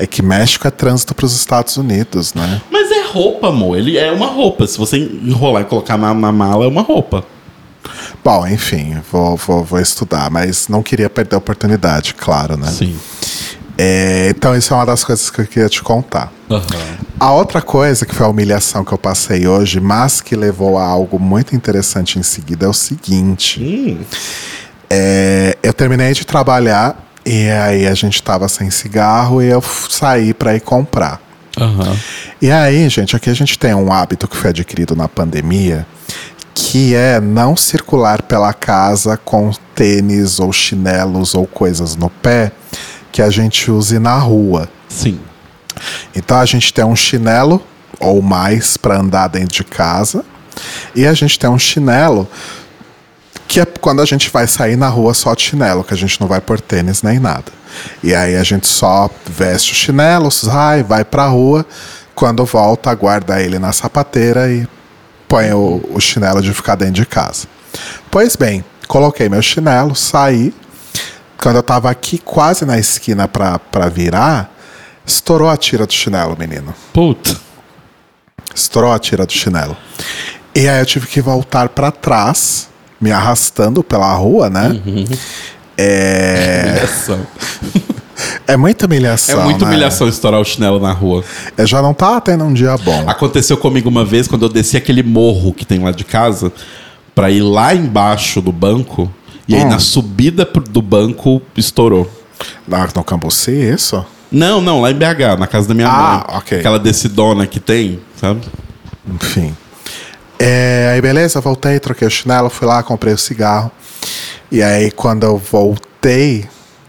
É 0.00 0.06
que 0.06 0.22
México 0.22 0.66
é 0.66 0.70
trânsito 0.70 1.14
para 1.14 1.26
os 1.26 1.36
Estados 1.36 1.76
Unidos, 1.76 2.34
né? 2.34 2.60
Mas 2.70 2.90
é 2.90 3.06
roupa, 3.06 3.48
amor. 3.48 3.78
Ele 3.78 3.96
é 3.96 4.10
uma 4.10 4.26
roupa. 4.26 4.66
Se 4.66 4.78
você 4.78 4.96
enrolar 4.96 5.62
e 5.62 5.66
colocar 5.66 5.96
na, 5.96 6.12
na 6.14 6.32
mala, 6.32 6.64
é 6.64 6.68
uma 6.68 6.82
roupa. 6.82 7.24
Bom, 8.24 8.46
enfim, 8.46 9.00
vou, 9.10 9.36
vou, 9.36 9.64
vou 9.64 9.80
estudar, 9.80 10.30
mas 10.30 10.68
não 10.68 10.82
queria 10.82 11.08
perder 11.08 11.36
a 11.36 11.38
oportunidade, 11.38 12.14
claro, 12.14 12.56
né? 12.56 12.68
Sim. 12.68 12.98
É, 13.82 14.28
então, 14.28 14.54
isso 14.54 14.74
é 14.74 14.76
uma 14.76 14.84
das 14.84 15.02
coisas 15.02 15.30
que 15.30 15.40
eu 15.40 15.46
queria 15.46 15.66
te 15.66 15.82
contar. 15.82 16.30
A 17.18 17.32
outra 17.32 17.62
coisa, 17.62 18.04
que 18.04 18.14
foi 18.14 18.26
a 18.26 18.28
humilhação 18.28 18.84
que 18.84 18.92
eu 18.92 18.98
passei 18.98 19.46
hoje, 19.46 19.80
mas 19.80 20.20
que 20.20 20.36
levou 20.36 20.76
a 20.76 20.84
algo 20.84 21.18
muito 21.18 21.56
interessante 21.56 22.18
em 22.18 22.22
seguida, 22.22 22.66
é 22.66 22.68
o 22.68 22.74
seguinte. 22.74 23.58
Hum. 23.58 24.04
É, 24.90 25.56
eu 25.62 25.72
terminei 25.72 26.12
de 26.12 26.26
trabalhar 26.26 26.94
e 27.24 27.48
aí 27.48 27.86
a 27.86 27.94
gente 27.94 28.22
tava 28.22 28.48
sem 28.50 28.70
cigarro 28.70 29.40
e 29.42 29.48
eu 29.48 29.62
saí 29.88 30.34
para 30.34 30.54
ir 30.54 30.60
comprar. 30.60 31.18
Aham. 31.58 31.96
E 32.42 32.50
aí, 32.50 32.86
gente, 32.90 33.16
aqui 33.16 33.30
a 33.30 33.34
gente 33.34 33.58
tem 33.58 33.74
um 33.74 33.90
hábito 33.90 34.28
que 34.28 34.36
foi 34.36 34.50
adquirido 34.50 34.94
na 34.94 35.08
pandemia, 35.08 35.86
que 36.54 36.94
é 36.94 37.18
não 37.18 37.56
circular 37.56 38.20
pela 38.20 38.52
casa 38.52 39.16
com 39.16 39.50
tênis 39.74 40.38
ou 40.38 40.52
chinelos 40.52 41.34
ou 41.34 41.46
coisas 41.46 41.96
no 41.96 42.10
pé 42.10 42.52
que 43.12 43.22
a 43.22 43.30
gente 43.30 43.70
use 43.70 43.98
na 43.98 44.16
rua. 44.16 44.68
Sim. 44.88 45.20
Então 46.14 46.38
a 46.38 46.44
gente 46.44 46.72
tem 46.72 46.84
um 46.84 46.96
chinelo 46.96 47.62
ou 47.98 48.20
mais 48.22 48.76
para 48.76 48.98
andar 48.98 49.28
dentro 49.28 49.56
de 49.56 49.64
casa 49.64 50.24
e 50.94 51.06
a 51.06 51.14
gente 51.14 51.38
tem 51.38 51.48
um 51.48 51.58
chinelo 51.58 52.28
que 53.46 53.60
é 53.60 53.64
quando 53.64 54.00
a 54.00 54.04
gente 54.04 54.30
vai 54.30 54.46
sair 54.46 54.76
na 54.76 54.88
rua 54.88 55.12
só 55.12 55.34
de 55.34 55.42
chinelo, 55.42 55.82
que 55.82 55.92
a 55.92 55.96
gente 55.96 56.20
não 56.20 56.28
vai 56.28 56.40
por 56.40 56.60
tênis 56.60 57.02
nem 57.02 57.18
nada. 57.18 57.52
E 58.02 58.14
aí 58.14 58.36
a 58.36 58.44
gente 58.44 58.68
só 58.68 59.10
veste 59.26 59.72
o 59.72 59.74
chinelo, 59.74 60.30
sai, 60.30 60.84
vai 60.84 61.04
pra 61.04 61.26
rua, 61.26 61.66
quando 62.14 62.44
volta, 62.44 62.94
guarda 62.94 63.40
ele 63.42 63.58
na 63.58 63.72
sapateira 63.72 64.52
e 64.52 64.68
põe 65.26 65.52
o, 65.52 65.82
o 65.90 66.00
chinelo 66.00 66.40
de 66.40 66.54
ficar 66.54 66.76
dentro 66.76 66.94
de 66.94 67.06
casa. 67.06 67.48
Pois 68.08 68.36
bem, 68.36 68.64
coloquei 68.86 69.28
meu 69.28 69.42
chinelo, 69.42 69.96
saí. 69.96 70.54
Quando 71.42 71.56
eu 71.56 71.62
tava 71.62 71.90
aqui 71.90 72.18
quase 72.18 72.64
na 72.64 72.78
esquina 72.78 73.26
pra, 73.26 73.58
pra 73.58 73.88
virar, 73.88 74.54
estourou 75.06 75.48
a 75.48 75.56
tira 75.56 75.86
do 75.86 75.92
chinelo, 75.92 76.36
menino. 76.38 76.74
Puta. 76.92 77.36
Estourou 78.54 78.92
a 78.92 78.98
tira 78.98 79.24
do 79.24 79.32
chinelo. 79.32 79.76
E 80.54 80.68
aí 80.68 80.80
eu 80.80 80.86
tive 80.86 81.06
que 81.06 81.20
voltar 81.20 81.68
pra 81.70 81.90
trás, 81.90 82.68
me 83.00 83.10
arrastando 83.10 83.82
pela 83.82 84.12
rua, 84.14 84.50
né? 84.50 84.80
É, 85.78 86.64
Humilhação. 86.66 87.26
é 88.46 88.56
muita 88.56 88.84
É 88.84 88.86
humilhação. 88.86 89.44
muita 89.44 89.64
né? 89.64 89.70
humilhação 89.70 90.08
estourar 90.08 90.40
o 90.40 90.44
chinelo 90.44 90.78
na 90.78 90.92
rua. 90.92 91.24
Eu 91.56 91.66
já 91.66 91.80
não 91.80 91.94
tava 91.94 92.20
tendo 92.20 92.44
um 92.44 92.52
dia 92.52 92.76
bom. 92.78 93.08
Aconteceu 93.08 93.56
comigo 93.56 93.88
uma 93.88 94.04
vez 94.04 94.28
quando 94.28 94.42
eu 94.44 94.48
desci 94.48 94.76
aquele 94.76 95.02
morro 95.02 95.54
que 95.54 95.64
tem 95.64 95.78
lá 95.78 95.90
de 95.92 96.04
casa 96.04 96.52
pra 97.14 97.30
ir 97.30 97.40
lá 97.40 97.74
embaixo 97.74 98.42
do 98.42 98.52
banco. 98.52 99.10
E 99.48 99.54
aí 99.54 99.64
Hum. 99.64 99.68
na 99.68 99.78
subida 99.78 100.44
do 100.44 100.80
banco 100.82 101.42
estourou. 101.56 102.10
Na, 102.66 102.88
no 102.94 103.04
Cambuci, 103.04 103.50
isso? 103.50 104.04
Não, 104.32 104.60
não, 104.60 104.80
lá 104.80 104.90
em 104.90 104.94
BH, 104.94 105.36
na 105.38 105.46
casa 105.46 105.68
da 105.68 105.74
minha 105.74 105.88
Ah, 105.88 106.24
mãe. 106.28 106.36
ok. 106.38 106.58
Aquela 106.60 106.78
decidona 106.78 107.46
que 107.46 107.58
tem, 107.60 108.00
sabe? 108.16 108.40
Enfim. 109.08 109.54
É, 110.38 110.92
aí 110.94 111.00
beleza, 111.02 111.40
voltei, 111.40 111.78
troquei 111.80 112.06
o 112.06 112.10
chinelo, 112.10 112.48
fui 112.48 112.66
lá, 112.66 112.82
comprei 112.82 113.12
o 113.12 113.18
cigarro. 113.18 113.70
E 114.50 114.62
aí 114.62 114.90
quando 114.90 115.24
eu 115.24 115.36
voltei, 115.36 116.46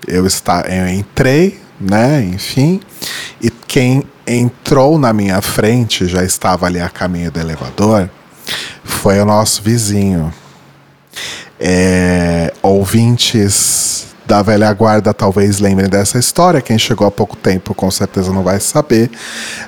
eu, 0.07 0.25
está, 0.25 0.61
eu 0.69 0.87
entrei, 0.87 1.59
né, 1.79 2.23
enfim. 2.23 2.79
E 3.41 3.49
quem 3.49 4.03
entrou 4.25 4.97
na 4.99 5.11
minha 5.11 5.41
frente, 5.41 6.05
já 6.07 6.23
estava 6.23 6.67
ali 6.67 6.79
a 6.79 6.87
caminho 6.89 7.31
do 7.31 7.39
elevador, 7.39 8.09
foi 8.83 9.19
o 9.19 9.25
nosso 9.25 9.61
vizinho. 9.61 10.31
É, 11.63 12.51
ouvintes 12.63 14.07
da 14.25 14.41
velha 14.41 14.73
guarda 14.73 15.13
talvez 15.13 15.59
lembrem 15.59 15.87
dessa 15.87 16.17
história. 16.17 16.61
Quem 16.61 16.79
chegou 16.79 17.05
há 17.05 17.11
pouco 17.11 17.37
tempo 17.37 17.75
com 17.75 17.91
certeza 17.91 18.33
não 18.33 18.41
vai 18.41 18.59
saber. 18.59 19.11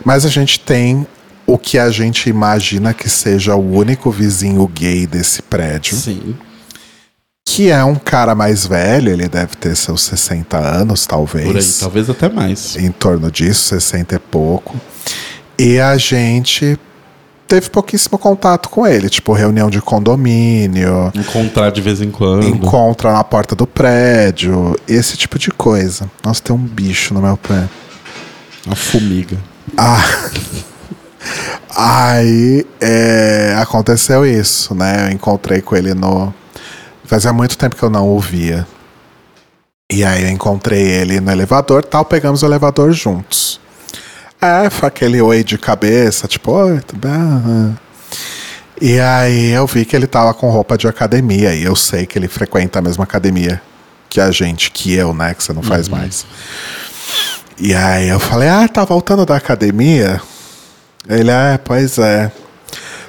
Mas 0.04 0.26
a 0.26 0.30
gente 0.30 0.60
tem 0.60 1.06
o 1.46 1.58
que 1.58 1.78
a 1.78 1.92
gente 1.92 2.30
imagina 2.30 2.94
que 2.94 3.10
seja 3.10 3.56
o 3.56 3.72
único 3.72 4.10
vizinho 4.10 4.66
gay 4.68 5.06
desse 5.06 5.42
prédio, 5.42 5.96
Sim. 5.96 6.36
que 7.46 7.70
é 7.70 7.84
um 7.84 7.96
cara 7.96 8.34
mais 8.34 8.66
velho, 8.66 9.12
ele 9.12 9.28
deve 9.28 9.56
ter 9.58 9.76
seus 9.76 10.02
60 10.04 10.58
anos, 10.58 11.06
talvez 11.06 11.46
Por 11.46 11.58
aí, 11.58 11.74
talvez 11.80 12.10
até 12.10 12.30
mais. 12.30 12.76
em 12.78 12.92
torno 12.92 13.30
disso, 13.30 13.66
60 13.70 14.16
e 14.16 14.20
pouco. 14.20 14.80
E 15.60 15.80
a 15.80 15.98
gente 15.98 16.80
teve 17.54 17.70
pouquíssimo 17.70 18.18
contato 18.18 18.68
com 18.68 18.88
ele, 18.88 19.08
tipo 19.08 19.32
reunião 19.32 19.70
de 19.70 19.80
condomínio, 19.80 21.12
Encontrar 21.14 21.70
de 21.70 21.82
vez 21.82 22.02
em 22.02 22.10
quando. 22.10 22.48
encontra 22.48 23.14
na 23.14 23.24
porta 23.24 23.56
do 23.56 23.68
prédio, 23.68 24.76
esse 24.88 25.16
tipo 25.16 25.38
de 25.38 25.52
coisa. 25.52 26.10
Nossa, 26.26 26.42
tem 26.42 26.56
um 26.56 26.60
bicho 26.60 27.14
no 27.14 27.22
meu 27.22 27.38
pé. 27.38 27.70
Uma 28.66 28.76
formiga. 28.76 29.38
Aí 31.76 32.66
é, 32.82 33.56
aconteceu 33.60 34.26
isso, 34.26 34.74
né? 34.74 35.08
Eu 35.08 35.14
encontrei 35.14 35.62
com 35.62 35.76
ele 35.76 35.94
no. 35.94 36.34
Fazia 37.06 37.32
muito 37.32 37.56
tempo 37.56 37.76
que 37.76 37.84
eu 37.84 37.90
não 37.90 38.10
o 38.10 38.20
via. 38.20 38.68
E 39.92 40.04
aí 40.04 40.24
eu 40.24 40.30
encontrei 40.30 40.82
ele 40.82 41.20
no 41.20 41.32
elevador 41.32 41.84
tal, 41.84 42.04
pegamos 42.04 42.42
o 42.42 42.46
elevador 42.46 42.92
juntos. 42.94 43.60
É, 44.44 44.70
foi 44.70 44.90
aquele 44.90 45.22
oi 45.22 45.42
de 45.42 45.58
cabeça, 45.58 46.28
tipo, 46.28 46.52
oi, 46.52 46.82
tudo 46.82 47.00
bem? 47.00 47.80
E 48.82 49.00
aí 49.00 49.52
eu 49.52 49.66
vi 49.66 49.86
que 49.86 49.96
ele 49.96 50.06
tava 50.06 50.34
com 50.34 50.50
roupa 50.50 50.78
de 50.78 50.86
academia, 50.86 51.56
e 51.56 51.64
eu 51.64 51.78
sei 51.78 52.06
que 52.06 52.20
ele 52.20 52.28
frequenta 52.28 52.80
a 52.80 52.82
mesma 52.82 53.06
academia 53.06 53.62
que 54.10 54.20
a 54.20 54.32
gente, 54.32 54.70
que 54.70 54.94
eu, 54.94 55.14
né? 55.14 55.34
Que 55.34 55.42
você 55.42 55.54
não 55.54 55.64
faz 55.64 55.88
mais. 55.88 56.26
E 57.58 57.74
aí 57.74 58.10
eu 58.10 58.20
falei, 58.20 58.50
ah, 58.50 58.68
tá 58.68 58.84
voltando 58.84 59.26
da 59.26 59.38
academia? 59.38 60.22
Ele, 61.08 61.32
é, 61.32 61.58
pois 61.58 61.98
é. 61.98 62.30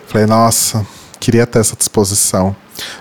Falei, 0.07 0.29
nossa, 0.29 0.87
queria 1.18 1.49
ter 1.49 1.59
essa 1.59 1.75
disposição. 1.75 2.55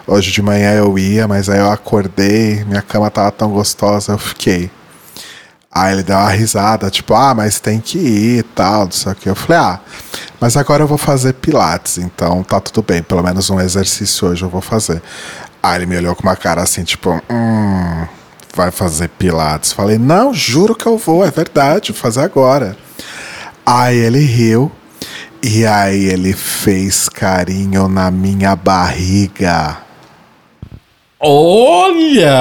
Hoje 0.07 0.31
de 0.31 0.41
manhã 0.41 0.71
eu 0.73 0.97
ia, 0.97 1.27
mas 1.27 1.49
aí 1.49 1.59
eu 1.59 1.69
acordei, 1.69 2.63
minha 2.65 2.81
cama 2.81 3.11
tava 3.11 3.31
tão 3.31 3.51
gostosa, 3.51 4.13
eu 4.13 4.17
fiquei. 4.17 4.71
Aí 5.75 5.93
ele 5.93 6.03
deu 6.03 6.15
uma 6.15 6.29
risada, 6.29 6.89
tipo, 6.91 7.15
ah, 7.15 7.33
mas 7.33 7.59
tem 7.59 7.79
que 7.79 7.97
ir 7.97 8.39
e 8.39 8.43
tal, 8.43 8.85
não 8.85 8.91
sei 8.91 9.11
o 9.11 9.15
que. 9.15 9.27
Eu 9.27 9.35
falei, 9.35 9.57
ah, 9.57 9.79
mas 10.39 10.55
agora 10.55 10.83
eu 10.83 10.87
vou 10.87 10.99
fazer 10.99 11.33
pilates, 11.33 11.97
então 11.97 12.43
tá 12.43 12.59
tudo 12.59 12.83
bem, 12.83 13.01
pelo 13.01 13.23
menos 13.23 13.49
um 13.49 13.59
exercício 13.59 14.27
hoje 14.27 14.43
eu 14.43 14.49
vou 14.49 14.61
fazer. 14.61 15.01
Aí 15.63 15.77
ele 15.77 15.87
me 15.87 15.97
olhou 15.97 16.15
com 16.15 16.21
uma 16.23 16.35
cara 16.35 16.61
assim, 16.61 16.83
tipo, 16.83 17.19
hum, 17.29 18.05
vai 18.55 18.69
fazer 18.69 19.07
pilates. 19.09 19.71
Falei, 19.71 19.97
não, 19.97 20.31
juro 20.33 20.75
que 20.75 20.85
eu 20.85 20.97
vou, 20.97 21.25
é 21.25 21.31
verdade, 21.31 21.91
vou 21.91 21.99
fazer 21.99 22.21
agora. 22.21 22.77
Aí 23.65 23.97
ele 23.97 24.19
riu, 24.19 24.71
e 25.41 25.65
aí 25.65 26.05
ele 26.05 26.33
fez 26.33 27.09
carinho 27.09 27.87
na 27.87 28.11
minha 28.11 28.55
barriga. 28.55 29.77
Olha! 31.19 32.33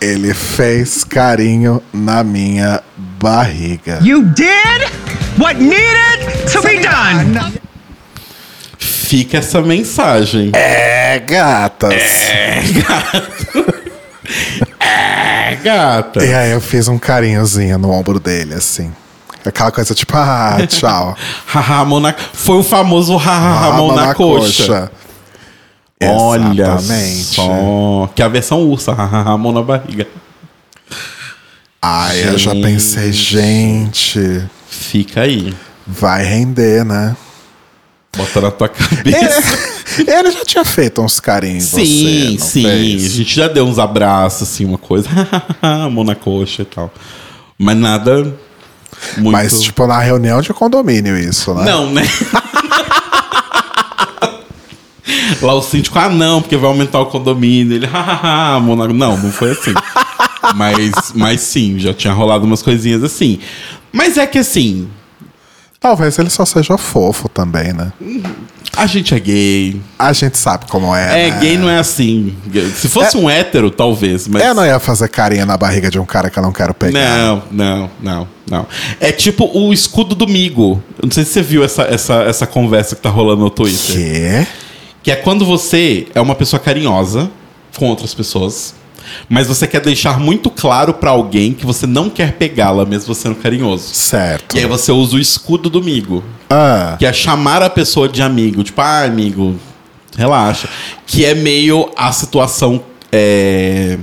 Ele 0.00 0.34
fez 0.34 1.04
carinho 1.04 1.82
na 1.92 2.22
minha 2.22 2.82
barriga. 2.96 3.98
You 4.02 4.24
did 4.24 4.90
what 5.38 5.60
needed 5.60 6.50
to 6.52 6.62
be 6.62 6.78
done. 6.78 7.60
Fica 8.78 9.38
essa 9.38 9.62
mensagem. 9.62 10.50
É, 10.54 11.18
gatas. 11.20 11.94
É, 14.80 15.56
gata. 15.62 16.24
E 16.24 16.34
aí 16.34 16.50
eu 16.50 16.60
fiz 16.60 16.88
um 16.88 16.98
carinhozinho 16.98 17.78
no 17.78 17.90
ombro 17.90 18.20
dele, 18.20 18.54
assim. 18.54 18.92
Aquela 19.44 19.70
coisa 19.70 19.94
tipo, 19.94 20.12
ah, 20.16 20.58
tchau. 20.66 21.16
Haha, 21.46 21.84
mão 21.84 22.00
na... 22.00 22.12
Foi 22.12 22.56
o 22.56 22.62
famoso 22.64 23.16
haha, 23.16 23.72
mão 23.72 23.94
na, 23.94 24.12
coxa. 24.12 24.90
Olha 26.02 26.62
Exatamente. 26.62 27.24
só. 27.24 28.10
Que 28.14 28.22
é 28.22 28.24
a 28.24 28.28
versão 28.28 28.60
ursa, 28.62 28.92
haha, 28.94 29.36
mão 29.38 29.52
na 29.52 29.62
barriga. 29.62 30.06
Aí 31.80 32.22
eu 32.26 32.38
já 32.38 32.52
Gente. 32.52 32.62
pensei, 32.62 33.12
gente, 33.12 34.44
Fica 34.68 35.22
aí. 35.22 35.54
vai 35.86 36.24
render, 36.24 36.84
né? 36.84 37.16
Bota 38.16 38.40
na 38.40 38.50
tua 38.50 38.68
cabeça. 38.68 39.76
Ele 39.98 40.30
já 40.30 40.44
tinha 40.44 40.64
feito 40.64 41.00
uns 41.02 41.20
carinhos 41.20 41.64
Sim, 41.64 42.36
você, 42.38 42.44
sim. 42.44 42.62
fez? 42.62 43.04
A 43.04 43.08
gente 43.08 43.34
já 43.34 43.46
deu 43.48 43.66
uns 43.66 43.78
abraços, 43.78 44.42
assim, 44.48 44.64
uma 44.64 44.78
coisa. 44.78 45.08
mão 45.90 46.02
na 46.02 46.14
coxa 46.14 46.62
e 46.62 46.64
tal. 46.64 46.90
Mas 47.58 47.76
nada 47.76 48.34
muito... 49.16 49.30
Mas, 49.32 49.60
tipo, 49.62 49.86
na 49.86 49.98
reunião 50.00 50.40
de 50.40 50.52
condomínio 50.52 51.16
isso, 51.16 51.54
né? 51.54 51.64
Não, 51.64 51.90
né? 51.90 52.02
Lá 55.42 55.54
o 55.54 55.62
síndico, 55.62 55.98
ah, 55.98 56.08
não, 56.08 56.40
porque 56.40 56.56
vai 56.56 56.68
aumentar 56.68 57.00
o 57.00 57.06
condomínio. 57.06 57.76
Ele, 57.76 57.86
hahaha, 57.86 58.60
mão 58.60 58.76
na... 58.76 58.88
Não, 58.88 59.16
não 59.16 59.32
foi 59.32 59.52
assim. 59.52 59.74
mas, 60.54 61.12
mas 61.14 61.40
sim, 61.40 61.78
já 61.78 61.92
tinha 61.92 62.12
rolado 62.12 62.44
umas 62.44 62.62
coisinhas 62.62 63.02
assim. 63.02 63.38
Mas 63.92 64.16
é 64.16 64.26
que 64.26 64.38
assim, 64.38 64.88
Talvez 65.80 66.18
ele 66.18 66.30
só 66.30 66.44
seja 66.44 66.76
fofo 66.76 67.28
também, 67.28 67.72
né? 67.72 67.92
a 68.76 68.86
gente 68.86 69.14
é 69.14 69.18
gay. 69.18 69.80
A 69.98 70.12
gente 70.12 70.36
sabe 70.36 70.66
como 70.66 70.94
é. 70.94 71.28
É, 71.28 71.30
né? 71.30 71.38
gay 71.38 71.56
não 71.56 71.68
é 71.68 71.78
assim. 71.78 72.36
Se 72.74 72.88
fosse 72.88 73.16
um 73.16 73.28
hétero, 73.28 73.70
talvez, 73.70 74.28
mas. 74.28 74.44
Eu 74.44 74.54
não 74.54 74.64
ia 74.64 74.78
fazer 74.78 75.08
carinha 75.08 75.46
na 75.46 75.56
barriga 75.56 75.90
de 75.90 75.98
um 75.98 76.04
cara 76.04 76.28
que 76.28 76.38
eu 76.38 76.42
não 76.42 76.52
quero 76.52 76.74
pegar. 76.74 76.98
Não, 76.98 77.42
não, 77.50 77.90
não, 78.02 78.28
não. 78.50 78.66
É 79.00 79.10
tipo 79.10 79.50
o 79.52 79.72
escudo 79.72 80.14
do 80.14 80.26
migo. 80.26 80.82
Eu 81.00 81.06
não 81.06 81.10
sei 81.10 81.24
se 81.24 81.32
você 81.32 81.42
viu 81.42 81.64
essa, 81.64 81.82
essa, 81.84 82.14
essa 82.24 82.46
conversa 82.46 82.94
que 82.94 83.02
tá 83.02 83.08
rolando 83.08 83.42
no 83.42 83.50
Twitter. 83.50 83.96
Quê? 83.96 84.46
Que 85.06 85.12
é 85.12 85.14
quando 85.14 85.46
você 85.46 86.08
é 86.16 86.20
uma 86.20 86.34
pessoa 86.34 86.58
carinhosa 86.58 87.30
com 87.78 87.86
outras 87.88 88.12
pessoas. 88.12 88.74
Mas 89.28 89.46
você 89.46 89.64
quer 89.64 89.80
deixar 89.80 90.18
muito 90.18 90.50
claro 90.50 90.92
pra 90.92 91.12
alguém 91.12 91.54
que 91.54 91.64
você 91.64 91.86
não 91.86 92.10
quer 92.10 92.32
pegá-la, 92.32 92.84
mesmo 92.84 93.14
sendo 93.14 93.36
carinhoso. 93.36 93.94
Certo. 93.94 94.56
E 94.56 94.58
aí 94.58 94.66
você 94.66 94.90
usa 94.90 95.14
o 95.14 95.20
escudo 95.20 95.70
do 95.70 95.78
amigo. 95.78 96.24
Ah, 96.50 96.96
Que 96.98 97.06
é 97.06 97.12
chamar 97.12 97.62
a 97.62 97.70
pessoa 97.70 98.08
de 98.08 98.20
amigo. 98.20 98.64
Tipo, 98.64 98.80
ah, 98.80 99.04
amigo, 99.04 99.54
relaxa. 100.16 100.68
Que 101.06 101.24
é 101.24 101.36
meio 101.36 101.88
a 101.96 102.10
situação. 102.10 102.82
É... 103.12 104.00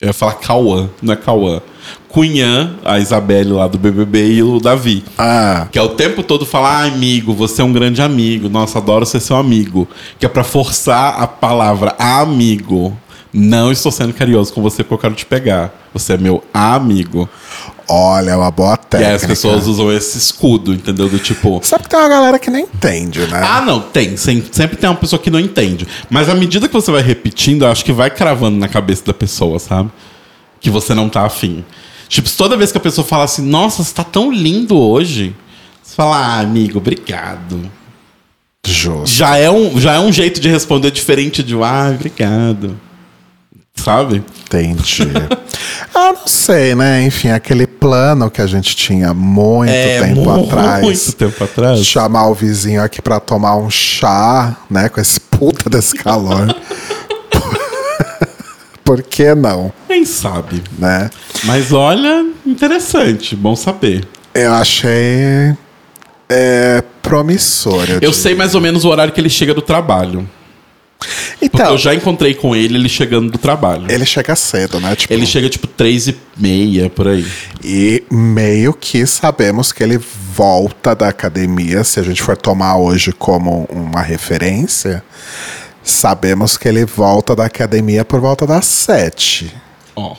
Eu 0.00 0.08
ia 0.08 0.12
falar 0.12 0.32
Cauã, 0.32 0.90
não 1.00 1.12
é 1.12 1.16
Cauã. 1.16 1.62
Cunhã, 2.08 2.74
a 2.84 2.98
Isabelle 2.98 3.52
lá 3.52 3.68
do 3.68 3.78
BBB 3.78 4.32
e 4.34 4.42
o 4.42 4.58
Davi. 4.60 5.04
ah, 5.18 5.68
Que 5.70 5.78
é 5.78 5.82
o 5.82 5.90
tempo 5.90 6.22
todo 6.22 6.46
falar, 6.46 6.82
ah, 6.82 6.86
amigo, 6.86 7.34
você 7.34 7.60
é 7.60 7.64
um 7.64 7.72
grande 7.72 8.00
amigo. 8.00 8.48
Nossa, 8.48 8.78
adoro 8.78 9.04
ser 9.04 9.20
seu 9.20 9.36
amigo. 9.36 9.86
Que 10.18 10.26
é 10.26 10.28
pra 10.28 10.42
forçar 10.44 11.20
a 11.22 11.26
palavra 11.26 11.94
amigo. 11.98 12.96
Não 13.32 13.70
estou 13.70 13.92
sendo 13.92 14.14
carinhoso 14.14 14.52
com 14.54 14.62
você 14.62 14.82
porque 14.82 14.94
eu 14.94 14.98
quero 14.98 15.14
te 15.14 15.26
pegar. 15.26 15.70
Você 15.92 16.14
é 16.14 16.16
meu 16.16 16.42
amigo. 16.52 17.28
olha, 17.90 18.30
é 18.32 18.36
uma 18.36 18.50
boa 18.50 18.70
E 18.70 18.72
aí 18.72 18.78
técnica. 18.88 19.14
as 19.16 19.26
pessoas 19.26 19.66
usam 19.66 19.92
esse 19.92 20.16
escudo, 20.18 20.72
entendeu? 20.74 21.08
Do 21.10 21.18
tipo. 21.18 21.60
Sabe 21.62 21.84
que 21.84 21.90
tem 21.90 21.98
uma 21.98 22.08
galera 22.08 22.38
que 22.38 22.50
nem 22.50 22.64
entende, 22.64 23.20
né? 23.20 23.40
Ah, 23.44 23.60
não, 23.60 23.80
tem. 23.80 24.16
Sem- 24.16 24.42
Sempre 24.50 24.76
tem 24.78 24.88
uma 24.88 24.96
pessoa 24.96 25.20
que 25.20 25.30
não 25.30 25.38
entende. 25.40 25.86
Mas 26.08 26.28
à 26.28 26.34
medida 26.34 26.66
que 26.68 26.74
você 26.74 26.90
vai 26.90 27.02
repetindo, 27.02 27.64
eu 27.66 27.68
acho 27.70 27.84
que 27.84 27.92
vai 27.92 28.10
cravando 28.10 28.56
na 28.58 28.66
cabeça 28.68 29.04
da 29.06 29.14
pessoa, 29.14 29.58
sabe? 29.58 29.90
Que 30.60 30.70
você 30.70 30.92
não 30.94 31.08
tá 31.08 31.24
afim. 31.24 31.64
Tipo, 32.08 32.28
toda 32.30 32.56
vez 32.56 32.72
que 32.72 32.78
a 32.78 32.80
pessoa 32.80 33.06
fala 33.06 33.24
assim, 33.24 33.42
nossa, 33.42 33.84
você 33.84 33.92
tá 33.92 34.04
tão 34.04 34.32
lindo 34.32 34.76
hoje. 34.78 35.34
Você 35.82 35.94
fala, 35.94 36.16
ah, 36.16 36.40
amigo, 36.40 36.78
obrigado. 36.78 37.70
Justo. 38.66 39.06
Já 39.14 39.36
é 39.36 39.50
um, 39.50 39.78
já 39.80 39.94
é 39.94 40.00
um 40.00 40.12
jeito 40.12 40.40
de 40.40 40.48
responder 40.48 40.90
diferente 40.90 41.42
de, 41.42 41.54
ah, 41.62 41.90
obrigado. 41.94 42.78
Sabe? 43.74 44.22
Entendi. 44.44 45.02
ah, 45.94 46.12
não 46.12 46.26
sei, 46.26 46.74
né? 46.74 47.02
Enfim, 47.04 47.28
aquele 47.28 47.66
plano 47.66 48.30
que 48.30 48.42
a 48.42 48.46
gente 48.46 48.74
tinha 48.74 49.14
muito 49.14 49.70
tempo 49.70 50.04
É, 50.04 50.14
muito 50.14 50.30
atrás. 50.52 51.14
tempo 51.14 51.44
atrás. 51.44 51.86
Chamar 51.86 52.26
o 52.28 52.34
vizinho 52.34 52.82
aqui 52.82 53.00
pra 53.00 53.20
tomar 53.20 53.56
um 53.56 53.70
chá, 53.70 54.56
né? 54.68 54.88
Com 54.88 55.00
esse 55.00 55.20
puta 55.20 55.70
desse 55.70 55.94
calor. 55.94 56.54
Por 58.84 59.02
que 59.02 59.34
não, 59.34 59.70
Quem 59.86 60.04
sabe? 60.06 60.62
né? 60.78 61.10
Mas 61.44 61.72
olha, 61.72 62.26
interessante, 62.46 63.36
bom 63.36 63.54
saber. 63.54 64.06
Eu 64.34 64.52
achei 64.52 65.54
é, 66.28 66.82
promissor. 67.02 67.86
Eu 68.00 68.12
sei 68.12 68.34
mais 68.34 68.54
ou 68.54 68.60
menos 68.60 68.84
o 68.84 68.88
horário 68.88 69.12
que 69.12 69.20
ele 69.20 69.30
chega 69.30 69.54
do 69.54 69.62
trabalho. 69.62 70.28
Porque 70.98 71.44
Então, 71.46 71.70
eu 71.72 71.78
já 71.78 71.94
encontrei 71.94 72.34
com 72.34 72.56
ele, 72.56 72.76
ele 72.76 72.88
chegando 72.88 73.30
do 73.30 73.38
trabalho. 73.38 73.86
ele 73.88 74.04
chega 74.04 74.34
cedo, 74.34 74.80
né? 74.80 74.96
Tipo, 74.96 75.12
Ele 75.12 75.24
chega 75.26 75.48
tipo 75.48 75.66
três 75.68 76.08
e 76.08 76.16
meia, 76.36 76.90
por 76.90 77.06
aí. 77.06 77.24
E 77.62 78.02
meio 78.10 78.74
que 78.74 79.06
sabemos 79.06 79.70
que 79.70 79.82
ele 79.82 79.96
volta 79.96 80.94
da 80.96 81.08
academia, 81.08 81.84
se 81.84 82.00
a 82.00 82.02
gente 82.02 82.20
for 82.20 82.36
tomar 82.36 82.76
hoje 82.78 83.12
como 83.12 83.64
uma 83.70 84.02
referência, 84.02 85.04
sabemos 85.84 86.56
que 86.56 86.68
ele 86.68 86.84
volta 86.84 87.34
da 87.36 87.44
academia 87.44 88.04
por 88.04 88.20
volta 88.20 88.44
das 88.44 88.66
sete. 88.66 89.54
Ó. 89.94 90.16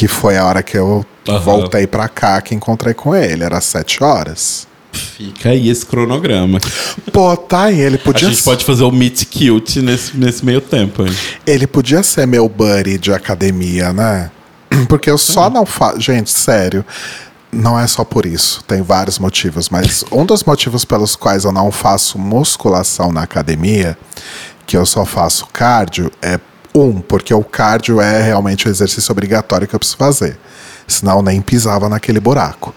Que 0.00 0.08
foi 0.08 0.38
a 0.38 0.46
hora 0.46 0.62
que 0.62 0.78
eu 0.78 1.04
Aham. 1.28 1.38
voltei 1.40 1.86
pra 1.86 2.08
cá 2.08 2.40
que 2.40 2.54
encontrei 2.54 2.94
com 2.94 3.14
ele. 3.14 3.44
Era 3.44 3.60
sete 3.60 4.02
horas. 4.02 4.66
Fica 4.90 5.50
aí 5.50 5.68
esse 5.68 5.84
cronograma. 5.84 6.58
Pô, 7.12 7.36
tá 7.36 7.64
aí. 7.64 7.78
Ele 7.78 7.96
A 7.96 7.98
podia, 7.98 8.30
gente 8.30 8.42
pode 8.42 8.64
fazer 8.64 8.82
o 8.82 8.90
meet 8.90 9.26
cute 9.26 9.82
nesse, 9.82 10.16
nesse 10.16 10.42
meio 10.42 10.62
tempo 10.62 11.02
aí. 11.02 11.14
ele 11.46 11.66
podia 11.66 12.02
ser 12.02 12.26
meu 12.26 12.48
buddy 12.48 12.96
de 12.96 13.12
academia, 13.12 13.92
né? 13.92 14.30
Porque 14.88 15.10
eu 15.10 15.18
só 15.18 15.50
não 15.50 15.66
faço. 15.66 16.00
Gente, 16.00 16.30
sério. 16.30 16.82
Não 17.52 17.78
é 17.78 17.86
só 17.86 18.02
por 18.02 18.24
isso, 18.24 18.64
tem 18.66 18.80
vários 18.80 19.18
motivos, 19.18 19.68
mas 19.68 20.02
um 20.10 20.24
dos 20.24 20.42
motivos 20.44 20.82
pelos 20.86 21.14
quais 21.14 21.44
eu 21.44 21.52
não 21.52 21.70
faço 21.70 22.16
musculação 22.18 23.12
na 23.12 23.22
academia, 23.24 23.98
que 24.66 24.76
eu 24.78 24.86
só 24.86 25.04
faço 25.04 25.46
cardio, 25.52 26.10
é 26.22 26.38
um, 26.74 27.00
porque 27.00 27.34
o 27.34 27.42
cardio 27.42 28.00
é 28.00 28.22
realmente 28.22 28.66
o 28.66 28.70
exercício 28.70 29.10
obrigatório 29.12 29.66
que 29.66 29.74
eu 29.74 29.78
preciso 29.78 29.98
fazer. 29.98 30.38
Senão 30.86 31.16
eu 31.16 31.22
nem 31.22 31.40
pisava 31.40 31.88
naquele 31.88 32.20
buraco. 32.20 32.74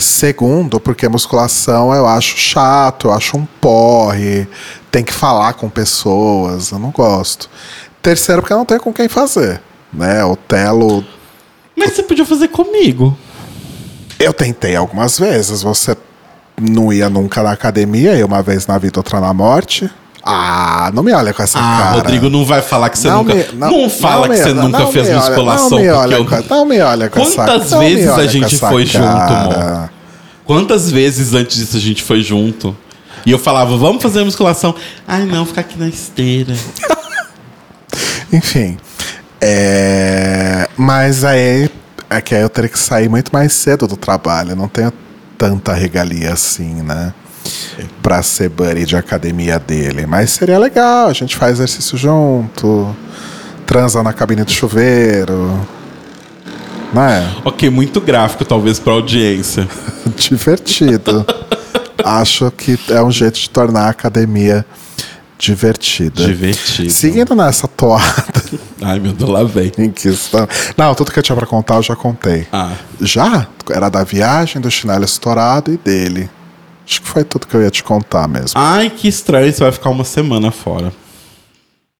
Segundo, 0.00 0.80
porque 0.80 1.08
musculação 1.08 1.94
eu 1.94 2.06
acho 2.06 2.36
chato, 2.36 3.08
eu 3.08 3.12
acho 3.12 3.36
um 3.36 3.46
porre, 3.60 4.46
tem 4.90 5.04
que 5.04 5.12
falar 5.12 5.52
com 5.54 5.68
pessoas, 5.68 6.70
eu 6.70 6.78
não 6.78 6.90
gosto. 6.90 7.48
Terceiro, 8.02 8.40
porque 8.40 8.52
eu 8.52 8.58
não 8.58 8.64
tenho 8.64 8.80
com 8.80 8.92
quem 8.92 9.08
fazer. 9.08 9.60
Né? 9.92 10.24
O 10.24 10.36
Telo 10.36 11.04
Mas 11.76 11.92
você 11.92 12.02
podia 12.02 12.24
fazer 12.24 12.48
comigo. 12.48 13.16
eu 14.18 14.32
tentei 14.32 14.74
algumas 14.76 15.18
vezes. 15.18 15.62
Você 15.62 15.96
não 16.60 16.92
ia 16.92 17.10
nunca 17.10 17.42
na 17.42 17.52
academia, 17.52 18.14
e 18.14 18.24
uma 18.24 18.42
vez 18.42 18.66
na 18.66 18.78
vida, 18.78 18.98
outra 18.98 19.20
na 19.20 19.32
morte. 19.34 19.90
Ah, 20.28 20.90
não 20.92 21.04
me 21.04 21.12
olha 21.12 21.32
com 21.32 21.40
essa 21.42 21.56
Ah, 21.58 21.62
cara. 21.62 21.90
Rodrigo 21.98 22.28
não 22.28 22.44
vai 22.44 22.60
falar 22.60 22.90
que 22.90 22.98
você 22.98 23.08
Não 23.08 23.18
nunca. 23.22 23.34
me- 23.34 23.46
não, 23.54 23.70
não- 23.82 23.88
fala 23.90 24.26
não 24.26 24.34
que 24.34 24.40
me- 24.40 24.44
você 24.48 24.52
nunca 24.54 24.86
fez 24.88 25.06
olha- 25.08 25.16
musculação. 25.18 25.70
não 25.70 25.78
me 25.78 25.84
porque 25.84 25.90
olha 25.98 26.14
eu- 26.16 26.44
não 26.50 26.64
me 26.66 26.80
olha 26.80 27.08
com 27.08 27.20
essa- 27.20 27.34
Quantas 27.44 27.70
vezes 27.70 28.08
a 28.08 28.26
gente 28.26 28.58
foi 28.58 28.84
junto, 28.84 29.04
cara. 29.04 29.40
amor? 29.76 29.90
Quantas 30.44 30.90
vezes 30.90 31.32
antes 31.32 31.56
disso 31.58 31.76
a 31.76 31.80
gente 31.80 32.02
foi 32.02 32.22
junto? 32.22 32.76
E 33.24 33.30
eu 33.30 33.38
falava, 33.38 33.76
vamos 33.76 34.02
fazer 34.02 34.24
musculação. 34.24 34.74
Ai, 35.06 35.24
não, 35.26 35.46
ficar 35.46 35.60
aqui 35.62 35.78
na 35.78 35.88
esteira. 35.88 36.54
Enfim. 38.32 38.76
É... 39.40 40.68
Mas 40.76 41.24
aí 41.24 41.70
é 42.10 42.20
que 42.20 42.34
aí 42.34 42.42
eu 42.42 42.48
teria 42.48 42.68
que 42.70 42.78
sair 42.78 43.08
muito 43.08 43.30
mais 43.32 43.52
cedo 43.52 43.86
do 43.86 43.96
trabalho. 43.96 44.50
Eu 44.50 44.56
não 44.56 44.68
tenho 44.68 44.92
tanta 45.38 45.72
regalia 45.72 46.32
assim, 46.32 46.82
né? 46.82 47.12
Pra 48.02 48.22
ser 48.22 48.48
buddy 48.48 48.84
de 48.84 48.96
academia 48.96 49.58
dele. 49.58 50.06
Mas 50.06 50.30
seria 50.30 50.58
legal, 50.58 51.08
a 51.08 51.12
gente 51.12 51.36
faz 51.36 51.54
exercício 51.54 51.96
junto, 51.98 52.94
transa 53.66 54.02
na 54.02 54.12
cabine 54.12 54.44
do 54.44 54.50
chuveiro. 54.50 55.58
Né? 56.92 57.34
Ok, 57.44 57.68
muito 57.68 58.00
gráfico, 58.00 58.44
talvez, 58.44 58.78
pra 58.78 58.92
audiência. 58.92 59.68
Divertido. 60.16 61.26
Acho 62.04 62.50
que 62.50 62.78
é 62.90 63.02
um 63.02 63.10
jeito 63.10 63.38
de 63.38 63.50
tornar 63.50 63.86
a 63.86 63.90
academia 63.90 64.64
divertida. 65.38 66.24
Divertido. 66.24 66.90
Seguindo 66.90 67.34
nessa 67.34 67.68
toada 67.68 68.02
Ai, 68.80 68.98
meu 68.98 69.12
Deus, 69.12 69.28
lá 69.30 69.44
vem. 69.44 69.72
em 69.78 69.90
que 69.90 70.08
está... 70.08 70.48
Não, 70.76 70.94
tudo 70.94 71.10
que 71.10 71.18
eu 71.18 71.22
tinha 71.22 71.36
pra 71.36 71.46
contar 71.46 71.76
eu 71.76 71.82
já 71.82 71.96
contei. 71.96 72.46
Ah, 72.52 72.72
Já? 73.00 73.46
Era 73.70 73.88
da 73.88 74.04
viagem, 74.04 74.60
do 74.62 74.70
chinelo 74.70 75.04
estourado 75.04 75.72
e 75.72 75.76
dele. 75.76 76.30
Acho 76.86 77.02
que 77.02 77.08
foi 77.08 77.24
tudo 77.24 77.46
que 77.46 77.54
eu 77.56 77.62
ia 77.62 77.70
te 77.70 77.82
contar 77.82 78.28
mesmo. 78.28 78.52
ai, 78.54 78.88
que 78.90 79.08
estranho, 79.08 79.52
você 79.52 79.62
vai 79.62 79.72
ficar 79.72 79.90
uma 79.90 80.04
semana 80.04 80.52
fora. 80.52 80.92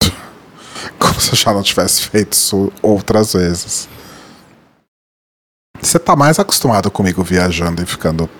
Como 0.98 1.20
se 1.20 1.32
eu 1.32 1.36
já 1.36 1.52
não 1.52 1.62
tivesse 1.62 2.02
feito 2.02 2.34
isso 2.34 2.72
outras 2.80 3.32
vezes. 3.32 3.88
Você 5.80 5.98
tá 5.98 6.14
mais 6.14 6.38
acostumado 6.38 6.90
comigo 6.90 7.22
viajando 7.22 7.82
e 7.82 7.86
ficando 7.86 8.30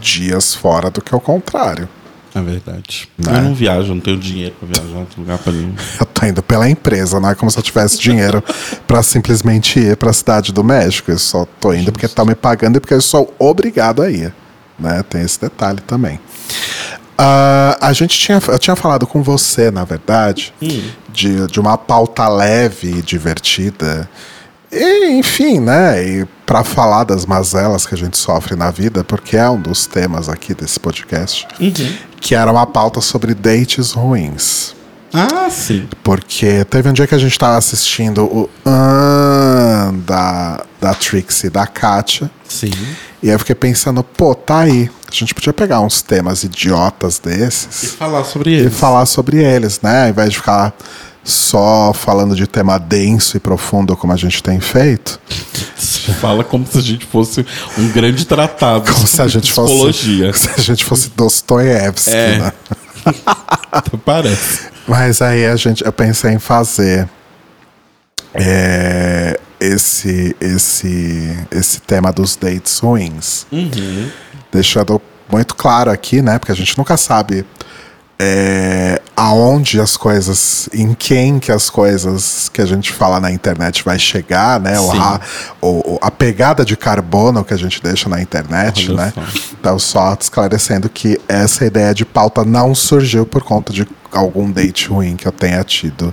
dias 0.00 0.54
fora 0.54 0.90
do 0.90 1.02
que 1.02 1.14
o 1.14 1.20
contrário. 1.20 1.88
É 2.34 2.40
verdade. 2.40 3.08
Né? 3.18 3.38
Eu 3.38 3.42
não 3.42 3.54
viajo, 3.54 3.94
não 3.94 4.00
tenho 4.00 4.18
dinheiro 4.18 4.54
pra 4.58 4.66
viajar, 4.66 4.94
não 4.94 5.06
lugar 5.18 5.38
pra 5.38 5.52
nenhum. 5.52 5.74
Eu 6.00 6.06
tô 6.06 6.24
indo 6.26 6.42
pela 6.42 6.68
empresa, 6.68 7.20
não 7.20 7.28
é 7.28 7.34
como 7.34 7.50
se 7.50 7.58
eu 7.58 7.62
tivesse 7.62 7.98
dinheiro 7.98 8.42
pra 8.86 9.02
simplesmente 9.02 9.78
ir 9.78 9.96
pra 9.96 10.12
cidade 10.12 10.52
do 10.52 10.64
México. 10.64 11.10
Eu 11.10 11.18
só 11.18 11.44
tô 11.60 11.74
indo 11.74 11.92
porque 11.92 12.08
tá 12.08 12.24
me 12.24 12.34
pagando 12.34 12.76
e 12.76 12.80
porque 12.80 12.94
eu 12.94 13.02
sou 13.02 13.34
obrigado 13.38 14.00
a 14.00 14.10
ir. 14.10 14.32
Né? 14.82 15.02
Tem 15.08 15.22
esse 15.22 15.40
detalhe 15.40 15.80
também. 15.80 16.18
Ah, 17.16 17.78
a 17.80 17.92
gente 17.92 18.18
tinha, 18.18 18.42
eu 18.48 18.58
tinha 18.58 18.74
falado 18.74 19.06
com 19.06 19.22
você, 19.22 19.70
na 19.70 19.84
verdade, 19.84 20.52
de, 21.12 21.46
de 21.46 21.60
uma 21.60 21.78
pauta 21.78 22.26
leve 22.28 22.98
e 22.98 23.02
divertida. 23.02 24.08
E, 24.70 25.10
enfim, 25.18 25.60
né? 25.60 26.02
E 26.02 26.26
para 26.46 26.64
falar 26.64 27.04
das 27.04 27.24
mazelas 27.26 27.86
que 27.86 27.94
a 27.94 27.98
gente 27.98 28.16
sofre 28.18 28.56
na 28.56 28.70
vida, 28.70 29.04
porque 29.04 29.36
é 29.36 29.48
um 29.48 29.60
dos 29.60 29.86
temas 29.86 30.28
aqui 30.28 30.54
desse 30.54 30.80
podcast, 30.80 31.46
que 32.20 32.34
era 32.34 32.50
uma 32.50 32.66
pauta 32.66 33.00
sobre 33.00 33.34
dates 33.34 33.92
ruins. 33.92 34.74
Ah, 35.12 35.50
sim. 35.50 35.86
Porque 36.02 36.64
teve 36.64 36.88
um 36.88 36.92
dia 36.92 37.06
que 37.06 37.14
a 37.14 37.18
gente 37.18 37.38
tava 37.38 37.56
assistindo 37.58 38.24
o 38.24 38.48
Ahn 38.64 39.98
da, 40.06 40.64
da 40.80 40.94
Trixie 40.94 41.48
e 41.48 41.50
da 41.50 41.66
Katia. 41.66 42.30
Sim. 42.48 42.70
E 43.22 43.28
aí 43.28 43.34
eu 43.34 43.38
fiquei 43.38 43.54
pensando, 43.54 44.02
pô, 44.02 44.34
tá 44.34 44.60
aí. 44.60 44.90
A 45.10 45.14
gente 45.14 45.34
podia 45.34 45.52
pegar 45.52 45.80
uns 45.80 46.00
temas 46.02 46.42
idiotas 46.42 47.18
E 47.18 47.28
desses 47.28 47.92
falar 47.92 48.24
sobre 48.24 48.50
e 48.50 48.54
eles. 48.54 48.74
falar 48.74 49.04
sobre 49.06 49.36
eles, 49.44 49.80
né? 49.82 50.04
Ao 50.04 50.08
invés 50.08 50.30
de 50.30 50.36
ficar 50.38 50.74
só 51.22 51.92
falando 51.92 52.34
de 52.34 52.46
tema 52.46 52.78
denso 52.78 53.36
e 53.36 53.40
profundo 53.40 53.96
como 53.96 54.12
a 54.12 54.16
gente 54.16 54.42
tem 54.42 54.58
feito. 54.60 55.20
Fala 56.20 56.42
como 56.42 56.66
se 56.66 56.78
a 56.78 56.80
gente 56.80 57.04
fosse 57.06 57.44
um 57.78 57.88
grande 57.90 58.24
tratado 58.24 58.90
Como 58.92 59.06
se 59.06 59.20
a 59.20 59.28
gente 59.28 59.52
fosse. 59.52 59.72
psicologia. 59.72 60.32
Se 60.32 60.48
a 60.56 60.60
gente 60.60 60.84
fosse 60.84 61.10
Dostoiévski, 61.14 62.10
É. 62.10 62.38
né? 62.38 62.52
Até 63.70 63.96
parece. 64.04 64.71
Mas 64.86 65.22
aí 65.22 65.46
a 65.46 65.56
gente, 65.56 65.84
eu 65.84 65.92
pensei 65.92 66.32
em 66.32 66.38
fazer 66.38 67.08
é, 68.34 69.38
esse, 69.60 70.36
esse, 70.40 71.46
esse 71.50 71.80
tema 71.80 72.12
dos 72.12 72.36
dates 72.36 72.78
ruins. 72.78 73.46
Deixando 74.50 75.00
muito 75.30 75.54
claro 75.54 75.90
aqui, 75.90 76.20
né? 76.20 76.38
Porque 76.38 76.52
a 76.52 76.56
gente 76.56 76.76
nunca 76.76 76.96
sabe 76.96 77.46
é, 78.18 79.00
aonde 79.16 79.80
as 79.80 79.96
coisas, 79.96 80.68
em 80.72 80.94
quem 80.94 81.38
que 81.40 81.50
as 81.50 81.68
coisas 81.68 82.48
que 82.52 82.60
a 82.60 82.66
gente 82.66 82.92
fala 82.92 83.18
na 83.18 83.32
internet 83.32 83.82
vai 83.84 83.98
chegar, 83.98 84.60
né? 84.60 84.78
O 84.78 84.92
o- 85.94 85.98
a 86.00 86.10
pegada 86.10 86.64
de 86.64 86.76
carbono 86.76 87.44
que 87.44 87.52
a 87.52 87.56
gente 87.56 87.82
deixa 87.82 88.08
na 88.08 88.20
internet, 88.22 88.90
Olha 88.90 89.06
né? 89.06 89.12
só. 89.14 89.22
Então, 89.60 89.78
só 89.78 90.16
esclarecendo 90.20 90.88
que 90.88 91.20
essa 91.28 91.64
ideia 91.64 91.92
de 91.94 92.04
pauta 92.04 92.44
não 92.44 92.74
surgiu 92.74 93.26
por 93.26 93.42
conta 93.42 93.72
de 93.72 93.86
algum 94.12 94.50
date 94.50 94.88
ruim 94.88 95.16
que 95.16 95.26
eu 95.26 95.32
tenha 95.32 95.62
tido 95.64 96.12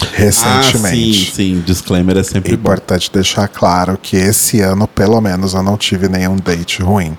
Ah, 0.00 0.06
recentemente. 0.14 1.26
sim, 1.26 1.32
sim. 1.56 1.62
Disclaimer 1.64 2.16
é 2.18 2.22
sempre 2.22 2.52
É 2.52 2.56
bom. 2.56 2.60
importante 2.62 3.10
deixar 3.12 3.48
claro 3.48 3.98
que 4.00 4.16
esse 4.16 4.60
ano, 4.60 4.86
pelo 4.86 5.20
menos, 5.20 5.54
eu 5.54 5.62
não 5.62 5.76
tive 5.76 6.08
nenhum 6.08 6.36
date 6.36 6.82
ruim. 6.82 7.16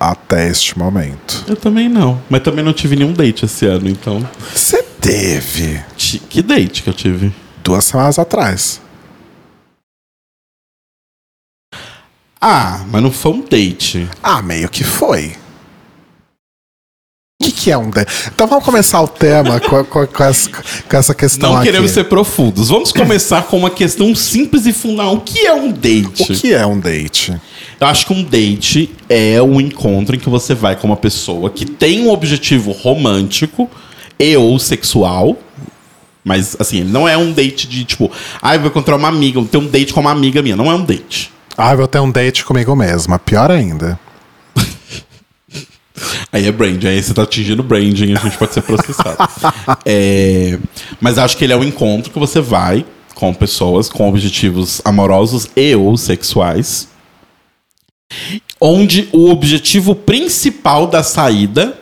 Até 0.00 0.48
este 0.48 0.78
momento. 0.78 1.44
Eu 1.48 1.56
também 1.56 1.88
não. 1.88 2.22
Mas 2.30 2.42
também 2.42 2.64
não 2.64 2.72
tive 2.72 2.94
nenhum 2.94 3.12
date 3.12 3.44
esse 3.44 3.66
ano, 3.66 3.88
então. 3.88 4.26
Você 4.54 4.82
teve 4.82 5.82
Que 6.28 6.40
date 6.42 6.82
que 6.82 6.88
eu 6.90 6.94
tive? 6.94 7.32
duas 7.64 7.84
semanas 7.84 8.18
atrás. 8.18 8.80
Ah, 12.40 12.84
mas 12.90 13.02
não 13.02 13.10
foi 13.10 13.32
um 13.32 13.40
date. 13.42 14.08
Ah, 14.22 14.40
meio 14.40 14.68
que 14.68 14.84
foi. 14.84 15.36
O 17.40 17.44
que, 17.44 17.52
que 17.52 17.70
é 17.70 17.78
um 17.78 17.88
date? 17.88 18.10
Então 18.34 18.48
vamos 18.48 18.64
começar 18.64 19.00
o 19.00 19.06
tema 19.06 19.60
com, 19.60 19.84
com- 19.84 20.06
com 20.08 20.24
essa, 20.24 20.50
com 20.50 20.96
essa 20.96 21.14
questão 21.14 21.50
Não 21.50 21.56
aqui. 21.58 21.66
queremos 21.66 21.92
ser 21.92 22.02
profundos. 22.04 22.68
Vamos 22.68 22.90
começar 22.90 23.42
com 23.44 23.56
uma 23.58 23.70
questão 23.70 24.12
simples 24.12 24.66
e 24.66 24.72
fundamental. 24.72 25.14
O 25.14 25.20
que 25.20 25.46
é 25.46 25.54
um 25.54 25.70
date? 25.70 26.22
O 26.24 26.26
que 26.34 26.52
é 26.52 26.66
um 26.66 26.80
date? 26.80 27.40
Eu 27.80 27.86
acho 27.86 28.06
que 28.06 28.12
um 28.12 28.24
date 28.24 28.92
é 29.08 29.40
um 29.40 29.60
encontro 29.60 30.16
em 30.16 30.18
que 30.18 30.28
você 30.28 30.52
vai 30.52 30.74
com 30.74 30.88
uma 30.88 30.96
pessoa 30.96 31.48
que 31.48 31.64
tem 31.64 32.00
um 32.04 32.10
objetivo 32.10 32.72
romântico 32.72 33.70
e 34.18 34.36
ou 34.36 34.58
sexual. 34.58 35.36
Mas, 36.24 36.56
assim, 36.58 36.82
não 36.82 37.06
é 37.08 37.16
um 37.16 37.30
date 37.30 37.68
de 37.68 37.84
tipo, 37.84 38.10
ah, 38.42 38.56
eu 38.56 38.60
vou 38.62 38.68
encontrar 38.68 38.96
uma 38.96 39.06
amiga, 39.06 39.38
eu 39.38 39.42
vou 39.42 39.48
ter 39.50 39.58
um 39.58 39.66
date 39.68 39.94
com 39.94 40.00
uma 40.00 40.10
amiga 40.10 40.42
minha. 40.42 40.56
Não 40.56 40.68
é 40.68 40.74
um 40.74 40.84
date. 40.84 41.30
Ah, 41.56 41.70
eu 41.72 41.78
vou 41.78 41.86
ter 41.86 42.00
um 42.00 42.10
date 42.10 42.44
comigo 42.44 42.74
mesma. 42.74 43.16
Pior 43.16 43.48
ainda. 43.48 43.96
Aí 46.32 46.46
é 46.46 46.52
branding, 46.52 46.86
aí 46.86 47.02
você 47.02 47.14
tá 47.14 47.22
atingindo 47.22 47.62
branding, 47.62 48.14
a 48.14 48.18
gente 48.18 48.38
pode 48.38 48.54
ser 48.54 48.62
processado. 48.62 49.16
É, 49.84 50.58
mas 51.00 51.18
acho 51.18 51.36
que 51.36 51.44
ele 51.44 51.52
é 51.52 51.56
um 51.56 51.64
encontro 51.64 52.10
que 52.10 52.18
você 52.18 52.40
vai 52.40 52.84
com 53.14 53.32
pessoas 53.34 53.88
com 53.88 54.08
objetivos 54.08 54.80
amorosos 54.84 55.48
e 55.56 55.74
ou 55.74 55.96
sexuais. 55.96 56.88
Onde 58.60 59.08
o 59.12 59.30
objetivo 59.30 59.94
principal 59.94 60.86
da 60.86 61.02
saída 61.02 61.76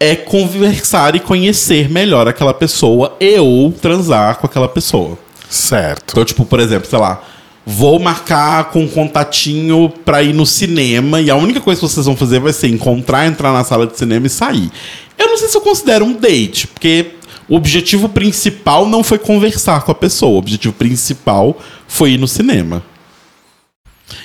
é 0.00 0.14
conversar 0.14 1.16
e 1.16 1.20
conhecer 1.20 1.88
melhor 1.90 2.28
aquela 2.28 2.54
pessoa 2.54 3.16
e 3.18 3.38
ou 3.38 3.72
transar 3.72 4.36
com 4.36 4.46
aquela 4.46 4.68
pessoa. 4.68 5.18
Certo. 5.48 6.12
Então, 6.12 6.24
tipo, 6.24 6.44
por 6.44 6.60
exemplo, 6.60 6.88
sei 6.88 6.98
lá, 6.98 7.22
vou 7.70 7.98
marcar 7.98 8.70
com 8.70 8.84
um 8.84 8.88
contatinho 8.88 9.92
pra 10.02 10.22
ir 10.22 10.32
no 10.32 10.46
cinema 10.46 11.20
e 11.20 11.30
a 11.30 11.36
única 11.36 11.60
coisa 11.60 11.78
que 11.78 11.86
vocês 11.86 12.06
vão 12.06 12.16
fazer 12.16 12.40
vai 12.40 12.50
ser 12.50 12.68
encontrar, 12.68 13.26
entrar 13.26 13.52
na 13.52 13.62
sala 13.62 13.86
de 13.86 13.98
cinema 13.98 14.26
e 14.26 14.30
sair. 14.30 14.70
Eu 15.18 15.28
não 15.28 15.36
sei 15.36 15.48
se 15.48 15.56
eu 15.58 15.60
considero 15.60 16.02
um 16.06 16.14
date, 16.14 16.66
porque 16.66 17.10
o 17.46 17.54
objetivo 17.54 18.08
principal 18.08 18.88
não 18.88 19.04
foi 19.04 19.18
conversar 19.18 19.82
com 19.82 19.92
a 19.92 19.94
pessoa, 19.94 20.32
o 20.32 20.38
objetivo 20.38 20.72
principal 20.72 21.58
foi 21.86 22.12
ir 22.12 22.18
no 22.18 22.26
cinema. 22.26 22.82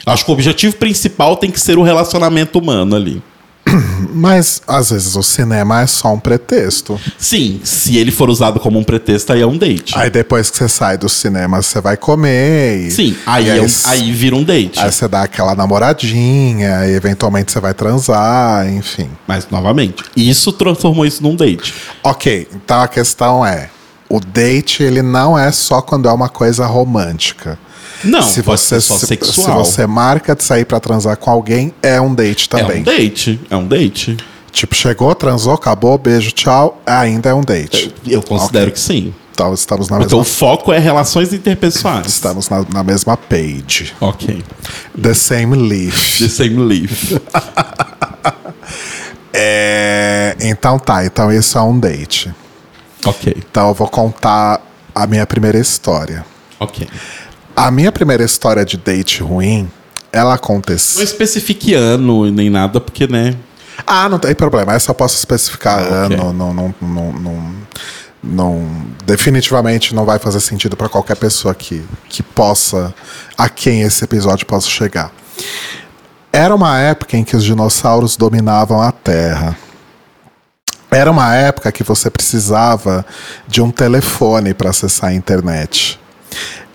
Acho 0.05 0.23
que 0.23 0.31
o 0.31 0.33
objetivo 0.33 0.77
principal 0.77 1.35
tem 1.35 1.51
que 1.51 1.59
ser 1.59 1.77
o 1.77 1.83
relacionamento 1.83 2.57
humano 2.57 2.95
ali. 2.95 3.21
Mas 4.13 4.61
às 4.67 4.89
vezes 4.91 5.15
o 5.15 5.23
cinema 5.23 5.81
é 5.81 5.87
só 5.87 6.13
um 6.13 6.19
pretexto. 6.19 6.99
Sim, 7.17 7.59
se 7.63 7.97
ele 7.97 8.11
for 8.11 8.29
usado 8.29 8.59
como 8.59 8.77
um 8.77 8.83
pretexto, 8.83 9.31
aí 9.33 9.41
é 9.41 9.47
um 9.47 9.57
date. 9.57 9.93
Aí 9.97 10.09
depois 10.09 10.49
que 10.49 10.57
você 10.57 10.67
sai 10.67 10.97
do 10.97 11.07
cinema, 11.09 11.61
você 11.61 11.79
vai 11.81 11.97
comer. 11.97 12.87
E, 12.87 12.91
Sim, 12.91 13.15
aí, 13.25 13.45
e 13.45 13.49
é 13.49 13.61
um- 13.61 13.65
s- 13.65 13.87
aí 13.87 14.11
vira 14.11 14.35
um 14.35 14.43
date. 14.43 14.79
aí 14.79 14.91
você 14.91 15.07
dá 15.07 15.23
aquela 15.23 15.55
namoradinha, 15.55 16.85
e 16.87 16.93
eventualmente 16.93 17.51
você 17.51 17.59
vai 17.59 17.73
transar, 17.73 18.67
enfim. 18.71 19.09
Mas, 19.27 19.47
novamente, 19.49 20.03
isso 20.15 20.51
transformou 20.51 21.05
isso 21.05 21.23
num 21.23 21.35
date. 21.35 21.73
Ok, 22.03 22.47
então 22.53 22.81
a 22.81 22.87
questão 22.87 23.45
é: 23.45 23.69
o 24.15 24.19
date 24.19 24.83
ele 24.83 25.01
não 25.01 25.37
é 25.37 25.51
só 25.51 25.81
quando 25.81 26.07
é 26.07 26.11
uma 26.13 26.29
coisa 26.29 26.65
romântica. 26.65 27.57
Não, 28.03 28.21
se 28.21 28.41
você 28.41 28.79
só 28.81 28.95
se, 28.97 29.07
sexual. 29.07 29.63
se 29.65 29.71
você 29.71 29.87
marca 29.87 30.35
de 30.35 30.43
sair 30.43 30.65
pra 30.65 30.79
transar 30.79 31.17
com 31.17 31.31
alguém, 31.31 31.73
é 31.81 31.99
um 31.99 32.13
date 32.13 32.47
É 32.53 32.57
também. 32.59 32.81
um 32.81 32.83
date, 32.83 33.39
é 33.49 33.55
um 33.55 33.67
date. 33.67 34.17
Tipo, 34.51 34.75
chegou, 34.75 35.15
transou, 35.15 35.53
acabou, 35.53 35.97
beijo, 35.97 36.31
tchau, 36.31 36.79
ainda 36.85 37.29
é 37.29 37.33
um 37.33 37.41
date. 37.41 37.93
Eu 38.05 38.21
considero 38.21 38.71
que 38.71 38.79
sim. 38.79 39.13
Então 39.31 39.51
estamos 39.51 39.89
na 39.89 39.97
Porque 39.97 40.13
o 40.13 40.23
foco 40.23 40.71
é 40.71 40.77
relações 40.77 41.33
interpessoais. 41.33 42.05
estamos 42.05 42.49
na, 42.49 42.63
na 42.71 42.83
mesma 42.83 43.17
page. 43.17 43.93
Ok. 43.99 44.43
The 45.01 45.13
same 45.15 45.55
leaf. 45.55 46.19
The 46.21 46.29
same 46.29 46.57
leaf. 46.57 47.13
É, 49.35 50.35
então 50.41 50.77
tá, 50.77 51.03
então 51.03 51.31
isso 51.31 51.57
é 51.57 51.61
um 51.63 51.79
date. 51.79 52.31
Ok, 53.05 53.35
Então 53.37 53.69
eu 53.69 53.73
vou 53.73 53.87
contar 53.87 54.61
a 54.93 55.07
minha 55.07 55.25
primeira 55.25 55.57
história. 55.57 56.25
ok. 56.59 56.87
A 57.55 57.69
minha 57.69 57.91
primeira 57.91 58.23
história 58.23 58.65
de 58.65 58.77
date 58.77 59.21
ruim, 59.21 59.69
ela 60.11 60.29
Não 60.29 60.31
aconteceu. 60.33 61.03
especifique 61.03 61.73
ano 61.75 62.29
nem 62.31 62.49
nada, 62.49 62.81
porque, 62.81 63.05
né? 63.07 63.35
Ah, 63.85 64.09
não 64.09 64.17
tem 64.17 64.33
problema. 64.33 64.73
Eu 64.75 64.93
posso 64.95 65.17
especificar 65.17 65.79
Ah, 65.79 66.05
ok. 66.05 66.17
ano. 66.17 66.33
Não, 66.33 66.53
não, 66.53 66.75
não, 66.81 67.13
não, 67.13 67.55
não- 68.23 68.85
definitivamente 69.05 69.93
não 69.93 70.03
vai 70.05 70.17
fazer 70.17 70.39
sentido 70.39 70.75
para 70.77 70.89
qualquer 70.89 71.15
pessoa 71.15 71.53
que, 71.53 71.83
que 72.09 72.23
possa. 72.23 72.93
a 73.37 73.49
quem 73.49 73.81
esse 73.81 74.03
episódio 74.03 74.45
possa 74.47 74.67
chegar. 74.69 75.11
Era 76.31 76.55
uma 76.55 76.79
época 76.79 77.17
em 77.17 77.23
que 77.23 77.35
os 77.35 77.43
dinossauros 77.43 78.15
dominavam 78.17 78.81
a 78.81 78.91
Terra. 78.91 79.55
Era 80.93 81.09
uma 81.09 81.35
época 81.35 81.71
que 81.71 81.83
você 81.83 82.09
precisava 82.09 83.05
de 83.47 83.61
um 83.61 83.71
telefone 83.71 84.53
para 84.53 84.69
acessar 84.69 85.09
a 85.09 85.13
internet. 85.13 85.99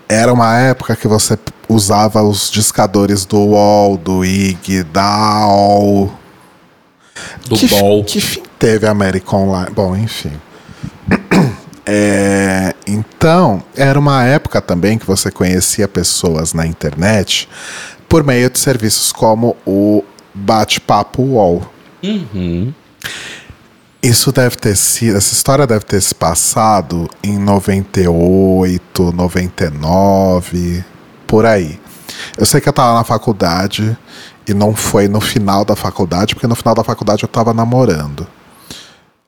Era 0.09 0.33
uma 0.33 0.57
época 0.57 0.95
que 0.95 1.07
você 1.07 1.37
usava 1.69 2.21
os 2.21 2.51
discadores 2.51 3.25
do 3.25 3.37
UOL, 3.37 3.95
do 3.95 4.25
IG, 4.25 4.83
da 4.83 5.03
AOL. 5.03 6.11
Do 7.47 7.55
que, 7.55 7.67
ball. 7.67 8.03
Que 8.03 8.19
fim 8.19 8.43
teve 8.57 8.85
a 8.87 8.91
América 8.91 9.35
Online? 9.35 9.71
Bom, 9.73 9.95
enfim. 9.95 10.33
É, 11.91 12.75
então, 12.85 13.63
era 13.75 13.97
uma 13.97 14.23
época 14.23 14.61
também 14.61 14.95
que 14.99 15.07
você 15.07 15.31
conhecia 15.31 15.87
pessoas 15.87 16.53
na 16.53 16.63
internet 16.67 17.49
por 18.07 18.23
meio 18.23 18.47
de 18.47 18.59
serviços 18.59 19.11
como 19.11 19.57
o 19.65 20.03
Bate-Papo 20.31 21.23
UOL. 21.23 21.63
Isso 24.01 24.31
deve 24.31 24.55
ter 24.55 24.77
sido, 24.77 25.17
essa 25.17 25.33
história 25.33 25.67
deve 25.67 25.83
ter 25.83 26.01
se 26.01 26.15
passado 26.15 27.09
em 27.21 27.37
98, 27.37 29.11
99, 29.11 30.85
por 31.27 31.45
aí. 31.45 31.77
Eu 32.37 32.45
sei 32.45 32.61
que 32.61 32.69
eu 32.69 32.73
tava 32.73 32.93
na 32.93 33.03
faculdade 33.03 33.97
e 34.47 34.53
não 34.53 34.73
foi 34.73 35.09
no 35.09 35.19
final 35.19 35.65
da 35.65 35.75
faculdade, 35.75 36.33
porque 36.33 36.47
no 36.47 36.55
final 36.55 36.73
da 36.73 36.83
faculdade 36.83 37.23
eu 37.23 37.29
tava 37.29 37.53
namorando. 37.53 38.25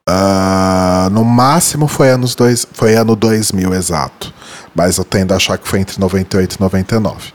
Ah, 0.07 1.09
no 1.11 1.23
máximo 1.23 1.87
foi 1.87 2.09
anos 2.09 2.33
dois, 2.33 2.65
foi 2.71 2.95
ano 2.95 3.15
2000 3.15 3.73
exato. 3.73 4.33
Mas 4.73 4.97
eu 4.97 5.03
tendo 5.03 5.33
a 5.33 5.35
achar 5.35 5.57
que 5.57 5.67
foi 5.67 5.79
entre 5.79 5.99
98 5.99 6.55
e 6.55 6.61
99. 6.61 7.33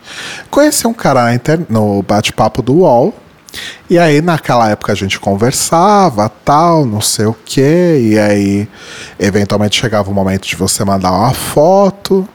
Conheci 0.49 0.87
um 0.87 0.93
cara 0.93 1.25
no 1.69 2.01
bate-papo 2.01 2.63
do 2.63 2.77
UOL. 2.77 3.13
E 3.89 3.97
aí, 3.97 4.21
naquela 4.21 4.69
época, 4.69 4.91
a 4.91 4.95
gente 4.95 5.19
conversava, 5.19 6.29
tal, 6.29 6.85
não 6.85 7.01
sei 7.01 7.25
o 7.25 7.35
quê. 7.45 7.99
E 8.11 8.19
aí, 8.19 8.67
eventualmente, 9.19 9.79
chegava 9.79 10.09
o 10.09 10.13
momento 10.13 10.47
de 10.47 10.55
você 10.55 10.83
mandar 10.83 11.11
uma 11.11 11.33
foto. 11.33 12.27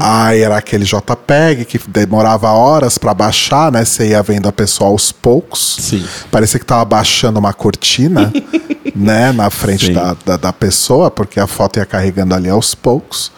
Aí 0.00 0.42
era 0.42 0.58
aquele 0.58 0.84
JPEG 0.84 1.64
que 1.64 1.80
demorava 1.88 2.50
horas 2.50 2.98
pra 2.98 3.14
baixar, 3.14 3.72
né? 3.72 3.84
Você 3.84 4.08
ia 4.08 4.22
vendo 4.22 4.48
a 4.48 4.52
pessoa 4.52 4.90
aos 4.90 5.10
poucos. 5.10 5.76
Sim. 5.80 6.04
Parecia 6.30 6.60
que 6.60 6.66
tava 6.66 6.84
baixando 6.84 7.38
uma 7.38 7.52
cortina, 7.52 8.32
né? 8.94 9.32
Na 9.32 9.48
frente 9.50 9.92
da, 9.92 10.14
da, 10.24 10.36
da 10.36 10.52
pessoa, 10.52 11.10
porque 11.10 11.40
a 11.40 11.46
foto 11.46 11.78
ia 11.78 11.86
carregando 11.86 12.34
ali 12.34 12.48
aos 12.48 12.74
poucos. 12.74 13.32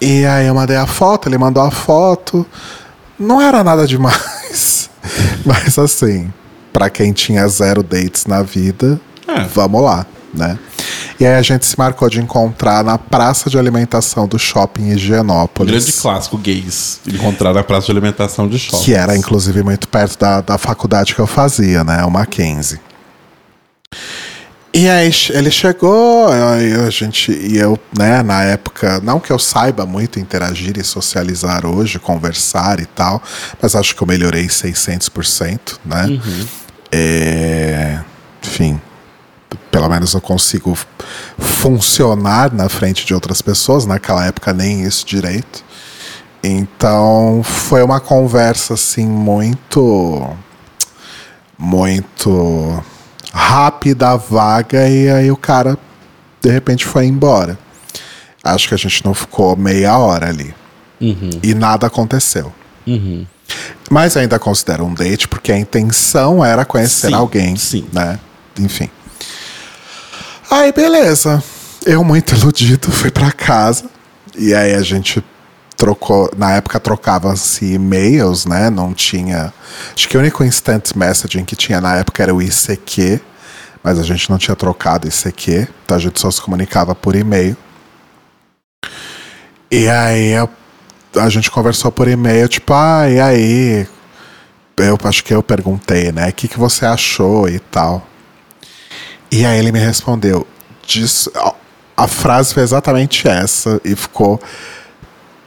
E 0.00 0.26
aí 0.26 0.46
eu 0.46 0.54
mandei 0.54 0.76
a 0.76 0.86
foto, 0.86 1.28
ele 1.28 1.38
mandou 1.38 1.62
a 1.62 1.70
foto. 1.70 2.44
Não 3.18 3.40
era 3.40 3.64
nada 3.64 3.86
demais. 3.86 4.90
Mas 5.44 5.78
assim, 5.78 6.32
pra 6.72 6.90
quem 6.90 7.12
tinha 7.12 7.46
zero 7.48 7.82
dates 7.82 8.26
na 8.26 8.42
vida, 8.42 9.00
É. 9.26 9.42
vamos 9.42 9.82
lá, 9.82 10.06
né? 10.34 10.58
E 11.18 11.24
aí 11.24 11.34
a 11.34 11.42
gente 11.42 11.64
se 11.64 11.78
marcou 11.78 12.10
de 12.10 12.20
encontrar 12.20 12.84
na 12.84 12.98
praça 12.98 13.48
de 13.48 13.58
alimentação 13.58 14.28
do 14.28 14.38
shopping 14.38 14.90
Higienópolis. 14.90 15.72
Grande 15.72 15.92
clássico 15.92 16.36
gays. 16.36 17.00
Encontrar 17.06 17.54
na 17.54 17.64
praça 17.64 17.86
de 17.86 17.92
alimentação 17.92 18.46
de 18.46 18.58
shopping. 18.58 18.84
Que 18.84 18.94
era, 18.94 19.16
inclusive, 19.16 19.62
muito 19.62 19.88
perto 19.88 20.18
da, 20.18 20.42
da 20.42 20.58
faculdade 20.58 21.14
que 21.14 21.20
eu 21.20 21.26
fazia, 21.26 21.82
né? 21.82 22.04
O 22.04 22.10
Mackenzie. 22.10 22.78
E 24.78 24.90
aí 24.90 25.10
ele 25.30 25.50
chegou, 25.50 26.28
a 26.28 26.90
gente 26.90 27.32
e 27.32 27.56
eu, 27.56 27.78
né, 27.98 28.22
na 28.22 28.42
época, 28.42 29.00
não 29.00 29.18
que 29.18 29.32
eu 29.32 29.38
saiba 29.38 29.86
muito 29.86 30.20
interagir 30.20 30.76
e 30.76 30.84
socializar 30.84 31.64
hoje, 31.64 31.98
conversar 31.98 32.78
e 32.78 32.84
tal, 32.84 33.22
mas 33.58 33.74
acho 33.74 33.96
que 33.96 34.02
eu 34.02 34.06
melhorei 34.06 34.48
600%, 34.48 35.78
né? 35.82 36.20
É, 36.92 38.00
enfim, 38.44 38.78
pelo 39.70 39.88
menos 39.88 40.12
eu 40.12 40.20
consigo 40.20 40.76
funcionar 41.38 42.52
na 42.52 42.68
frente 42.68 43.06
de 43.06 43.14
outras 43.14 43.40
pessoas, 43.40 43.86
naquela 43.86 44.26
época 44.26 44.52
nem 44.52 44.82
isso 44.82 45.06
direito. 45.06 45.64
Então 46.44 47.40
foi 47.42 47.82
uma 47.82 47.98
conversa 47.98 48.74
assim 48.74 49.06
muito 49.06 50.36
muito 51.56 52.84
rápida, 53.36 54.16
vaga 54.16 54.88
e 54.88 55.10
aí 55.10 55.30
o 55.30 55.36
cara 55.36 55.78
de 56.40 56.50
repente 56.50 56.86
foi 56.86 57.04
embora. 57.06 57.58
Acho 58.42 58.68
que 58.68 58.74
a 58.74 58.78
gente 58.78 59.04
não 59.04 59.12
ficou 59.12 59.54
meia 59.56 59.98
hora 59.98 60.28
ali. 60.28 60.54
E 61.42 61.54
nada 61.54 61.86
aconteceu. 61.86 62.52
Mas 63.90 64.16
ainda 64.16 64.38
considero 64.38 64.84
um 64.84 64.94
date 64.94 65.28
porque 65.28 65.52
a 65.52 65.58
intenção 65.58 66.44
era 66.44 66.64
conhecer 66.64 67.08
Sim, 67.08 67.14
alguém, 67.14 67.56
sim. 67.56 67.86
né? 67.92 68.18
Enfim. 68.58 68.88
Aí, 70.50 70.72
beleza. 70.72 71.42
Eu, 71.84 72.02
muito 72.02 72.34
iludido, 72.34 72.90
fui 72.90 73.10
pra 73.10 73.30
casa. 73.32 73.84
E 74.36 74.54
aí 74.54 74.74
a 74.74 74.82
gente 74.82 75.22
trocou. 75.76 76.30
Na 76.36 76.52
época 76.52 76.80
trocava-se 76.80 77.74
e-mails, 77.74 78.46
né? 78.46 78.70
Não 78.70 78.94
tinha. 78.94 79.52
Acho 79.94 80.08
que 80.08 80.16
o 80.16 80.20
único 80.20 80.42
instant 80.42 80.94
messaging 80.94 81.44
que 81.44 81.54
tinha 81.54 81.80
na 81.80 81.96
época 81.96 82.22
era 82.22 82.34
o 82.34 82.42
ICQ. 82.42 83.20
Mas 83.82 83.98
a 83.98 84.02
gente 84.02 84.28
não 84.30 84.38
tinha 84.38 84.56
trocado 84.56 85.06
ICQ. 85.06 85.68
Então 85.84 85.96
a 85.96 86.00
gente 86.00 86.18
só 86.18 86.30
se 86.30 86.40
comunicava 86.40 86.94
por 86.94 87.14
e-mail. 87.14 87.56
E 89.70 89.88
aí 89.88 90.34
a 91.16 91.28
gente 91.28 91.50
conversou 91.50 91.90
por 91.90 92.08
e-mail, 92.08 92.48
tipo, 92.48 92.72
ah, 92.74 93.08
e 93.08 93.20
aí? 93.20 93.86
Eu 94.76 94.98
acho 95.04 95.24
que 95.24 95.34
eu 95.34 95.42
perguntei, 95.42 96.12
né? 96.12 96.28
O 96.28 96.32
que, 96.32 96.48
que 96.48 96.58
você 96.58 96.84
achou 96.84 97.48
e 97.48 97.58
tal. 97.58 98.06
E 99.30 99.44
aí 99.44 99.58
ele 99.58 99.72
me 99.72 99.78
respondeu. 99.78 100.46
Diz, 100.86 101.28
a 101.96 102.06
frase 102.06 102.52
foi 102.52 102.62
exatamente 102.62 103.26
essa 103.26 103.80
e 103.84 103.96
ficou 103.96 104.40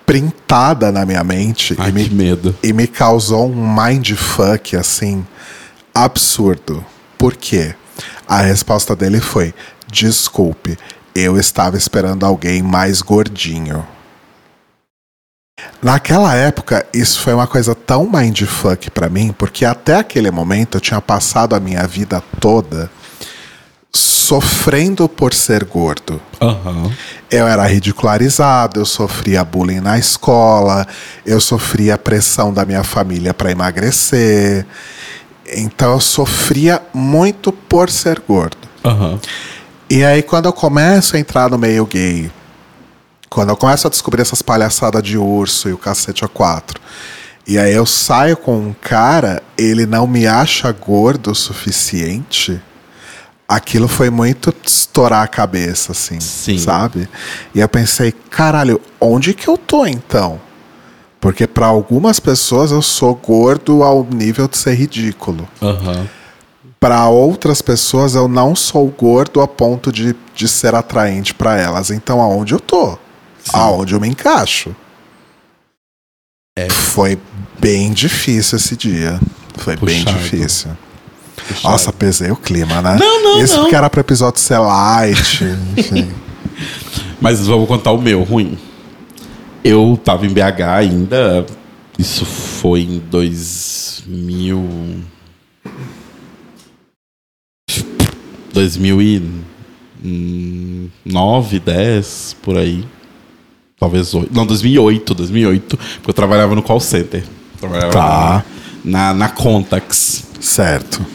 printada 0.10 0.91
na 0.91 1.05
minha 1.05 1.24
mente 1.24 1.76
Ai, 1.78 1.89
e, 1.89 1.93
me, 1.93 2.10
que 2.10 2.16
medo. 2.16 2.55
e 2.64 2.74
me 2.74 2.88
causou 2.88 3.47
um 3.47 3.76
mindfuck 3.76 4.76
assim 4.76 5.24
absurdo. 5.93 6.84
Por 7.16 7.36
quê? 7.36 7.76
A 8.28 8.41
resposta 8.41 8.95
dele 8.95 9.20
foi: 9.20 9.53
desculpe, 9.86 10.80
eu 11.14 11.38
estava 11.38 11.78
esperando 11.78 12.26
alguém 12.26 12.64
mais 12.64 13.03
gordinho. 13.03 13.86
Naquela 15.80 16.34
época, 16.34 16.88
isso 16.91 17.20
foi 17.20 17.36
uma 17.36 17.45
coisa 17.45 17.76
tão 17.76 18.10
mindfuck 18.10 18.89
pra 18.89 19.10
mim, 19.10 19.32
porque 19.38 19.64
até 19.64 19.97
aquele 19.97 20.32
momento 20.32 20.78
eu 20.78 20.82
tinha 20.82 20.99
passado 20.99 21.53
a 21.53 21.60
minha 21.60 21.86
vida 21.86 22.20
toda 22.39 22.89
sofrendo 24.30 25.10
por 25.10 25.34
ser 25.34 25.64
gordo. 25.64 26.22
Aham. 26.40 26.92
Eu 27.32 27.48
era 27.48 27.66
ridicularizado, 27.66 28.80
eu 28.80 28.86
sofria 28.86 29.44
bullying 29.44 29.80
na 29.80 29.98
escola, 29.98 30.88
eu 31.26 31.42
sofria 31.42 31.98
pressão 31.98 32.54
da 32.54 32.64
minha 32.64 32.84
família 32.84 33.34
para 33.34 33.50
emagrecer. 33.50 34.68
Então 35.52 35.94
eu 35.94 36.00
sofria 36.00 36.80
muito 36.94 37.52
por 37.52 37.90
ser 37.90 38.20
gordo. 38.20 38.70
Aham. 38.86 39.20
E 39.90 40.06
aí 40.06 40.22
quando 40.22 40.46
eu 40.46 40.54
começo 40.54 41.16
a 41.16 41.20
entrar 41.20 41.50
no 41.50 41.58
meio 41.58 41.88
gay, 41.88 42.32
quando 43.32 43.50
eu 43.50 43.58
começo 43.58 43.88
a 43.88 43.90
descobrir 43.90 44.22
essas 44.22 44.44
palhaçadas 44.44 45.02
de 45.02 45.18
urso 45.18 45.70
e 45.70 45.74
o 45.74 45.78
cacete 45.78 46.24
a 46.24 46.28
quatro, 46.28 46.80
e 47.48 47.58
aí 47.58 47.74
eu 47.74 47.86
saio 47.88 48.38
com 48.38 48.56
um 48.60 48.76
cara, 48.80 49.42
ele 49.58 49.88
não 49.88 50.06
me 50.06 50.28
acha 50.28 50.72
gordo 50.72 51.32
o 51.32 51.36
suficiente. 51.36 52.62
Aquilo 53.50 53.88
foi 53.88 54.12
muito 54.12 54.54
estourar 54.64 55.24
a 55.24 55.28
cabeça, 55.28 55.91
assim, 55.91 56.20
Sim. 56.20 56.60
sabe? 56.60 57.10
E 57.56 57.60
eu 57.60 57.68
pensei, 57.68 58.12
caralho, 58.12 58.80
onde 59.02 59.34
que 59.34 59.47
eu 59.47 59.58
tô 59.58 59.88
então? 59.88 60.39
Porque 61.20 61.47
para 61.47 61.66
algumas 61.66 62.20
pessoas 62.20 62.70
eu 62.72 62.84
sou 62.84 63.16
gordo 63.16 63.82
ao 63.82 64.04
nível 64.04 64.47
de 64.47 64.56
ser 64.56 64.76
ridículo. 64.76 65.50
Aham. 65.60 66.08
Para 66.80 67.10
outras 67.10 67.60
pessoas 67.60 68.14
eu 68.14 68.28
não 68.28 68.56
sou 68.56 68.88
gordo 68.88 69.41
a 69.41 69.47
ponto 69.47 69.91
de, 69.91 70.16
de 70.36 70.47
ser 70.47 70.76
atraente 70.76 71.34
para 71.34 71.58
elas. 71.58 71.89
Então 71.89 72.22
aonde 72.22 72.54
eu 72.54 72.60
tô? 72.60 73.00
Aonde 73.52 73.95
eu 73.95 74.00
me 74.00 74.08
encaixo? 74.08 74.76
É. 76.56 76.70
Foi 76.70 77.20
bem 77.60 77.91
difícil 77.91 78.58
esse 78.58 78.78
dia. 78.78 79.20
Foi 79.58 79.76
bem 79.76 80.04
Puxado. 80.04 80.20
difícil. 80.20 80.72
Nossa, 81.64 81.91
pesei 81.93 82.32
o 82.32 82.36
clima, 82.36 82.82
né? 82.82 82.97
Não, 83.00 83.24
não, 83.24 83.41
Isso 83.43 83.56
não. 83.56 83.62
porque 83.64 83.76
era 83.76 83.89
pro 83.89 84.02
episódio 84.02 84.39
ser 84.39 84.58
light. 84.60 85.43
enfim. 85.78 86.10
Mas 87.22 87.45
vou 87.47 87.66
contar 87.68 87.91
o 87.91 88.02
meu 88.02 88.24
ruim. 88.24 88.58
Eu 89.64 90.00
tava 90.04 90.26
em 90.26 90.30
BH 90.30 90.62
ainda. 90.74 91.45
Isso 91.97 92.26
foi 92.26 92.82
em 92.82 93.00
2000. 93.00 94.64
2009, 100.04 101.60
10, 101.60 102.36
por 102.41 102.58
aí. 102.58 102.86
Talvez 103.80 104.14
8. 104.14 104.34
Não, 104.34 104.45
2008, 104.45 105.14
2008. 105.14 105.78
Porque 105.78 106.10
eu 106.10 106.14
trabalhava 106.14 106.54
no 106.56 106.62
call 106.62 106.80
center. 106.80 107.24
Trabalhava 107.60 107.91
Tá. 107.91 108.45
na, 108.84 109.14
na 109.14 109.30
Contax. 109.30 110.26
certo. 110.39 111.06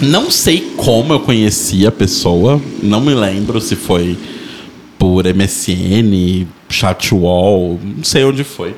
Não 0.00 0.30
sei 0.30 0.72
como 0.76 1.12
eu 1.12 1.20
conheci 1.20 1.86
a 1.86 1.92
pessoa, 1.92 2.60
não 2.82 3.00
me 3.00 3.14
lembro 3.14 3.60
se 3.60 3.76
foi 3.76 4.18
por 4.98 5.24
MSN, 5.24 6.46
chatwall, 6.68 7.78
não 7.82 8.04
sei 8.04 8.24
onde 8.24 8.44
foi. 8.44 8.74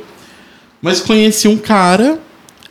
Mas 0.80 1.00
conheci 1.00 1.48
um 1.48 1.56
cara 1.56 2.18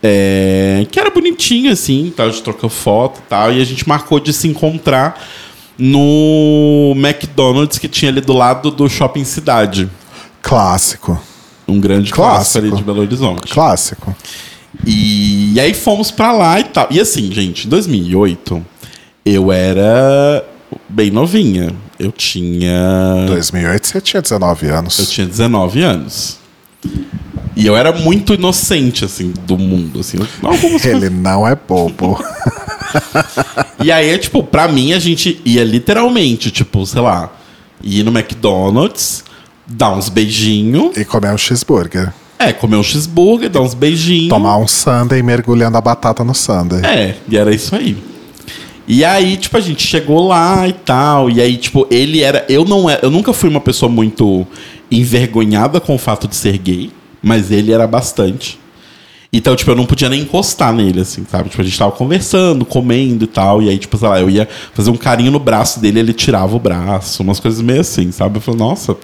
é, 0.02 0.86
que 0.90 1.00
era 1.00 1.10
bonitinho 1.10 1.72
assim, 1.72 2.12
tal, 2.16 2.30
de 2.30 2.40
trocar 2.42 2.68
foto 2.68 3.18
e 3.18 3.28
tal, 3.28 3.52
e 3.52 3.60
a 3.60 3.64
gente 3.64 3.88
marcou 3.88 4.20
de 4.20 4.32
se 4.32 4.46
encontrar 4.46 5.20
no 5.78 6.94
McDonald's 6.96 7.78
que 7.78 7.88
tinha 7.88 8.10
ali 8.10 8.20
do 8.20 8.32
lado 8.32 8.70
do 8.70 8.88
Shopping 8.88 9.24
Cidade. 9.24 9.90
Clássico. 10.40 11.20
Um 11.66 11.80
grande 11.80 12.12
clássico 12.12 12.58
ali 12.58 12.68
Clássico. 12.68 12.76
de 12.76 12.94
Belo 12.94 13.04
Horizonte. 13.04 13.52
Clássico. 13.52 14.16
E, 14.84 15.54
e 15.54 15.60
aí 15.60 15.72
fomos 15.74 16.10
pra 16.10 16.32
lá 16.32 16.60
e 16.60 16.64
tal. 16.64 16.88
E 16.90 17.00
assim, 17.00 17.30
gente, 17.32 17.66
em 17.66 17.70
2008, 17.70 18.64
eu 19.24 19.50
era 19.52 20.44
bem 20.88 21.10
novinha. 21.10 21.74
Eu 21.98 22.12
tinha. 22.12 23.24
2008 23.26 23.86
você 23.86 24.00
tinha 24.00 24.22
19 24.22 24.66
anos. 24.68 24.98
Eu 24.98 25.06
tinha 25.06 25.26
19 25.26 25.82
anos. 25.82 26.38
E 27.56 27.66
eu 27.66 27.74
era 27.74 27.90
muito 27.90 28.34
inocente, 28.34 29.04
assim, 29.04 29.32
do 29.46 29.56
mundo, 29.56 30.00
assim. 30.00 30.18
Algumas 30.42 30.82
coisas. 30.82 31.02
Ele 31.02 31.08
não 31.08 31.46
é 31.48 31.54
bobo. 31.56 32.22
E 33.82 33.92
aí, 33.92 34.16
tipo, 34.18 34.42
pra 34.42 34.68
mim, 34.68 34.92
a 34.92 34.98
gente 34.98 35.40
ia 35.44 35.62
literalmente, 35.62 36.50
tipo, 36.50 36.84
sei 36.86 37.00
lá, 37.00 37.30
ir 37.82 38.02
no 38.02 38.10
McDonald's, 38.10 39.22
dar 39.66 39.90
uns 39.92 40.08
beijinhos. 40.08 40.96
e 40.96 41.04
comer 41.04 41.32
um 41.32 41.38
cheeseburger. 41.38 42.12
É, 42.38 42.52
comer 42.52 42.76
um 42.76 42.82
cheeseburger, 42.82 43.48
dar 43.48 43.60
uns 43.60 43.74
beijinhos. 43.74 44.28
Tomar 44.28 44.58
um 44.58 44.68
sundae 44.68 45.22
mergulhando 45.22 45.76
a 45.76 45.80
batata 45.80 46.22
no 46.22 46.34
sundae. 46.34 46.84
É, 46.84 47.14
e 47.28 47.36
era 47.36 47.54
isso 47.54 47.74
aí. 47.74 47.96
E 48.88 49.04
aí, 49.04 49.36
tipo, 49.36 49.56
a 49.56 49.60
gente 49.60 49.84
chegou 49.84 50.28
lá 50.28 50.68
e 50.68 50.72
tal. 50.72 51.30
E 51.30 51.40
aí, 51.40 51.56
tipo, 51.56 51.86
ele 51.90 52.22
era. 52.22 52.44
Eu 52.48 52.64
não 52.64 52.88
é, 52.88 53.00
eu 53.02 53.10
nunca 53.10 53.32
fui 53.32 53.48
uma 53.48 53.60
pessoa 53.60 53.90
muito 53.90 54.46
envergonhada 54.90 55.80
com 55.80 55.94
o 55.94 55.98
fato 55.98 56.28
de 56.28 56.36
ser 56.36 56.56
gay, 56.58 56.90
mas 57.22 57.50
ele 57.50 57.72
era 57.72 57.86
bastante. 57.86 58.60
Então, 59.32 59.56
tipo, 59.56 59.70
eu 59.70 59.74
não 59.74 59.84
podia 59.84 60.08
nem 60.08 60.22
encostar 60.22 60.72
nele, 60.72 61.00
assim, 61.00 61.26
sabe? 61.28 61.48
Tipo, 61.48 61.62
a 61.62 61.64
gente 61.64 61.78
tava 61.78 61.92
conversando, 61.92 62.64
comendo 62.64 63.24
e 63.24 63.26
tal. 63.26 63.60
E 63.60 63.68
aí, 63.68 63.76
tipo, 63.76 63.96
sei 63.98 64.08
lá, 64.08 64.20
eu 64.20 64.30
ia 64.30 64.48
fazer 64.72 64.90
um 64.90 64.96
carinho 64.96 65.32
no 65.32 65.40
braço 65.40 65.80
dele, 65.80 65.98
ele 65.98 66.12
tirava 66.12 66.54
o 66.54 66.60
braço, 66.60 67.22
umas 67.22 67.40
coisas 67.40 67.60
meio 67.60 67.80
assim, 67.80 68.12
sabe? 68.12 68.36
Eu 68.36 68.40
falei, 68.40 68.60
nossa, 68.60 68.96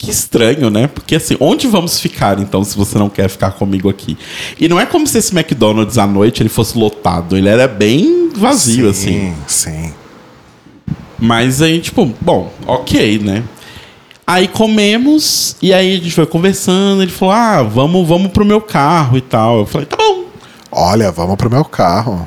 que 0.00 0.10
estranho, 0.10 0.70
né? 0.70 0.86
Porque 0.86 1.16
assim, 1.16 1.36
onde 1.38 1.66
vamos 1.66 2.00
ficar 2.00 2.38
então 2.38 2.64
se 2.64 2.74
você 2.74 2.96
não 2.98 3.10
quer 3.10 3.28
ficar 3.28 3.50
comigo 3.50 3.90
aqui? 3.90 4.16
E 4.58 4.66
não 4.66 4.80
é 4.80 4.86
como 4.86 5.06
se 5.06 5.18
esse 5.18 5.36
McDonald's 5.36 5.98
à 5.98 6.06
noite 6.06 6.42
ele 6.42 6.48
fosse 6.48 6.76
lotado, 6.78 7.36
ele 7.36 7.50
era 7.50 7.68
bem 7.68 8.30
vazio 8.34 8.88
assim. 8.88 9.34
Sim, 9.46 9.92
sim. 9.92 9.94
Mas 11.18 11.60
aí, 11.60 11.80
tipo, 11.80 12.10
bom, 12.18 12.50
ok, 12.66 13.18
né? 13.18 13.44
Aí 14.26 14.48
comemos, 14.48 15.54
e 15.60 15.70
aí 15.74 15.92
a 15.92 15.96
gente 15.96 16.12
foi 16.12 16.24
conversando, 16.24 17.02
ele 17.02 17.12
falou, 17.12 17.34
ah, 17.34 17.62
vamos, 17.62 18.08
vamos 18.08 18.32
pro 18.32 18.44
meu 18.44 18.62
carro 18.62 19.18
e 19.18 19.20
tal. 19.20 19.58
Eu 19.58 19.66
falei, 19.66 19.86
tá 19.86 19.98
bom. 19.98 20.24
Olha, 20.72 21.12
vamos 21.12 21.36
pro 21.36 21.50
meu 21.50 21.64
carro. 21.64 22.26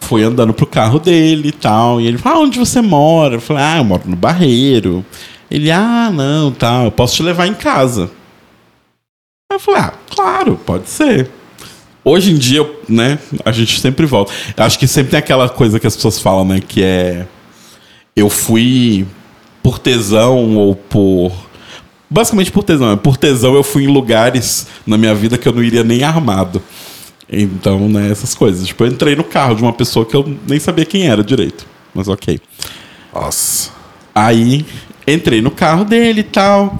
Fui 0.00 0.22
andando 0.22 0.52
pro 0.52 0.66
carro 0.66 0.98
dele 0.98 1.48
e 1.48 1.52
tal. 1.52 1.98
E 1.98 2.06
ele 2.06 2.18
falou, 2.18 2.40
ah, 2.40 2.42
onde 2.42 2.58
você 2.58 2.82
mora? 2.82 3.36
Eu 3.36 3.40
falei, 3.40 3.62
ah, 3.62 3.78
eu 3.78 3.84
moro 3.84 4.02
no 4.04 4.16
Barreiro. 4.16 5.02
Ele, 5.50 5.70
ah, 5.70 6.10
não, 6.12 6.50
tá, 6.50 6.84
eu 6.84 6.90
posso 6.90 7.16
te 7.16 7.22
levar 7.22 7.46
em 7.46 7.54
casa. 7.54 8.10
Aí 9.50 9.56
eu 9.56 9.60
falei, 9.60 9.80
ah, 9.80 9.94
claro, 10.10 10.56
pode 10.64 10.88
ser. 10.88 11.30
Hoje 12.04 12.30
em 12.30 12.36
dia, 12.36 12.68
né, 12.88 13.18
a 13.44 13.50
gente 13.50 13.80
sempre 13.80 14.06
volta. 14.06 14.32
Eu 14.56 14.64
acho 14.64 14.78
que 14.78 14.86
sempre 14.86 15.10
tem 15.10 15.18
aquela 15.18 15.48
coisa 15.48 15.80
que 15.80 15.86
as 15.86 15.96
pessoas 15.96 16.20
falam, 16.20 16.44
né, 16.44 16.60
que 16.60 16.82
é. 16.82 17.26
Eu 18.14 18.30
fui 18.30 19.06
por 19.62 19.78
tesão 19.78 20.56
ou 20.56 20.74
por. 20.74 21.32
Basicamente 22.08 22.52
por 22.52 22.62
tesão. 22.62 22.96
Por 22.96 23.16
tesão 23.16 23.54
eu 23.54 23.64
fui 23.64 23.84
em 23.84 23.88
lugares 23.88 24.68
na 24.86 24.96
minha 24.96 25.14
vida 25.14 25.36
que 25.36 25.48
eu 25.48 25.52
não 25.52 25.62
iria 25.62 25.82
nem 25.82 26.04
armado. 26.04 26.62
Então, 27.28 27.88
né, 27.88 28.10
essas 28.10 28.34
coisas. 28.34 28.66
Tipo, 28.66 28.84
eu 28.84 28.88
entrei 28.88 29.16
no 29.16 29.24
carro 29.24 29.56
de 29.56 29.62
uma 29.62 29.72
pessoa 29.72 30.06
que 30.06 30.14
eu 30.14 30.38
nem 30.46 30.60
sabia 30.60 30.84
quem 30.84 31.08
era 31.08 31.24
direito. 31.24 31.66
Mas 31.92 32.06
ok. 32.06 32.40
Nossa. 33.12 33.72
Aí 34.14 34.64
entrei 35.06 35.40
no 35.40 35.50
carro 35.50 35.84
dele 35.84 36.20
e 36.20 36.24
tal. 36.24 36.78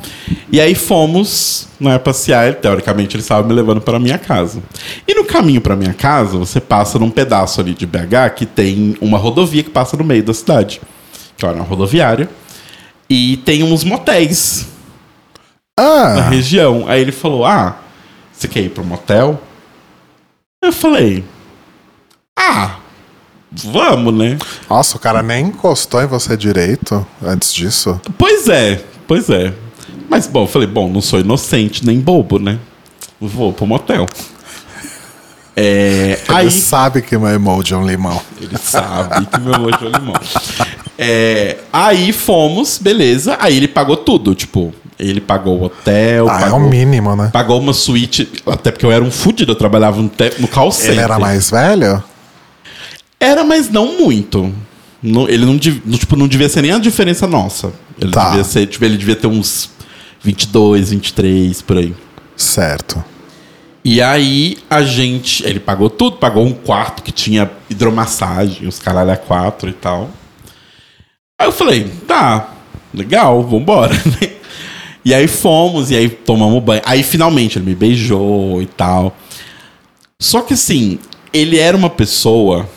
E 0.50 0.60
aí 0.60 0.74
fomos 0.74 1.68
né, 1.78 1.98
passear. 1.98 2.54
Teoricamente 2.54 3.16
ele 3.16 3.22
estava 3.22 3.46
me 3.46 3.54
levando 3.54 3.80
para 3.80 3.98
minha 3.98 4.18
casa. 4.18 4.62
E 5.06 5.14
no 5.14 5.24
caminho 5.24 5.60
para 5.60 5.76
minha 5.76 5.94
casa, 5.94 6.36
você 6.36 6.60
passa 6.60 6.98
num 6.98 7.10
pedaço 7.10 7.60
ali 7.60 7.74
de 7.74 7.86
BH 7.86 8.34
que 8.34 8.46
tem 8.46 8.96
uma 9.00 9.18
rodovia 9.18 9.62
que 9.62 9.70
passa 9.70 9.96
no 9.96 10.04
meio 10.04 10.22
da 10.22 10.34
cidade. 10.34 10.80
Que 11.36 11.44
é 11.46 11.50
uma 11.50 11.64
rodoviária. 11.64 12.28
E 13.08 13.36
tem 13.38 13.62
uns 13.62 13.84
motéis 13.84 14.66
na 15.78 15.84
Ah, 15.84 16.28
região. 16.28 16.84
Aí 16.88 17.00
ele 17.00 17.12
falou: 17.12 17.44
Ah, 17.44 17.76
você 18.32 18.48
quer 18.48 18.60
ir 18.60 18.70
pro 18.70 18.84
motel? 18.84 19.40
Eu 20.62 20.72
falei: 20.72 21.22
Ah, 22.36 22.75
vamos, 23.64 24.14
né? 24.14 24.38
nossa, 24.68 24.96
o 24.96 25.00
cara 25.00 25.22
nem 25.22 25.46
encostou 25.46 26.02
em 26.02 26.06
você 26.06 26.36
direito 26.36 27.06
antes 27.22 27.52
disso. 27.52 28.00
Pois 28.18 28.48
é, 28.48 28.82
pois 29.06 29.28
é. 29.30 29.52
Mas, 30.08 30.26
bom, 30.26 30.44
eu 30.44 30.46
falei, 30.46 30.68
bom, 30.68 30.88
não 30.88 31.00
sou 31.00 31.18
inocente 31.20 31.84
nem 31.84 31.98
bobo, 32.00 32.38
né? 32.38 32.58
Vou 33.20 33.52
pro 33.52 33.66
motel. 33.66 34.06
É, 35.58 36.18
Ele 36.28 36.36
aí, 36.36 36.50
sabe 36.50 37.00
que 37.00 37.16
meu 37.16 37.28
emoji 37.30 37.72
é 37.72 37.76
um 37.78 37.86
limão. 37.86 38.20
ele 38.38 38.58
sabe 38.58 39.24
que 39.24 39.40
meu 39.40 39.54
emoji 39.54 39.86
é 39.86 39.98
limão. 39.98 40.14
É, 40.98 41.56
aí 41.72 42.12
fomos, 42.12 42.76
beleza. 42.78 43.38
Aí 43.40 43.56
ele 43.56 43.66
pagou 43.66 43.96
tudo, 43.96 44.34
tipo, 44.34 44.74
ele 44.98 45.18
pagou 45.18 45.58
o 45.58 45.64
hotel, 45.64 46.28
Ah, 46.28 46.36
é 46.36 46.40
pagou, 46.42 46.58
o 46.58 46.68
mínimo, 46.68 47.16
né? 47.16 47.30
pagou 47.32 47.58
uma 47.58 47.72
suíte, 47.72 48.30
até 48.46 48.70
porque 48.70 48.84
eu 48.84 48.92
era 48.92 49.02
um 49.02 49.10
fudido, 49.10 49.52
eu 49.52 49.56
trabalhava 49.56 50.02
no, 50.02 50.10
te- 50.10 50.34
no 50.38 50.46
call 50.46 50.70
center. 50.70 50.92
Ele 50.92 51.00
era 51.00 51.18
mais 51.18 51.50
velho? 51.50 52.04
Era, 53.26 53.44
mas 53.44 53.70
não 53.70 53.98
muito. 53.98 54.52
Não- 55.02 55.28
ele 55.28 55.44
não, 55.44 55.58
tipo, 55.58 56.16
não 56.16 56.26
devia 56.28 56.48
ser 56.48 56.62
nem 56.62 56.72
a 56.72 56.78
diferença 56.78 57.26
nossa. 57.26 57.72
Ele 58.00 58.10
Tá. 58.12 58.28
devia 58.30 58.44
ser, 58.44 58.66
tipo, 58.66 58.84
ele 58.84 58.96
devia 58.96 59.16
ter 59.16 59.26
uns 59.26 59.70
22, 60.22 60.90
23, 60.90 61.62
por 61.62 61.76
aí. 61.78 61.94
Certo. 62.36 63.02
E 63.84 64.02
aí 64.02 64.58
a 64.68 64.82
gente. 64.82 65.44
Ele 65.46 65.60
pagou 65.60 65.88
tudo, 65.88 66.16
pagou 66.16 66.44
um 66.44 66.52
quarto 66.52 67.02
que 67.02 67.12
tinha 67.12 67.50
hidromassagem, 67.70 68.66
os 68.66 68.78
caralho 68.78 69.12
a 69.12 69.16
quatro 69.16 69.68
e 69.70 69.72
tal. 69.72 70.10
Aí 71.40 71.46
eu 71.46 71.52
falei, 71.52 71.84
tá, 72.06 72.52
legal, 72.92 73.42
vambora, 73.44 73.92
né? 74.20 74.30
E 75.04 75.14
aí 75.14 75.28
fomos, 75.28 75.90
e 75.90 75.96
aí 75.96 76.08
tomamos 76.08 76.60
banho. 76.64 76.82
Aí 76.84 77.02
finalmente 77.04 77.58
ele 77.58 77.66
me 77.66 77.74
beijou 77.76 78.60
e 78.60 78.66
tal. 78.66 79.16
Só 80.20 80.40
que 80.40 80.54
assim, 80.54 80.98
ele 81.32 81.58
era 81.58 81.76
uma 81.76 81.90
pessoa, 81.90 82.68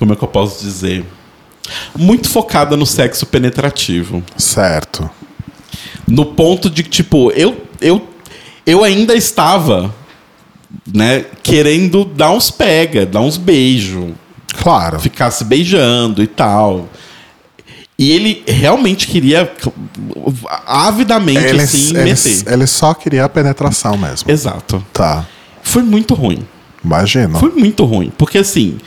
como 0.00 0.14
é 0.14 0.16
que 0.16 0.24
eu 0.24 0.28
posso 0.28 0.60
dizer? 0.64 1.04
Muito 1.94 2.26
focada 2.28 2.74
no 2.74 2.86
sexo 2.86 3.26
penetrativo. 3.26 4.22
Certo. 4.36 5.08
No 6.08 6.24
ponto 6.24 6.70
de 6.70 6.82
que, 6.82 6.88
tipo, 6.88 7.30
eu, 7.32 7.64
eu, 7.82 8.08
eu 8.66 8.82
ainda 8.82 9.14
estava, 9.14 9.94
né, 10.92 11.26
querendo 11.42 12.04
dar 12.04 12.30
uns 12.32 12.50
pega, 12.50 13.04
dar 13.04 13.20
uns 13.20 13.36
beijos, 13.36 14.12
Claro. 14.60 14.98
ficar 14.98 15.30
se 15.30 15.44
beijando 15.44 16.22
e 16.22 16.26
tal. 16.26 16.88
E 17.98 18.10
ele 18.10 18.42
realmente 18.48 19.06
queria 19.06 19.52
avidamente, 20.66 21.44
Ele, 21.44 21.60
assim, 21.62 21.90
ele, 21.90 22.04
meter. 22.04 22.50
ele 22.52 22.66
só 22.66 22.94
queria 22.94 23.26
a 23.26 23.28
penetração 23.28 23.98
mesmo. 23.98 24.30
Exato. 24.30 24.82
Tá. 24.94 25.26
Foi 25.62 25.82
muito 25.82 26.14
ruim. 26.14 26.38
Imagina. 26.82 27.38
Foi 27.38 27.50
muito 27.50 27.84
ruim. 27.84 28.10
Porque 28.16 28.38
assim, 28.38 28.78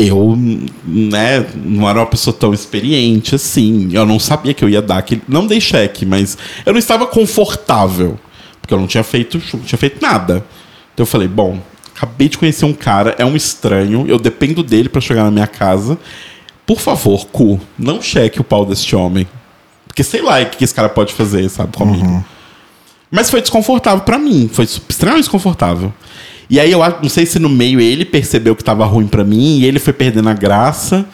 eu, 0.00 0.36
né, 0.84 1.46
não 1.54 1.88
era 1.88 2.00
uma 2.00 2.06
pessoa 2.06 2.34
tão 2.34 2.54
experiente 2.54 3.34
assim. 3.34 3.88
Eu 3.92 4.06
não 4.06 4.18
sabia 4.18 4.54
que 4.54 4.64
eu 4.64 4.68
ia 4.68 4.80
dar 4.80 4.98
aquele. 4.98 5.22
Não 5.28 5.46
dei 5.46 5.60
cheque, 5.60 6.06
mas 6.06 6.38
eu 6.64 6.72
não 6.72 6.78
estava 6.78 7.06
confortável. 7.06 8.18
Porque 8.60 8.74
eu 8.74 8.78
não 8.78 8.86
tinha 8.86 9.02
feito, 9.02 9.40
não 9.52 9.60
tinha 9.60 9.78
feito 9.78 10.00
nada. 10.00 10.44
Então 10.94 11.02
eu 11.04 11.06
falei, 11.06 11.28
bom, 11.28 11.58
acabei 11.94 12.28
de 12.28 12.38
conhecer 12.38 12.64
um 12.64 12.72
cara, 12.72 13.14
é 13.18 13.24
um 13.24 13.36
estranho, 13.36 14.06
eu 14.08 14.18
dependo 14.18 14.62
dele 14.62 14.88
para 14.88 15.00
chegar 15.00 15.24
na 15.24 15.30
minha 15.30 15.46
casa. 15.46 15.98
Por 16.66 16.80
favor, 16.80 17.26
cu, 17.26 17.60
não 17.78 18.00
cheque 18.00 18.40
o 18.40 18.44
pau 18.44 18.64
deste 18.64 18.94
homem. 18.94 19.26
Porque 19.86 20.04
sei 20.04 20.22
lá 20.22 20.40
o 20.40 20.46
que 20.46 20.62
esse 20.62 20.74
cara 20.74 20.88
pode 20.88 21.12
fazer, 21.12 21.48
sabe, 21.48 21.76
comigo. 21.76 22.24
Mas 23.10 23.28
foi 23.28 23.40
desconfortável 23.40 24.04
pra 24.04 24.18
mim. 24.18 24.48
Foi 24.52 24.64
extremamente 24.64 25.24
desconfortável. 25.24 25.92
E 26.50 26.58
aí 26.58 26.72
eu 26.72 26.80
não 27.00 27.08
sei 27.08 27.24
se 27.24 27.38
no 27.38 27.48
meio 27.48 27.80
ele 27.80 28.04
percebeu 28.04 28.56
que 28.56 28.64
tava 28.64 28.84
ruim 28.84 29.06
pra 29.06 29.22
mim 29.22 29.60
e 29.60 29.66
ele 29.66 29.78
foi 29.78 29.92
perdendo 29.92 30.28
a 30.28 30.34
graça. 30.34 31.06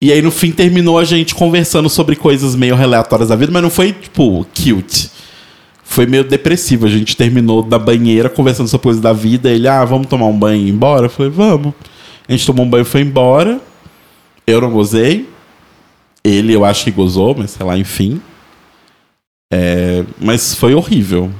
E 0.00 0.12
aí 0.12 0.22
no 0.22 0.30
fim 0.30 0.52
terminou 0.52 0.96
a 0.96 1.04
gente 1.04 1.34
conversando 1.34 1.90
sobre 1.90 2.14
coisas 2.14 2.54
meio 2.54 2.80
aleatórias 2.80 3.30
da 3.30 3.36
vida, 3.36 3.50
mas 3.50 3.62
não 3.62 3.70
foi 3.70 3.92
tipo 3.92 4.46
cute. 4.54 5.10
Foi 5.82 6.06
meio 6.06 6.22
depressivo. 6.22 6.86
A 6.86 6.88
gente 6.88 7.16
terminou 7.16 7.62
da 7.62 7.80
banheira 7.80 8.28
conversando 8.30 8.68
sobre 8.68 8.84
coisas 8.84 9.02
da 9.02 9.12
vida. 9.12 9.50
Ele, 9.50 9.66
ah, 9.66 9.84
vamos 9.84 10.06
tomar 10.06 10.26
um 10.26 10.38
banho 10.38 10.62
e 10.62 10.68
ir 10.68 10.70
embora? 10.70 11.06
Eu 11.06 11.10
falei, 11.10 11.30
vamos. 11.30 11.74
A 12.28 12.32
gente 12.32 12.46
tomou 12.46 12.64
um 12.64 12.70
banho 12.70 12.82
e 12.82 12.86
foi 12.86 13.00
embora. 13.00 13.60
Eu 14.46 14.60
não 14.60 14.70
gozei. 14.70 15.28
Ele, 16.24 16.54
eu 16.54 16.64
acho 16.64 16.84
que 16.84 16.90
gozou, 16.92 17.34
mas 17.36 17.50
sei 17.50 17.66
lá, 17.66 17.76
enfim. 17.76 18.22
É, 19.52 20.04
mas 20.18 20.54
foi 20.54 20.74
horrível. 20.74 21.30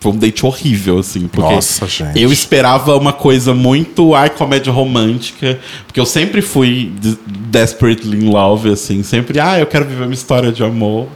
Foi 0.00 0.12
um 0.12 0.16
date 0.16 0.44
horrível, 0.46 0.98
assim. 0.98 1.26
Porque 1.28 1.54
Nossa, 1.54 1.86
gente. 1.86 2.20
eu 2.20 2.32
esperava 2.32 2.96
uma 2.96 3.12
coisa 3.12 3.54
muito 3.54 4.14
ai 4.14 4.30
comédia 4.30 4.72
romântica. 4.72 5.58
Porque 5.86 5.98
eu 6.00 6.06
sempre 6.06 6.40
fui 6.42 6.92
de- 7.00 7.18
desperately 7.48 8.24
in 8.24 8.30
love, 8.30 8.70
assim. 8.70 9.02
Sempre, 9.02 9.40
ah, 9.40 9.58
eu 9.58 9.66
quero 9.66 9.84
viver 9.84 10.04
uma 10.04 10.14
história 10.14 10.50
de 10.52 10.62
amor. 10.62 11.08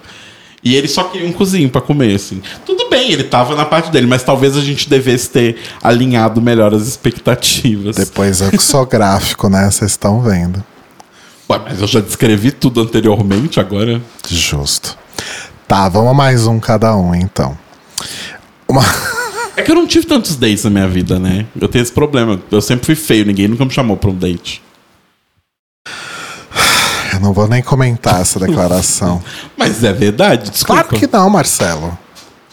E 0.62 0.75
ele 0.75 0.89
só 0.89 1.05
queria 1.05 1.27
um 1.29 1.33
cozinho 1.33 1.71
pra 1.71 1.81
comer, 1.81 2.16
assim. 2.16 2.43
Tudo 2.66 2.89
bem, 2.91 3.12
ele 3.12 3.23
tava 3.25 3.55
na 3.55 3.64
parte 3.64 3.91
dele, 3.93 4.07
mas 4.09 4.25
talvez 4.25 4.57
a 4.57 4.61
gente 4.61 4.89
devesse 4.89 5.31
ter 5.31 5.57
alinhado 5.83 6.43
melhor 6.43 6.75
as 6.75 6.83
expectativas. 6.87 7.95
Depois 7.97 8.41
eu 8.41 8.51
que 8.51 8.59
sou 8.62 8.85
gráfico, 8.87 9.49
né? 9.49 9.71
Vocês 9.71 9.93
estão 9.93 10.21
vendo. 10.21 10.62
Ué, 11.49 11.61
mas 11.64 11.81
eu 11.81 11.87
já 11.87 12.01
descrevi 12.01 12.51
tudo 12.51 12.81
anteriormente, 12.83 13.61
agora. 13.61 14.03
Justo. 14.29 14.99
Tá, 15.66 15.89
vamos 15.89 16.11
a 16.11 16.14
mais 16.14 16.47
um 16.47 16.59
cada 16.59 16.95
um, 16.97 17.14
então. 17.14 17.57
Uma... 18.69 18.83
É 19.57 19.62
que 19.62 19.71
eu 19.73 19.75
não 19.75 19.89
tive 19.89 20.07
tantos 20.07 20.37
dates 20.37 20.62
na 20.62 20.71
minha 20.71 20.89
vida, 20.89 21.19
né? 21.19 21.47
Eu 21.61 21.66
tenho 21.66 21.83
esse 21.83 21.91
problema. 21.91 22.41
Eu 22.51 22.61
sempre 22.61 22.87
fui 22.87 22.95
feio, 22.95 23.25
ninguém 23.25 23.49
nunca 23.49 23.64
me 23.64 23.73
chamou 23.73 23.97
pra 23.97 24.11
um 24.11 24.14
date. 24.14 24.62
Eu 27.12 27.21
não 27.21 27.33
vou 27.33 27.49
nem 27.49 27.61
comentar 27.61 28.21
essa 28.21 28.39
declaração. 28.39 29.21
Mas 29.59 29.83
é 29.83 29.93
verdade, 29.93 30.51
desculpa. 30.51 30.85
claro 30.85 30.97
que 31.01 31.12
não, 31.12 31.29
Marcelo. 31.29 31.99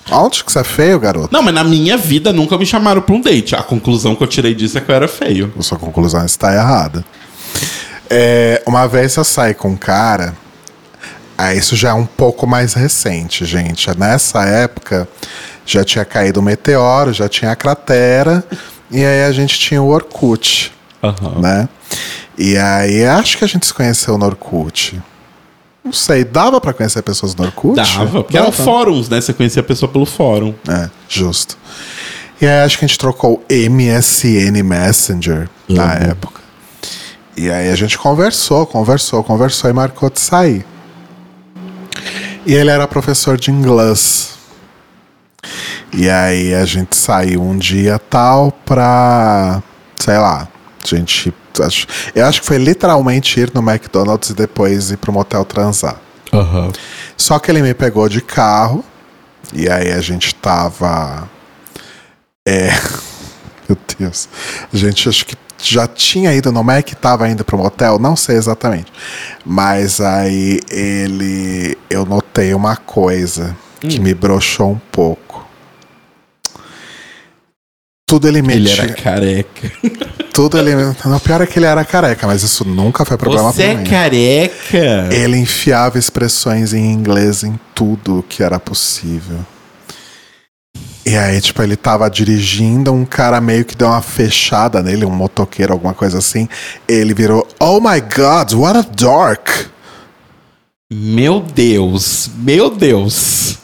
Onde 0.10 0.44
que 0.44 0.52
você 0.52 0.60
é 0.60 0.64
feio, 0.64 1.00
garoto? 1.00 1.34
Não, 1.34 1.42
mas 1.42 1.54
na 1.54 1.64
minha 1.64 1.98
vida 1.98 2.32
nunca 2.32 2.56
me 2.60 2.66
chamaram 2.66 3.02
pra 3.02 3.16
um 3.16 3.20
date. 3.20 3.56
A 3.56 3.64
conclusão 3.64 4.16
que 4.16 4.22
eu 4.22 4.28
tirei 4.28 4.54
disso 4.54 4.78
é 4.78 4.82
que 4.82 4.92
eu 4.92 4.96
era 4.96 5.08
feio. 5.08 5.52
A 5.58 5.64
sua 5.64 5.80
conclusão 5.80 6.24
está 6.24 6.54
errada. 6.54 7.04
É, 8.08 8.62
uma 8.68 8.88
vez 8.88 9.16
eu 9.16 9.24
saí 9.24 9.56
com 9.56 9.70
um 9.70 9.76
cara. 9.76 10.36
Ah, 11.38 11.54
isso 11.54 11.76
já 11.76 11.90
é 11.90 11.94
um 11.94 12.06
pouco 12.06 12.48
mais 12.48 12.74
recente, 12.74 13.46
gente. 13.46 13.90
Nessa 13.98 14.44
época 14.46 15.08
já 15.66 15.84
tinha 15.84 16.06
caído 16.06 16.40
o 16.40 16.44
meteoro, 16.44 17.12
já 17.12 17.28
tinha 17.28 17.52
a 17.52 17.56
cratera. 17.56 18.44
E 18.90 19.04
aí 19.04 19.24
a 19.26 19.32
gente 19.32 19.60
tinha 19.60 19.82
o 19.82 19.90
Orkut, 19.90 20.72
Aham. 21.04 21.40
né? 21.42 21.70
E 22.38 22.58
aí 22.58 23.06
acho 23.06 23.38
que 23.38 23.44
a 23.44 23.48
gente 23.48 23.66
se 23.66 23.74
conheceu 23.74 24.18
no 24.18 24.26
Orkut. 24.26 25.02
Não 25.84 25.92
sei, 25.94 26.24
dava 26.24 26.60
pra 26.62 26.74
conhecer 26.74 27.02
pessoas 27.02 27.36
no 27.36 27.44
Orkut? 27.46 27.76
Dava. 27.76 28.24
Porque 28.24 28.38
eram 28.38 28.52
fóruns, 28.52 29.10
né? 29.10 29.20
Você 29.20 29.34
conhecia 29.34 29.60
a 29.62 29.64
pessoa 29.66 29.92
pelo 29.92 30.06
fórum. 30.06 30.54
É, 30.68 30.90
justo. 31.10 31.58
E 32.42 32.46
aí 32.48 32.64
acho 32.64 32.78
que 32.78 32.86
a 32.86 32.88
gente 32.88 32.98
trocou 32.98 33.44
MSN 33.50 34.64
Messenger 34.64 35.50
na 35.68 35.84
Amo. 35.96 36.04
época. 36.12 36.42
E 37.38 37.50
aí 37.50 37.70
a 37.70 37.76
gente 37.76 37.98
conversou, 37.98 38.66
conversou, 38.66 39.24
conversou 39.24 39.70
e 39.70 39.74
marcou 39.74 40.10
de 40.10 40.20
sair. 40.20 40.66
E 42.46 42.54
ele 42.54 42.70
era 42.70 42.88
professor 42.88 43.38
de 43.38 43.52
inglês. 43.52 44.36
E 45.94 46.10
aí 46.10 46.54
a 46.54 46.66
gente 46.66 46.96
saiu 46.96 47.42
um 47.42 47.58
dia 47.58 47.98
tal 48.00 48.52
pra, 48.66 49.62
sei 49.98 50.18
lá, 50.18 50.48
a 50.84 50.88
gente. 50.88 51.34
acho- 51.64 51.88
Eu 52.14 52.26
acho 52.26 52.42
que 52.42 52.48
foi 52.48 52.58
literalmente 52.58 53.40
ir 53.40 53.52
no 53.54 53.62
McDonald's 53.62 54.30
e 54.30 54.34
depois 54.34 54.92
ir 54.92 54.98
pro 54.98 55.12
motel 55.14 55.46
transar. 55.46 55.98
Aham. 56.34 56.72
Só 57.18 57.40
que 57.40 57.50
ele 57.50 57.62
me 57.62 57.74
pegou 57.74 58.10
de 58.10 58.22
carro 58.22 58.84
e 59.54 59.70
aí 59.70 59.92
a 59.92 60.02
gente 60.02 60.36
tava. 60.36 61.30
É. 62.48 62.70
A 64.04 64.78
gente 64.78 65.08
acho 65.08 65.26
que 65.26 65.36
já 65.62 65.88
tinha 65.88 66.34
ido 66.34 66.52
no 66.52 66.64
Mac 66.64 66.92
e 66.92 66.96
tava 66.96 67.30
indo 67.30 67.44
pro 67.46 67.58
motel, 67.58 67.98
não 67.98 68.16
sei 68.16 68.36
exatamente. 68.36 68.92
Mas 69.46 70.02
aí 70.02 70.60
ele. 70.70 71.78
Eu 71.90 72.06
notei 72.06 72.54
uma 72.54 72.76
coisa 72.76 73.56
que 73.80 74.00
me 74.00 74.14
broxou 74.14 74.72
um 74.72 74.80
pouco. 74.92 75.46
Tudo 78.08 78.28
ele 78.28 78.40
Ele 78.40 78.48
metia. 78.48 78.84
era 78.84 78.94
careca. 78.94 79.72
Tudo 80.32 80.58
ele. 80.60 80.72
Não, 81.06 81.20
pior 81.20 81.42
é 81.42 81.48
que 81.48 81.58
ele 81.58 81.66
era 81.66 81.84
careca, 81.86 82.28
mas 82.28 82.44
isso 82.44 82.66
nunca 82.68 83.06
foi 83.06 83.18
problema 83.18 83.52
Você 83.52 83.64
pra 83.64 83.72
é 83.72 83.76
mim. 83.78 83.84
careca? 83.90 85.10
Ele 85.16 85.38
enfiava 85.38 85.98
expressões 85.98 86.74
em 86.74 86.92
inglês 86.92 87.44
em 87.44 87.58
tudo 87.74 88.24
que 88.28 88.44
era 88.44 88.60
possível. 88.60 89.40
E 91.06 91.16
aí, 91.16 91.40
tipo, 91.40 91.62
ele 91.62 91.76
tava 91.76 92.10
dirigindo, 92.10 92.92
um 92.92 93.06
cara 93.06 93.40
meio 93.40 93.64
que 93.64 93.76
deu 93.76 93.88
uma 93.88 94.02
fechada 94.02 94.82
nele, 94.82 95.06
um 95.06 95.12
motoqueiro, 95.12 95.72
alguma 95.72 95.94
coisa 95.94 96.18
assim. 96.18 96.50
Ele 96.88 97.14
virou, 97.14 97.48
Oh 97.60 97.80
my 97.80 98.02
god, 98.02 98.54
what 98.54 98.78
a 98.78 98.82
dork! 98.82 99.68
Meu 100.92 101.42
Deus. 101.42 102.30
Meu 102.38 102.70
Deus. 102.72 103.60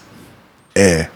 É. 0.76 1.08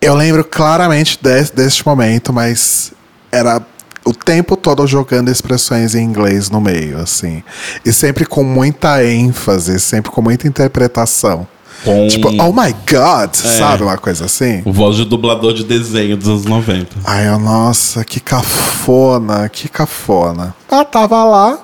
Eu 0.00 0.14
lembro 0.14 0.44
claramente 0.44 1.18
des- 1.22 1.50
deste 1.50 1.86
momento, 1.86 2.32
mas 2.32 2.92
era 3.32 3.62
o 4.04 4.12
tempo 4.12 4.56
todo 4.56 4.86
jogando 4.86 5.30
expressões 5.30 5.94
em 5.94 6.02
inglês 6.04 6.50
no 6.50 6.60
meio, 6.60 6.98
assim. 6.98 7.42
E 7.84 7.92
sempre 7.92 8.26
com 8.26 8.42
muita 8.44 9.04
ênfase, 9.04 9.78
sempre 9.80 10.10
com 10.10 10.20
muita 10.20 10.46
interpretação. 10.46 11.46
Com 11.84 12.08
Tipo, 12.08 12.28
oh 12.28 12.52
my 12.52 12.72
god, 12.90 13.34
sabe? 13.34 13.82
Uma 13.82 13.98
coisa 13.98 14.24
assim. 14.24 14.62
voz 14.64 14.96
de 14.96 15.04
dublador 15.04 15.52
de 15.52 15.64
desenho 15.64 16.16
dos 16.16 16.28
anos 16.28 16.44
90. 16.44 16.96
Ai, 17.04 17.26
nossa, 17.38 18.04
que 18.04 18.20
cafona, 18.20 19.48
que 19.48 19.68
cafona. 19.68 20.54
Ela 20.70 20.84
tava 20.84 21.22
lá, 21.24 21.58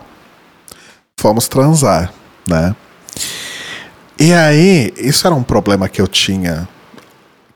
fomos 1.18 1.48
transar, 1.48 2.12
né? 2.46 2.74
E 4.18 4.32
aí, 4.34 4.92
isso 4.98 5.26
era 5.26 5.34
um 5.34 5.42
problema 5.42 5.88
que 5.88 6.00
eu 6.00 6.06
tinha, 6.06 6.68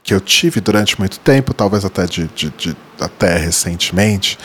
que 0.02 0.14
eu 0.14 0.20
tive 0.20 0.60
durante 0.60 0.98
muito 0.98 1.18
tempo, 1.20 1.52
talvez 1.52 1.84
até 1.84 2.06
de, 2.06 2.26
de- 2.34 2.50
de- 2.56 2.76
até 2.98 3.36
recentemente, 3.36 4.38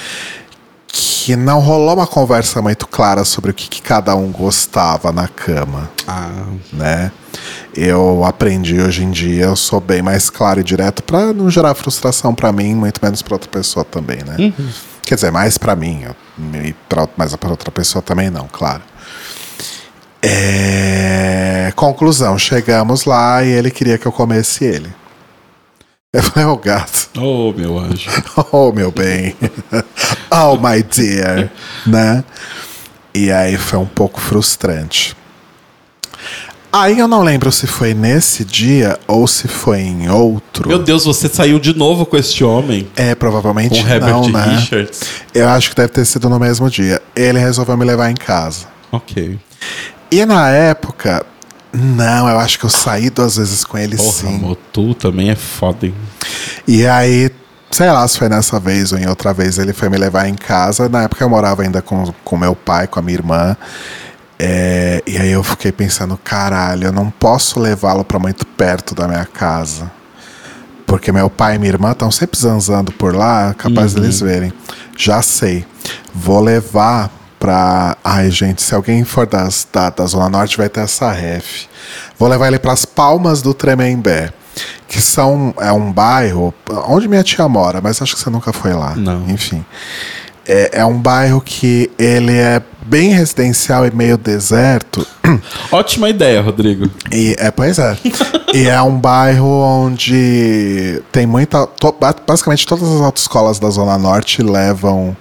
que 0.92 1.36
não 1.38 1.60
rolou 1.60 1.96
uma 1.96 2.08
conversa 2.08 2.62
muito 2.62 2.86
clara 2.88 3.24
sobre 3.24 3.52
o 3.52 3.54
que, 3.54 3.70
que 3.70 3.82
cada 3.82 4.16
um 4.16 4.32
gostava 4.32 5.12
na 5.12 5.28
cama 5.28 5.90
Ah, 6.08 6.46
né? 6.74 7.12
Eu 7.76 8.24
aprendi 8.26 8.80
hoje 8.80 9.04
em 9.04 9.12
dia, 9.12 9.46
eu 9.46 9.56
sou 9.56 9.80
bem 9.80 10.02
mais 10.02 10.30
claro 10.30 10.60
e 10.60 10.64
direto 10.64 11.04
pra 11.04 11.32
não 11.34 11.50
gerar 11.50 11.74
frustração 11.76 12.34
pra 12.34 12.52
mim, 12.52 12.74
muito 12.76 13.00
menos 13.02 13.22
pra 13.22 13.36
outra 13.36 13.50
pessoa 13.50 13.86
também, 13.86 14.18
né? 14.26 14.54
Quer 15.04 15.16
dizer, 15.16 15.32
mais 15.32 15.58
pra 15.58 15.76
mim, 15.76 16.04
eu- 16.04 16.16
e 16.66 16.74
pra, 16.88 17.08
mas 17.16 17.36
pra 17.36 17.50
outra 17.50 17.72
pessoa 17.72 18.02
também 18.02 18.30
não, 18.30 18.48
claro. 18.52 18.82
É, 20.22 21.72
Conclusão, 21.76 22.38
chegamos 22.38 23.06
lá 23.06 23.44
e 23.44 23.50
ele 23.50 23.72
queria 23.72 23.98
que 23.98 24.06
eu 24.06 24.12
comesse 24.12 24.66
ele. 24.66 24.94
Eu 26.12 26.24
falei, 26.24 26.50
oh 26.50 26.58
gato, 26.58 27.10
oh, 27.18 27.54
meu 27.56 27.78
anjo. 27.78 28.10
oh 28.52 28.72
meu 28.72 28.92
bem, 28.92 29.36
oh 30.32 30.58
my 30.58 30.82
dear, 30.84 31.52
né? 31.86 32.24
E 33.14 33.32
aí 33.32 33.58
foi 33.58 33.78
um 33.80 33.86
pouco 33.86 34.20
frustrante. 34.20 35.16
Aí 36.72 37.00
eu 37.00 37.08
não 37.08 37.24
lembro 37.24 37.52
se 37.52 37.66
foi 37.66 37.96
nesse 37.96 38.46
dia 38.46 39.00
ou 39.08 39.28
se 39.28 39.48
foi 39.48 39.80
em 39.80 40.08
outro. 40.10 40.68
Meu 40.68 40.78
Deus, 40.78 41.06
você 41.06 41.28
saiu 41.28 41.60
de 41.60 41.76
novo 41.76 42.06
com 42.06 42.16
este 42.16 42.44
homem? 42.44 42.88
É, 42.96 43.16
provavelmente 43.16 43.82
Com 43.82 43.90
Herbert 43.90 44.12
não, 44.14 44.30
né? 44.30 44.56
Richards? 44.58 45.02
Eu 45.34 45.50
acho 45.50 45.72
que 45.72 45.76
deve 45.76 45.90
ter 45.90 46.06
sido 46.06 46.30
no 46.30 46.40
mesmo 46.40 46.70
dia. 46.70 47.02
Ele 47.16 47.40
resolveu 47.40 47.76
me 47.76 47.86
levar 47.86 48.12
em 48.12 48.16
casa. 48.16 48.68
Ok. 48.92 49.40
E 50.12 50.26
na 50.26 50.50
época, 50.50 51.26
não, 51.74 52.30
eu 52.30 52.38
acho 52.40 52.60
que 52.60 52.66
eu 52.66 52.70
saí 52.70 53.10
duas 53.10 53.38
vezes 53.38 53.64
com 53.64 53.78
ele 53.78 53.98
Porra, 53.98 54.12
sim. 54.12 54.36
amor, 54.36 54.58
tu 54.72 54.94
também 54.94 55.32
é 55.32 55.36
foda, 55.36 55.88
hein? 55.88 55.94
E 56.68 56.86
aí, 56.86 57.32
sei 57.72 57.90
lá 57.92 58.08
se 58.08 58.18
foi 58.20 58.30
nessa 58.30 58.60
vez 58.60 58.92
ou 58.92 59.00
em 59.00 59.08
outra 59.08 59.34
vez, 59.34 59.58
ele 59.58 59.74
foi 59.74 59.90
me 59.90 59.98
levar 59.98 60.28
em 60.28 60.36
casa. 60.36 60.88
Na 60.88 61.04
época 61.04 61.24
eu 61.24 61.30
morava 61.30 61.64
ainda 61.64 61.82
com, 61.82 62.14
com 62.24 62.38
meu 62.38 62.56
pai, 62.56 62.88
com 62.88 63.00
a 63.00 63.02
minha 63.02 63.18
irmã. 63.18 63.58
É, 64.42 65.04
e 65.06 65.18
aí 65.18 65.32
eu 65.32 65.44
fiquei 65.44 65.70
pensando, 65.70 66.18
caralho, 66.24 66.86
eu 66.86 66.92
não 66.94 67.12
posso 67.12 67.60
levá-lo 67.60 68.06
pra 68.06 68.18
muito 68.18 68.48
perto 68.48 68.96
da 68.96 69.06
minha 69.06 69.26
casa. 69.26 69.92
Porque 70.86 71.12
meu 71.12 71.30
pai 71.30 71.56
e 71.56 71.60
minha 71.60 71.74
irmã 71.74 71.92
estão 71.92 72.10
sempre 72.10 72.40
zanzando 72.40 72.92
por 72.94 73.14
lá, 73.14 73.54
capaz 73.54 73.94
deles 73.94 74.22
verem. 74.22 74.54
Já 74.98 75.22
sei. 75.22 75.66
Vou 76.14 76.40
levar 76.40 77.12
pra. 77.40 77.96
Ai, 78.04 78.32
gente, 78.32 78.62
se 78.62 78.74
alguém 78.74 79.04
for 79.04 79.28
das, 79.28 79.68
da, 79.72 79.90
da 79.90 80.06
Zona 80.06 80.30
Norte, 80.30 80.58
vai 80.58 80.68
ter 80.68 80.82
essa 80.82 81.12
ref. 81.12 81.68
Vou 82.18 82.28
levar 82.28 82.48
ele 82.48 82.58
pras 82.58 82.86
Palmas 82.86 83.42
do 83.42 83.54
Tremembé. 83.54 84.34
Que 84.88 85.00
são. 85.00 85.54
É 85.60 85.72
um 85.72 85.92
bairro 85.92 86.54
onde 86.88 87.08
minha 87.08 87.24
tia 87.24 87.48
mora, 87.48 87.80
mas 87.82 88.02
acho 88.02 88.16
que 88.16 88.22
você 88.22 88.30
nunca 88.30 88.52
foi 88.52 88.74
lá. 88.74 88.96
Não. 88.96 89.30
Enfim. 89.30 89.64
É, 90.52 90.80
é 90.80 90.86
um 90.86 90.98
bairro 90.98 91.40
que 91.40 91.92
ele 91.98 92.36
é 92.36 92.62
bem 92.86 93.12
residencial 93.14 93.86
e 93.86 93.92
meio 93.92 94.18
deserto. 94.18 95.06
Ótima 95.72 96.10
ideia, 96.10 96.42
Rodrigo. 96.42 96.90
E, 97.12 97.36
é, 97.38 97.52
pois 97.52 97.78
é. 97.78 97.96
e 98.54 98.68
é 98.68 98.82
um 98.82 98.98
bairro 99.00 99.46
onde 99.48 101.02
tem 101.12 101.26
muita. 101.28 101.68
to- 101.68 101.96
ba- 102.00 102.16
basicamente 102.26 102.66
todas 102.66 102.88
as 102.92 103.02
autoescolas 103.02 103.60
da 103.60 103.70
Zona 103.70 103.98
Norte 103.98 104.42
levam 104.42 105.16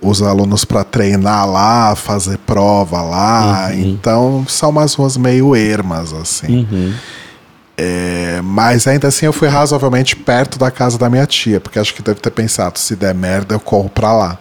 os 0.00 0.22
alunos 0.22 0.64
para 0.64 0.84
treinar 0.84 1.44
lá, 1.50 1.96
fazer 1.96 2.38
prova 2.38 3.02
lá. 3.02 3.74
Então 3.74 4.44
são 4.46 4.70
umas 4.70 4.94
ruas 4.94 5.16
meio 5.16 5.56
ermas, 5.56 6.12
assim. 6.12 6.46
É, 7.76 8.40
mas 8.42 8.86
ainda 8.86 9.08
assim 9.08 9.26
eu 9.26 9.32
fui 9.32 9.48
razoavelmente 9.48 10.14
perto 10.16 10.58
da 10.58 10.70
casa 10.70 10.98
da 10.98 11.08
minha 11.08 11.26
tia, 11.26 11.60
porque 11.60 11.78
acho 11.78 11.94
que 11.94 12.02
deve 12.02 12.18
ter 12.20 12.30
pensado, 12.30 12.78
se 12.78 12.96
der 12.96 13.14
merda, 13.14 13.54
eu 13.54 13.60
corro 13.60 13.88
pra 13.88 14.12
lá. 14.12 14.38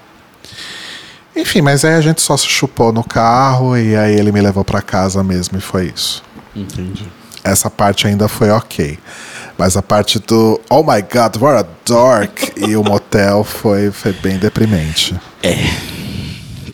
Enfim, 1.37 1.61
mas 1.61 1.85
aí 1.85 1.93
a 1.93 2.01
gente 2.01 2.21
só 2.21 2.35
se 2.35 2.47
chupou 2.47 2.91
no 2.91 3.03
carro 3.03 3.77
e 3.77 3.95
aí 3.95 4.15
ele 4.19 4.31
me 4.31 4.41
levou 4.41 4.65
pra 4.65 4.81
casa 4.81 5.23
mesmo 5.23 5.57
e 5.57 5.61
foi 5.61 5.93
isso. 5.95 6.23
Entendi. 6.55 7.05
Essa 7.43 7.69
parte 7.69 8.07
ainda 8.07 8.27
foi 8.27 8.49
ok. 8.49 8.97
Mas 9.57 9.77
a 9.77 9.81
parte 9.81 10.19
do 10.19 10.59
Oh 10.69 10.83
my 10.83 11.01
god, 11.01 11.35
what 11.41 11.57
a 11.59 11.65
dork 11.85 12.53
e 12.57 12.75
o 12.75 12.83
motel 12.83 13.43
foi, 13.43 13.91
foi 13.91 14.13
bem 14.13 14.37
deprimente. 14.37 15.15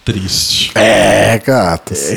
Triste. 0.03 0.71
É, 0.75 1.37
gatos. 1.39 2.11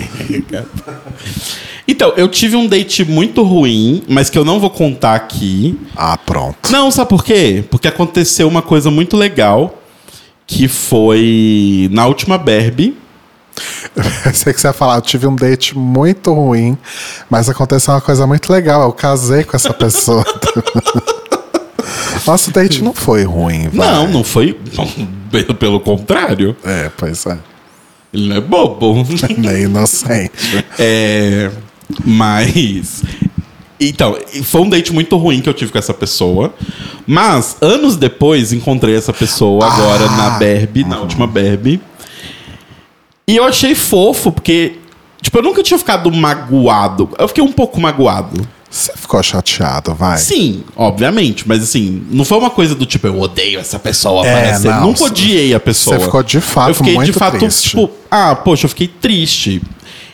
Então, 1.86 2.12
eu 2.16 2.26
tive 2.28 2.56
um 2.56 2.66
date 2.66 3.04
muito 3.04 3.44
ruim, 3.44 4.02
mas 4.08 4.28
que 4.28 4.36
eu 4.36 4.44
não 4.44 4.58
vou 4.58 4.70
contar 4.70 5.14
aqui. 5.14 5.78
Ah, 5.94 6.16
pronto. 6.16 6.70
Não, 6.72 6.90
sabe 6.90 7.08
por 7.08 7.24
quê? 7.24 7.64
Porque 7.70 7.86
aconteceu 7.86 8.48
uma 8.48 8.60
coisa 8.60 8.90
muito 8.90 9.16
legal, 9.16 9.80
que 10.46 10.68
foi 10.68 11.88
na 11.92 12.06
última 12.06 12.38
Barbie. 12.38 12.96
Eu 14.26 14.34
sei 14.34 14.52
que 14.52 14.60
você 14.60 14.66
ia 14.66 14.72
falar, 14.74 14.96
eu 14.96 15.00
tive 15.00 15.26
um 15.26 15.34
date 15.34 15.76
muito 15.78 16.30
ruim, 16.34 16.76
mas 17.30 17.48
aconteceu 17.48 17.94
uma 17.94 18.00
coisa 18.02 18.26
muito 18.26 18.52
legal. 18.52 18.82
Eu 18.82 18.92
casei 18.92 19.44
com 19.44 19.56
essa 19.56 19.72
pessoa. 19.72 20.22
Nosso 22.26 22.50
date 22.50 22.82
não 22.82 22.92
foi 22.92 23.24
ruim, 23.24 23.68
vai. 23.68 23.86
Não, 23.92 24.08
não 24.08 24.24
foi. 24.24 24.58
não, 24.76 25.54
pelo- 25.54 25.80
contrário. 25.80 26.54
É, 26.64 26.90
pois 26.96 27.24
é. 27.26 27.38
Ele 28.12 28.28
não 28.28 28.36
é 28.36 28.40
bobo. 28.40 29.06
Nem 29.38 29.62
inocente. 29.62 30.32
É, 30.78 31.50
mas. 32.04 33.02
Então, 33.78 34.16
foi 34.44 34.60
um 34.62 34.68
date 34.68 34.92
muito 34.92 35.16
ruim 35.16 35.40
que 35.40 35.48
eu 35.48 35.54
tive 35.54 35.70
com 35.70 35.78
essa 35.78 35.92
pessoa. 35.92 36.54
Mas, 37.06 37.56
anos 37.60 37.96
depois, 37.96 38.52
encontrei 38.52 38.96
essa 38.96 39.12
pessoa 39.12 39.66
agora 39.66 40.08
na 40.10 40.30
Barbie, 40.30 40.84
na 40.84 40.98
última 41.00 41.26
Barbie. 41.26 41.80
E 43.28 43.36
eu 43.36 43.44
achei 43.44 43.74
fofo, 43.74 44.32
porque. 44.32 44.76
Tipo, 45.20 45.38
eu 45.38 45.42
nunca 45.42 45.62
tinha 45.62 45.78
ficado 45.78 46.10
magoado. 46.12 47.10
Eu 47.18 47.26
fiquei 47.28 47.42
um 47.42 47.50
pouco 47.52 47.80
magoado. 47.80 48.46
Você 48.70 48.92
ficou 48.94 49.22
chateado, 49.22 49.94
vai. 49.94 50.18
Sim, 50.18 50.62
obviamente, 50.76 51.46
mas 51.48 51.62
assim, 51.62 52.04
não 52.10 52.24
foi 52.24 52.36
uma 52.38 52.50
coisa 52.50 52.74
do 52.74 52.84
tipo, 52.84 53.06
eu 53.06 53.18
odeio 53.20 53.58
essa 53.60 53.78
pessoa 53.78 54.26
É, 54.26 54.30
aparecer. 54.30 54.68
não, 54.70 54.86
Nunca 54.88 55.04
odiei 55.04 55.54
a 55.54 55.60
pessoa. 55.60 55.96
você 55.98 56.04
ficou 56.04 56.22
de 56.22 56.40
fato 56.40 56.70
Eu 56.70 56.74
fiquei 56.74 56.92
de 56.92 56.98
muito 56.98 57.12
fato, 57.18 57.38
triste. 57.38 57.70
tipo, 57.70 57.90
ah, 58.10 58.34
poxa, 58.34 58.66
eu 58.66 58.68
fiquei 58.68 58.88
triste. 58.88 59.62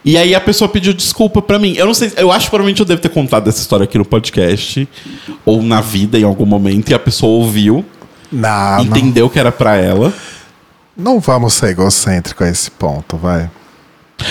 E 0.05 0.17
aí 0.19 0.35
a 0.35 0.41
pessoa 0.41 0.69
pediu 0.69 0.93
desculpa 0.93 1.41
pra 1.41 1.59
mim. 1.59 1.75
Eu 1.77 1.87
não 1.87 1.95
sei, 1.95 2.13
eu 2.17 2.33
acho 2.33 2.47
que 2.47 2.51
provavelmente 2.51 2.81
eu 2.81 2.87
devo 2.87 3.01
ter 3.01 3.09
contado 3.09 3.49
essa 3.49 3.61
história 3.61 3.85
aqui 3.85 3.97
no 3.97 4.05
podcast 4.05 4.89
ou 5.45 5.63
na 5.63 5.81
vida 5.81 6.19
em 6.19 6.25
algum 6.25 6.45
momento 6.47 6.91
e 6.91 6.95
a 6.95 6.99
pessoa 6.99 7.31
ouviu, 7.45 7.85
Não, 8.31 8.49
Ah, 8.49 8.77
não, 8.79 8.85
entendeu 8.87 9.31
que 9.31 9.39
era 9.39 9.53
pra 9.53 9.77
ela. 9.77 10.13
não 10.97 11.21
vamos 11.21 11.55
ser 11.55 11.69
egocêntricos 11.71 12.47
a 12.47 12.51
esse 12.51 12.71
ponto, 12.71 13.17
vai. 13.17 13.49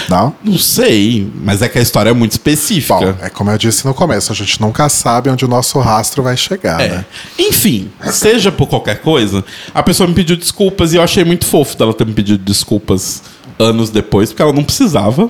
Não? 0.10 0.34
Não 0.44 0.58
sei, 0.58 1.30
mas 1.44 1.62
é 1.62 1.68
que 1.68 1.78
a 1.78 1.82
história 1.82 2.10
é 2.10 2.14
muito 2.14 2.32
específica. 2.32 2.96
Bom, 3.14 3.16
é 3.22 3.30
como 3.30 3.50
eu 3.52 3.58
disse 3.58 3.86
no 3.86 3.94
começo, 3.94 4.32
a 4.32 4.36
gente 4.36 4.60
nunca 4.62 4.88
sabe 4.90 5.30
onde 5.30 5.44
o 5.44 5.48
nosso 5.50 5.80
rastro 5.80 6.24
vai 6.24 6.36
chegar, 6.38 6.80
É. 6.82 6.88
né? 6.90 7.06
Enfim, 7.38 7.90
seja 8.12 8.52
por 8.52 8.68
qualquer 8.68 9.02
coisa, 9.02 9.44
a 9.74 9.84
pessoa 9.84 10.08
me 10.08 10.14
pediu 10.14 10.36
desculpas 10.38 10.94
e 10.94 10.96
eu 10.98 11.02
achei 11.02 11.24
muito 11.26 11.46
fofo 11.46 11.78
dela 11.78 11.94
ter 11.94 12.06
me 12.06 12.14
pedido 12.14 12.42
desculpas 12.44 13.22
anos 13.60 13.90
depois, 13.90 14.30
porque 14.30 14.42
ela 14.42 14.54
não 14.54 14.64
precisava 14.64 15.30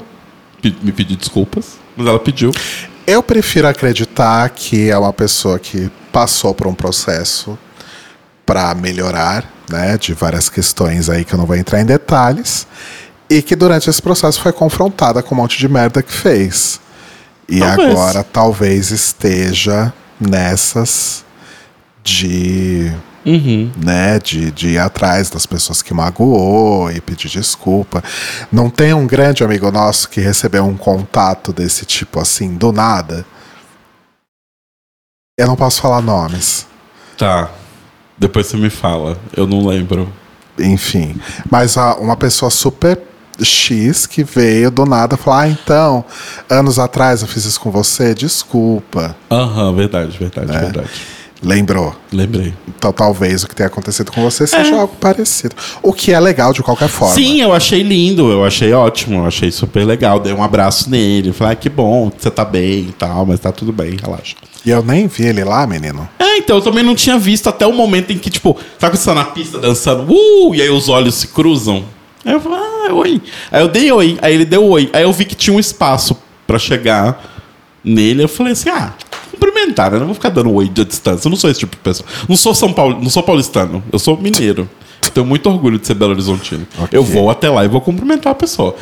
me 0.81 0.91
pedir 0.91 1.15
desculpas, 1.15 1.79
mas 1.95 2.07
ela 2.07 2.19
pediu. 2.19 2.51
Eu 3.05 3.23
prefiro 3.23 3.67
acreditar 3.67 4.47
que 4.49 4.89
é 4.89 4.97
uma 4.97 5.13
pessoa 5.13 5.57
que 5.59 5.89
passou 6.11 6.53
por 6.53 6.67
um 6.67 6.73
processo 6.73 7.57
para 8.45 8.73
melhorar, 8.75 9.49
né, 9.69 9.97
de 9.97 10.13
várias 10.13 10.49
questões 10.49 11.09
aí 11.09 11.23
que 11.23 11.33
eu 11.33 11.37
não 11.37 11.45
vou 11.45 11.55
entrar 11.55 11.79
em 11.79 11.85
detalhes, 11.85 12.67
e 13.29 13.41
que 13.41 13.55
durante 13.55 13.89
esse 13.89 14.01
processo 14.01 14.41
foi 14.41 14.51
confrontada 14.51 15.23
com 15.23 15.33
um 15.33 15.37
monte 15.37 15.57
de 15.57 15.67
merda 15.67 16.03
que 16.03 16.11
fez. 16.11 16.81
E 17.47 17.59
Talvez. 17.59 17.91
agora 17.91 18.23
talvez 18.23 18.91
esteja 18.91 19.93
nessas 20.19 21.23
de 22.03 22.91
né, 23.25 24.19
de, 24.19 24.51
de 24.51 24.69
ir 24.69 24.77
atrás 24.77 25.29
das 25.29 25.45
pessoas 25.45 25.81
que 25.81 25.93
magoou 25.93 26.91
e 26.91 26.99
pedir 26.99 27.29
desculpa. 27.29 28.03
Não 28.51 28.69
tem 28.69 28.93
um 28.93 29.05
grande 29.05 29.43
amigo 29.43 29.71
nosso 29.71 30.09
que 30.09 30.19
recebeu 30.19 30.65
um 30.65 30.75
contato 30.75 31.53
desse 31.53 31.85
tipo 31.85 32.19
assim, 32.19 32.55
do 32.55 32.71
nada? 32.71 33.25
Eu 35.37 35.47
não 35.47 35.55
posso 35.55 35.81
falar 35.81 36.01
nomes. 36.01 36.67
Tá. 37.17 37.49
Depois 38.17 38.47
você 38.47 38.57
me 38.57 38.69
fala. 38.69 39.17
Eu 39.35 39.47
não 39.47 39.65
lembro. 39.65 40.11
Enfim. 40.59 41.19
Mas 41.49 41.77
ah, 41.77 41.95
uma 41.95 42.15
pessoa 42.15 42.51
super 42.51 42.99
X 43.41 44.05
que 44.05 44.23
veio 44.23 44.69
do 44.69 44.85
nada 44.85 45.17
falar: 45.17 45.41
Ah, 45.43 45.47
então, 45.49 46.05
anos 46.49 46.77
atrás 46.77 47.21
eu 47.21 47.27
fiz 47.27 47.45
isso 47.45 47.59
com 47.59 47.71
você, 47.71 48.13
desculpa. 48.13 49.15
Aham, 49.31 49.73
verdade, 49.73 50.17
verdade, 50.17 50.51
É. 50.55 50.59
verdade. 50.59 50.89
Lembrou? 51.43 51.95
Lembrei. 52.13 52.53
Então 52.67 52.93
talvez 52.93 53.43
o 53.43 53.47
que 53.47 53.55
tenha 53.55 53.67
acontecido 53.67 54.11
com 54.11 54.21
você 54.21 54.45
seja 54.45 54.75
algo 54.75 54.95
parecido. 54.99 55.55
O 55.81 55.91
que 55.91 56.11
é 56.11 56.19
legal 56.19 56.53
de 56.53 56.61
qualquer 56.61 56.87
forma. 56.87 57.15
Sim, 57.15 57.41
eu 57.41 57.51
achei 57.51 57.81
lindo, 57.81 58.31
eu 58.31 58.45
achei 58.45 58.71
ótimo, 58.73 59.19
eu 59.19 59.25
achei 59.25 59.51
super 59.51 59.83
legal. 59.83 60.19
Dei 60.19 60.33
um 60.33 60.43
abraço 60.43 60.89
nele. 60.89 61.33
Falei, 61.33 61.53
ah, 61.53 61.55
que 61.55 61.69
bom, 61.69 62.11
você 62.15 62.29
tá 62.29 62.45
bem 62.45 62.89
e 62.89 62.95
tal, 62.97 63.25
mas 63.25 63.39
tá 63.39 63.51
tudo 63.51 63.71
bem, 63.73 63.97
relaxa. 63.99 64.35
E 64.63 64.69
eu 64.69 64.83
nem 64.83 65.07
vi 65.07 65.25
ele 65.25 65.43
lá, 65.43 65.65
menino. 65.65 66.07
É, 66.19 66.37
então 66.37 66.57
eu 66.57 66.61
também 66.61 66.83
não 66.83 66.93
tinha 66.93 67.17
visto 67.17 67.49
até 67.49 67.65
o 67.65 67.73
momento 67.73 68.13
em 68.13 68.19
que, 68.19 68.29
tipo, 68.29 68.55
sabe 68.77 68.93
quando 68.93 68.97
você 68.97 69.05
tá 69.05 69.15
na 69.15 69.25
pista 69.25 69.57
dançando, 69.57 70.11
uh, 70.11 70.53
e 70.53 70.61
aí 70.61 70.69
os 70.69 70.89
olhos 70.89 71.15
se 71.15 71.27
cruzam? 71.29 71.83
Aí 72.23 72.33
eu 72.33 72.39
falei, 72.39 72.59
ah, 72.59 72.93
oi. 72.93 73.21
Aí 73.51 73.61
eu 73.61 73.67
dei 73.67 73.91
oi, 73.91 74.19
aí 74.21 74.35
ele 74.35 74.45
deu 74.45 74.63
oi. 74.67 74.91
Aí 74.93 75.01
eu 75.01 75.11
vi 75.11 75.25
que 75.25 75.33
tinha 75.33 75.55
um 75.55 75.59
espaço 75.59 76.15
pra 76.45 76.59
chegar 76.59 77.23
nele. 77.83 78.23
Eu 78.23 78.29
falei 78.29 78.53
assim, 78.53 78.69
ah, 78.69 78.93
né? 79.67 79.99
Não 79.99 80.05
vou 80.05 80.15
ficar 80.15 80.29
dando 80.29 80.51
oi 80.53 80.67
de 80.67 80.85
distância. 80.85 81.27
Eu 81.27 81.29
não 81.29 81.37
sou 81.37 81.49
esse 81.49 81.59
tipo 81.59 81.75
de 81.75 81.81
pessoa. 81.81 82.07
Não 82.27 82.35
sou 82.35 82.53
São 82.53 82.71
Paulo, 82.71 82.99
não 83.01 83.09
sou 83.09 83.23
paulistano, 83.23 83.83
eu 83.91 83.99
sou 83.99 84.17
mineiro. 84.17 84.69
Tenho 85.13 85.25
muito 85.25 85.49
orgulho 85.49 85.79
de 85.79 85.87
ser 85.87 85.95
Belo 85.95 86.11
Horizontino. 86.11 86.65
Ok. 86.77 86.97
Eu 86.97 87.03
vou 87.03 87.29
até 87.29 87.49
lá 87.49 87.65
e 87.65 87.67
vou 87.67 87.81
cumprimentar 87.81 88.31
a 88.31 88.35
pessoa. 88.35 88.75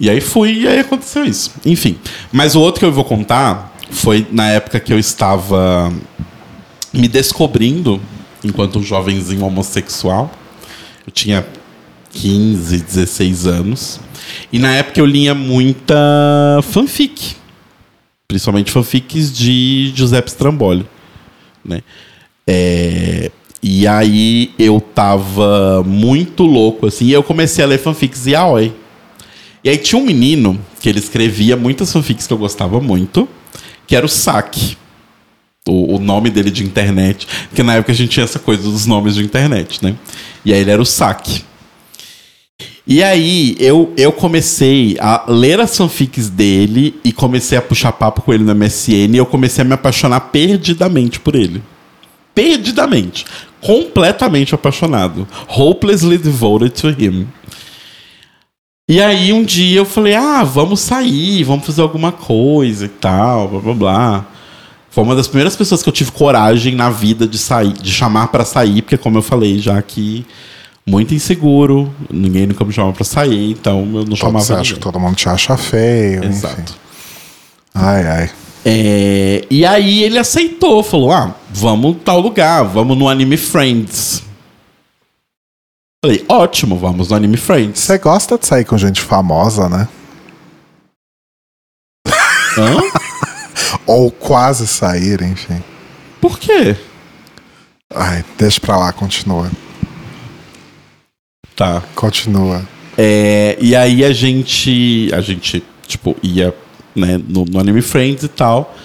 E 0.00 0.10
aí 0.10 0.20
fui 0.20 0.62
e 0.62 0.68
aí 0.68 0.80
aconteceu 0.80 1.24
isso. 1.24 1.52
Enfim. 1.64 1.96
Mas 2.32 2.54
o 2.54 2.60
outro 2.60 2.80
que 2.80 2.86
eu 2.86 2.92
vou 2.92 3.04
contar 3.04 3.72
foi 3.90 4.26
na 4.32 4.48
época 4.48 4.80
que 4.80 4.92
eu 4.92 4.98
estava 4.98 5.92
me 6.92 7.06
descobrindo 7.06 8.00
enquanto 8.42 8.78
um 8.78 8.82
jovenzinho 8.82 9.44
homossexual. 9.44 10.32
Eu 11.06 11.12
tinha 11.12 11.46
15, 12.12 12.78
16 12.78 13.46
anos. 13.46 14.00
E 14.52 14.58
na 14.58 14.74
época 14.74 15.00
eu 15.00 15.06
lia 15.06 15.34
muita 15.34 15.94
fanfic. 16.62 17.36
Principalmente 18.32 18.70
fanfics 18.70 19.30
de 19.30 19.92
Giuseppe 19.94 20.30
Stramboli. 20.30 20.86
Né? 21.62 21.82
É, 22.46 23.30
E 23.62 23.86
aí 23.86 24.54
eu 24.58 24.80
tava 24.80 25.82
muito 25.84 26.44
louco, 26.44 26.86
assim, 26.86 27.04
e 27.04 27.12
eu 27.12 27.22
comecei 27.22 27.62
a 27.62 27.66
ler 27.68 27.78
fanfics 27.78 28.26
e 28.26 28.34
aoi. 28.34 28.72
E 29.62 29.68
aí 29.68 29.76
tinha 29.76 30.00
um 30.00 30.04
menino 30.06 30.58
que 30.80 30.88
ele 30.88 30.98
escrevia 30.98 31.56
muitas 31.58 31.92
fanfics 31.92 32.26
que 32.26 32.32
eu 32.32 32.38
gostava 32.38 32.80
muito, 32.80 33.28
que 33.86 33.94
era 33.94 34.06
o 34.06 34.08
Saque. 34.08 34.78
O, 35.68 35.96
o 35.96 35.98
nome 35.98 36.30
dele 36.30 36.50
de 36.50 36.64
internet, 36.64 37.28
porque 37.48 37.62
na 37.62 37.74
época 37.74 37.92
a 37.92 37.94
gente 37.94 38.10
tinha 38.10 38.24
essa 38.24 38.38
coisa 38.38 38.62
dos 38.62 38.86
nomes 38.86 39.14
de 39.14 39.22
internet, 39.22 39.84
né? 39.84 39.94
E 40.42 40.54
aí 40.54 40.60
ele 40.60 40.70
era 40.70 40.80
o 40.80 40.86
Saque. 40.86 41.44
E 42.86 43.02
aí 43.02 43.56
eu, 43.60 43.92
eu 43.96 44.10
comecei 44.10 44.96
a 45.00 45.24
ler 45.28 45.60
as 45.60 45.76
fanfics 45.76 46.28
dele 46.28 46.98
e 47.04 47.12
comecei 47.12 47.56
a 47.56 47.62
puxar 47.62 47.92
papo 47.92 48.22
com 48.22 48.32
ele 48.32 48.42
no 48.42 48.54
MSN 48.54 49.14
e 49.14 49.16
eu 49.18 49.26
comecei 49.26 49.62
a 49.62 49.64
me 49.64 49.72
apaixonar 49.72 50.20
perdidamente 50.20 51.20
por 51.20 51.36
ele. 51.36 51.62
Perdidamente. 52.34 53.24
Completamente 53.60 54.54
apaixonado. 54.54 55.28
Hopelessly 55.48 56.18
devoted 56.18 56.70
to 56.72 56.88
him. 56.88 57.28
E 58.88 59.00
aí 59.00 59.32
um 59.32 59.44
dia 59.44 59.78
eu 59.78 59.84
falei, 59.84 60.14
ah, 60.14 60.42
vamos 60.42 60.80
sair, 60.80 61.44
vamos 61.44 61.64
fazer 61.64 61.82
alguma 61.82 62.10
coisa 62.10 62.86
e 62.86 62.88
tal, 62.88 63.48
blá 63.48 63.60
blá 63.60 63.74
blá. 63.74 64.26
Foi 64.90 65.04
uma 65.04 65.14
das 65.14 65.28
primeiras 65.28 65.54
pessoas 65.54 65.82
que 65.82 65.88
eu 65.88 65.92
tive 65.92 66.10
coragem 66.10 66.74
na 66.74 66.90
vida 66.90 67.26
de 67.26 67.38
sair, 67.38 67.72
de 67.72 67.90
chamar 67.90 68.28
pra 68.28 68.44
sair, 68.44 68.82
porque 68.82 68.98
como 68.98 69.16
eu 69.16 69.22
falei 69.22 69.58
já 69.58 69.80
que 69.80 70.26
muito 70.86 71.14
inseguro, 71.14 71.92
ninguém 72.10 72.46
nunca 72.46 72.64
me 72.64 72.72
chamava 72.72 72.94
pra 72.94 73.04
sair, 73.04 73.52
então 73.52 73.80
eu 73.80 73.86
não 73.86 74.04
Todo, 74.04 74.16
chamava 74.16 74.44
você 74.44 74.52
acha 74.52 74.62
ninguém. 74.62 74.74
que 74.74 74.80
todo 74.80 74.98
mundo 75.00 75.16
te 75.16 75.28
acha 75.28 75.56
feio, 75.56 76.24
enfim. 76.24 76.28
Exato. 76.36 76.76
Ai, 77.74 78.06
ai. 78.06 78.30
É, 78.64 79.44
e 79.50 79.64
aí 79.66 80.02
ele 80.04 80.18
aceitou, 80.18 80.82
falou: 80.82 81.12
ah, 81.12 81.34
vamos 81.50 81.96
tal 82.04 82.20
lugar, 82.20 82.62
vamos 82.64 82.96
no 82.96 83.08
Anime 83.08 83.36
Friends. 83.36 84.22
Falei, 86.04 86.24
ótimo, 86.28 86.76
vamos 86.76 87.08
no 87.10 87.16
Anime 87.16 87.36
Friends. 87.36 87.80
Você 87.80 87.96
gosta 87.98 88.36
de 88.36 88.44
sair 88.46 88.64
com 88.64 88.76
gente 88.76 89.00
famosa, 89.00 89.68
né? 89.68 89.88
Hã? 92.58 92.76
Ou 93.86 94.10
quase 94.10 94.66
sair, 94.66 95.22
enfim. 95.22 95.62
Por 96.20 96.38
quê? 96.38 96.76
Ai, 97.94 98.24
deixa 98.38 98.60
pra 98.60 98.76
lá, 98.76 98.92
continua. 98.92 99.50
Tá. 101.56 101.82
Continua. 101.94 102.66
É, 102.96 103.56
e 103.60 103.74
aí 103.74 104.04
a 104.04 104.12
gente, 104.12 105.10
a 105.12 105.20
gente, 105.20 105.62
tipo, 105.86 106.16
ia 106.22 106.54
né, 106.94 107.20
no, 107.28 107.44
no 107.44 107.58
Anime 107.58 107.82
Friends 107.82 108.24
e 108.24 108.28
tal. 108.28 108.76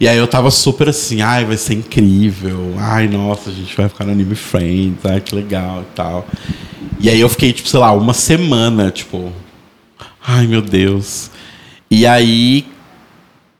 E 0.00 0.08
aí 0.08 0.18
eu 0.18 0.26
tava 0.26 0.50
super 0.50 0.88
assim, 0.88 1.22
ai, 1.22 1.44
vai 1.44 1.56
ser 1.56 1.74
incrível. 1.74 2.74
Ai, 2.76 3.06
nossa, 3.06 3.50
a 3.50 3.52
gente 3.52 3.76
vai 3.76 3.88
ficar 3.88 4.04
no 4.04 4.12
Anime 4.12 4.34
Friends, 4.34 5.04
ai, 5.04 5.20
que 5.20 5.34
legal 5.34 5.82
e 5.82 5.94
tal. 5.94 6.26
E 6.98 7.08
aí 7.08 7.20
eu 7.20 7.28
fiquei, 7.28 7.52
tipo, 7.52 7.68
sei 7.68 7.78
lá, 7.78 7.92
uma 7.92 8.14
semana, 8.14 8.90
tipo, 8.90 9.32
ai, 10.24 10.46
meu 10.46 10.60
Deus. 10.60 11.30
E 11.90 12.06
aí, 12.06 12.66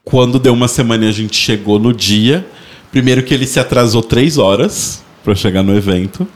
quando 0.03 0.39
deu 0.39 0.53
uma 0.53 0.67
semana 0.67 1.05
e 1.05 1.09
a 1.09 1.11
gente 1.11 1.37
chegou 1.37 1.79
no 1.79 1.93
dia, 1.93 2.45
primeiro 2.91 3.23
que 3.23 3.33
ele 3.33 3.47
se 3.47 3.59
atrasou 3.59 4.01
três 4.01 4.37
horas 4.37 5.03
pra 5.23 5.35
chegar 5.35 5.63
no 5.63 5.75
evento. 5.75 6.27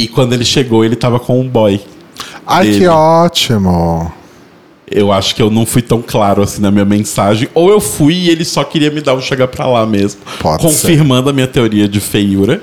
E 0.00 0.08
quando 0.08 0.32
ele 0.32 0.46
chegou, 0.46 0.82
ele 0.82 0.96
tava 0.96 1.20
com 1.20 1.38
um 1.38 1.46
boy. 1.46 1.78
Ai, 2.46 2.68
Ele. 2.68 2.78
que 2.78 2.86
ótimo. 2.86 4.10
Eu 4.90 5.12
acho 5.12 5.34
que 5.34 5.42
eu 5.42 5.50
não 5.50 5.66
fui 5.66 5.82
tão 5.82 6.02
claro 6.02 6.42
assim 6.42 6.62
na 6.62 6.70
minha 6.70 6.86
mensagem. 6.86 7.48
Ou 7.54 7.70
eu 7.70 7.80
fui 7.80 8.14
e 8.14 8.30
ele 8.30 8.44
só 8.44 8.64
queria 8.64 8.90
me 8.90 9.02
dar 9.02 9.14
um 9.14 9.20
chegar 9.20 9.46
pra 9.46 9.66
lá 9.66 9.84
mesmo. 9.84 10.22
Pode 10.40 10.62
confirmando 10.62 11.28
a 11.28 11.32
minha 11.34 11.46
teoria 11.46 11.86
de 11.86 12.00
feiura. 12.00 12.62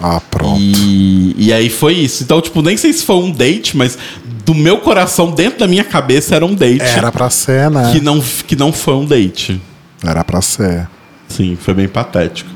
Ah, 0.00 0.20
pronto. 0.30 0.60
E, 0.60 1.34
e 1.36 1.52
aí 1.52 1.68
foi 1.68 1.94
isso. 1.94 2.22
Então, 2.22 2.40
tipo, 2.40 2.62
nem 2.62 2.76
sei 2.76 2.92
se 2.92 3.04
foi 3.04 3.16
um 3.16 3.32
date, 3.32 3.76
mas 3.76 3.98
do 4.46 4.54
meu 4.54 4.78
coração, 4.78 5.32
dentro 5.32 5.58
da 5.58 5.66
minha 5.66 5.84
cabeça, 5.84 6.36
era 6.36 6.46
um 6.46 6.54
date. 6.54 6.82
Era 6.82 7.10
pra 7.10 7.28
ser, 7.28 7.68
né? 7.68 7.90
Que 7.92 8.00
não, 8.00 8.20
que 8.46 8.54
não 8.54 8.72
foi 8.72 8.94
um 8.94 9.04
date. 9.04 9.60
Era 10.02 10.22
pra 10.22 10.40
ser. 10.40 10.88
Sim, 11.28 11.58
foi 11.60 11.74
bem 11.74 11.88
patético. 11.88 12.48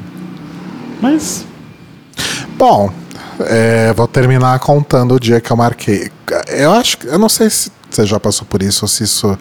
Mas. 1.02 1.44
Bom, 2.56 2.90
é, 3.40 3.92
vou 3.92 4.06
terminar 4.06 4.58
contando 4.60 5.14
o 5.14 5.20
dia 5.20 5.40
que 5.40 5.50
eu 5.50 5.56
marquei. 5.56 6.10
Eu 6.48 6.72
acho. 6.72 6.98
Eu 7.04 7.18
não 7.18 7.28
sei 7.28 7.50
se 7.50 7.70
você 7.90 8.04
já 8.06 8.18
passou 8.18 8.46
por 8.46 8.62
isso 8.62 8.84
ou 8.84 8.88
se 8.88 9.04
isso 9.04 9.38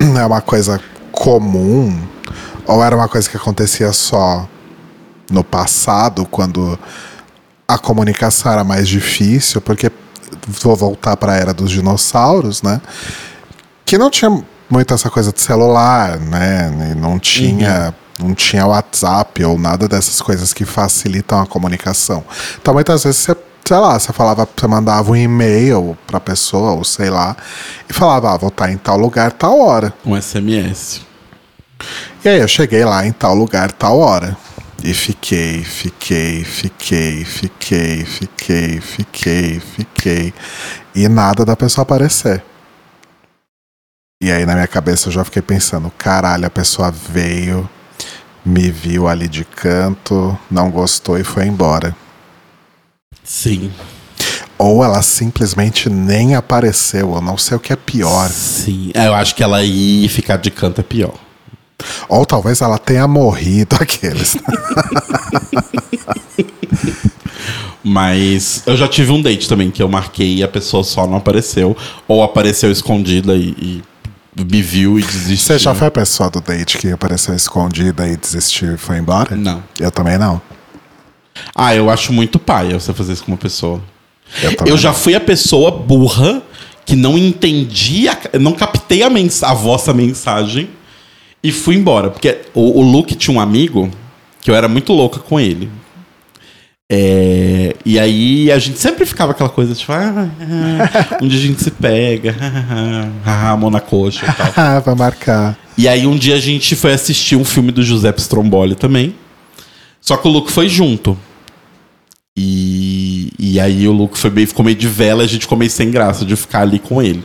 é 0.00 0.26
uma 0.26 0.40
coisa 0.40 0.80
comum. 1.12 1.98
Ou 2.66 2.82
era 2.82 2.96
uma 2.96 3.08
coisa 3.08 3.28
que 3.28 3.36
acontecia 3.36 3.92
só 3.92 4.48
no 5.30 5.44
passado, 5.44 6.26
quando 6.26 6.78
a 7.66 7.78
comunicação 7.78 8.52
era 8.52 8.64
mais 8.64 8.88
difícil, 8.88 9.60
porque 9.60 9.90
vou 10.46 10.76
voltar 10.76 11.16
para 11.16 11.32
a 11.32 11.36
era 11.36 11.54
dos 11.54 11.70
dinossauros, 11.70 12.62
né? 12.62 12.80
Que 13.84 13.98
não 13.98 14.10
tinha 14.10 14.30
muito 14.68 14.94
essa 14.94 15.08
coisa 15.10 15.32
de 15.32 15.40
celular, 15.40 16.18
né? 16.18 16.94
Não 16.96 17.18
tinha 17.18 17.94
não 18.18 18.34
tinha 18.34 18.66
WhatsApp 18.66 19.44
ou 19.44 19.58
nada 19.58 19.86
dessas 19.88 20.20
coisas 20.20 20.52
que 20.52 20.64
facilitam 20.64 21.40
a 21.40 21.46
comunicação. 21.46 22.24
Então 22.60 22.74
muitas 22.74 23.04
vezes 23.04 23.20
você, 23.20 23.36
sei 23.64 23.76
lá, 23.76 23.98
você 23.98 24.12
falava, 24.12 24.48
você 24.56 24.66
mandava 24.66 25.10
um 25.10 25.16
e-mail 25.16 25.96
para 26.06 26.18
a 26.18 26.20
pessoa 26.20 26.72
ou 26.72 26.84
sei 26.84 27.10
lá 27.10 27.36
e 27.88 27.92
falava, 27.92 28.32
ah, 28.32 28.36
vou 28.36 28.48
estar 28.48 28.70
em 28.70 28.78
tal 28.78 28.96
lugar, 28.96 29.32
tal 29.32 29.58
hora. 29.60 29.92
Um 30.04 30.20
SMS. 30.20 31.02
E 32.24 32.28
aí 32.28 32.40
eu 32.40 32.48
cheguei 32.48 32.84
lá 32.84 33.06
em 33.06 33.12
tal 33.12 33.34
lugar, 33.34 33.70
tal 33.72 33.98
hora. 33.98 34.36
E 34.82 34.94
fiquei, 34.94 35.62
fiquei, 35.64 36.44
fiquei, 36.44 37.24
fiquei, 37.24 38.04
fiquei, 38.04 38.80
fiquei, 38.80 39.60
fiquei. 39.60 40.34
E 40.94 41.08
nada 41.08 41.44
da 41.44 41.56
pessoa 41.56 41.82
aparecer. 41.82 42.42
E 44.22 44.30
aí 44.30 44.46
na 44.46 44.54
minha 44.54 44.66
cabeça 44.66 45.08
eu 45.08 45.12
já 45.12 45.24
fiquei 45.24 45.42
pensando, 45.42 45.90
caralho, 45.98 46.46
a 46.46 46.50
pessoa 46.50 46.90
veio, 46.90 47.68
me 48.46 48.70
viu 48.70 49.08
ali 49.08 49.26
de 49.26 49.44
canto, 49.44 50.38
não 50.48 50.70
gostou 50.70 51.18
e 51.18 51.24
foi 51.24 51.46
embora. 51.46 51.94
Sim. 53.24 53.72
Ou 54.56 54.84
ela 54.84 55.02
simplesmente 55.02 55.90
nem 55.90 56.36
apareceu, 56.36 57.12
eu 57.16 57.20
não 57.20 57.36
sei 57.36 57.56
o 57.56 57.60
que 57.60 57.72
é 57.72 57.76
pior. 57.76 58.30
Sim. 58.30 58.92
É, 58.94 59.08
eu 59.08 59.14
acho 59.14 59.34
que 59.34 59.42
ela 59.42 59.64
ir 59.64 60.08
ficar 60.08 60.36
de 60.36 60.52
canto 60.52 60.80
é 60.80 60.84
pior. 60.84 61.14
Ou 62.08 62.24
talvez 62.24 62.60
ela 62.60 62.78
tenha 62.78 63.06
morrido 63.08 63.76
aqueles. 63.80 64.36
Mas 67.82 68.62
eu 68.64 68.76
já 68.76 68.88
tive 68.88 69.10
um 69.12 69.20
date 69.20 69.48
também 69.48 69.70
que 69.70 69.82
eu 69.82 69.88
marquei 69.88 70.36
e 70.36 70.42
a 70.42 70.48
pessoa 70.48 70.84
só 70.84 71.06
não 71.06 71.16
apareceu. 71.16 71.76
Ou 72.06 72.22
apareceu 72.22 72.70
escondida 72.70 73.34
e, 73.34 73.50
e 73.58 73.82
me 74.44 74.60
viu 74.62 74.98
e 74.98 75.02
desistiu. 75.02 75.36
Você 75.36 75.58
já 75.58 75.74
foi 75.74 75.86
a 75.86 75.90
pessoa 75.90 76.30
do 76.30 76.40
date 76.40 76.78
que 76.78 76.90
apareceu 76.90 77.34
escondida 77.34 78.06
e 78.08 78.16
desistiu 78.16 78.74
e 78.74 78.76
foi 78.76 78.98
embora? 78.98 79.34
Não. 79.34 79.62
Eu 79.80 79.90
também 79.90 80.18
não. 80.18 80.40
Ah, 81.54 81.74
eu 81.74 81.90
acho 81.90 82.12
muito 82.12 82.38
paia 82.38 82.78
você 82.78 82.92
fazer 82.92 83.12
isso 83.12 83.24
com 83.24 83.32
uma 83.32 83.38
pessoa. 83.38 83.80
Eu, 84.42 84.54
Eu 84.66 84.76
já 84.78 84.90
não. 84.90 84.96
fui 84.96 85.14
a 85.14 85.20
pessoa 85.20 85.70
burra 85.70 86.42
que 86.84 86.94
não 86.96 87.16
entendi, 87.18 88.08
a, 88.08 88.16
não 88.38 88.52
captei 88.52 89.02
a, 89.02 89.10
mens 89.10 89.42
a 89.42 89.52
vossa 89.52 89.92
mensagem 89.92 90.68
e 91.42 91.50
fui 91.50 91.74
embora. 91.76 92.10
Porque 92.10 92.38
o, 92.54 92.80
o 92.80 92.82
Luke 92.82 93.14
tinha 93.14 93.36
um 93.36 93.40
amigo 93.40 93.90
que 94.40 94.50
eu 94.50 94.54
era 94.54 94.68
muito 94.68 94.92
louca 94.92 95.18
com 95.18 95.38
ele. 95.40 95.70
É, 96.90 97.74
e 97.84 97.98
aí 97.98 98.50
a 98.52 98.58
gente 98.58 98.78
sempre 98.78 99.04
ficava 99.04 99.32
aquela 99.32 99.48
coisa 99.48 99.74
tipo, 99.74 99.90
ah, 99.90 100.30
ah, 100.40 101.18
um 101.20 101.26
dia 101.26 101.38
a 101.38 101.42
gente 101.42 101.60
se 101.60 101.70
pega, 101.72 102.36
ah, 103.24 103.50
ah, 103.50 103.56
mão 103.56 103.70
na 103.70 103.80
coxa 103.80 104.24
e 104.24 104.32
tal. 104.32 104.52
Ah, 104.56 104.80
vai 104.80 104.94
marcar. 104.94 105.58
E 105.76 105.88
aí 105.88 106.06
um 106.06 106.16
dia 106.16 106.36
a 106.36 106.40
gente 106.40 106.76
foi 106.76 106.92
assistir 106.92 107.34
um 107.36 107.44
filme 107.44 107.72
do 107.72 107.82
Giuseppe 107.82 108.20
Stromboli 108.20 108.74
também. 108.76 109.14
Só 110.00 110.16
que 110.16 110.28
o 110.28 110.30
Luke 110.30 110.52
foi 110.52 110.68
junto. 110.68 111.18
E, 112.38 113.32
e 113.38 113.58
aí 113.58 113.88
o 113.88 113.92
Luke 113.92 114.16
foi 114.16 114.30
meio, 114.30 114.46
ficou 114.46 114.64
meio 114.64 114.76
de 114.76 114.86
vela, 114.86 115.24
a 115.24 115.26
gente 115.26 115.42
ficou 115.42 115.58
meio 115.58 115.70
sem 115.70 115.90
graça 115.90 116.24
de 116.24 116.36
ficar 116.36 116.60
ali 116.60 116.78
com 116.78 117.02
ele. 117.02 117.24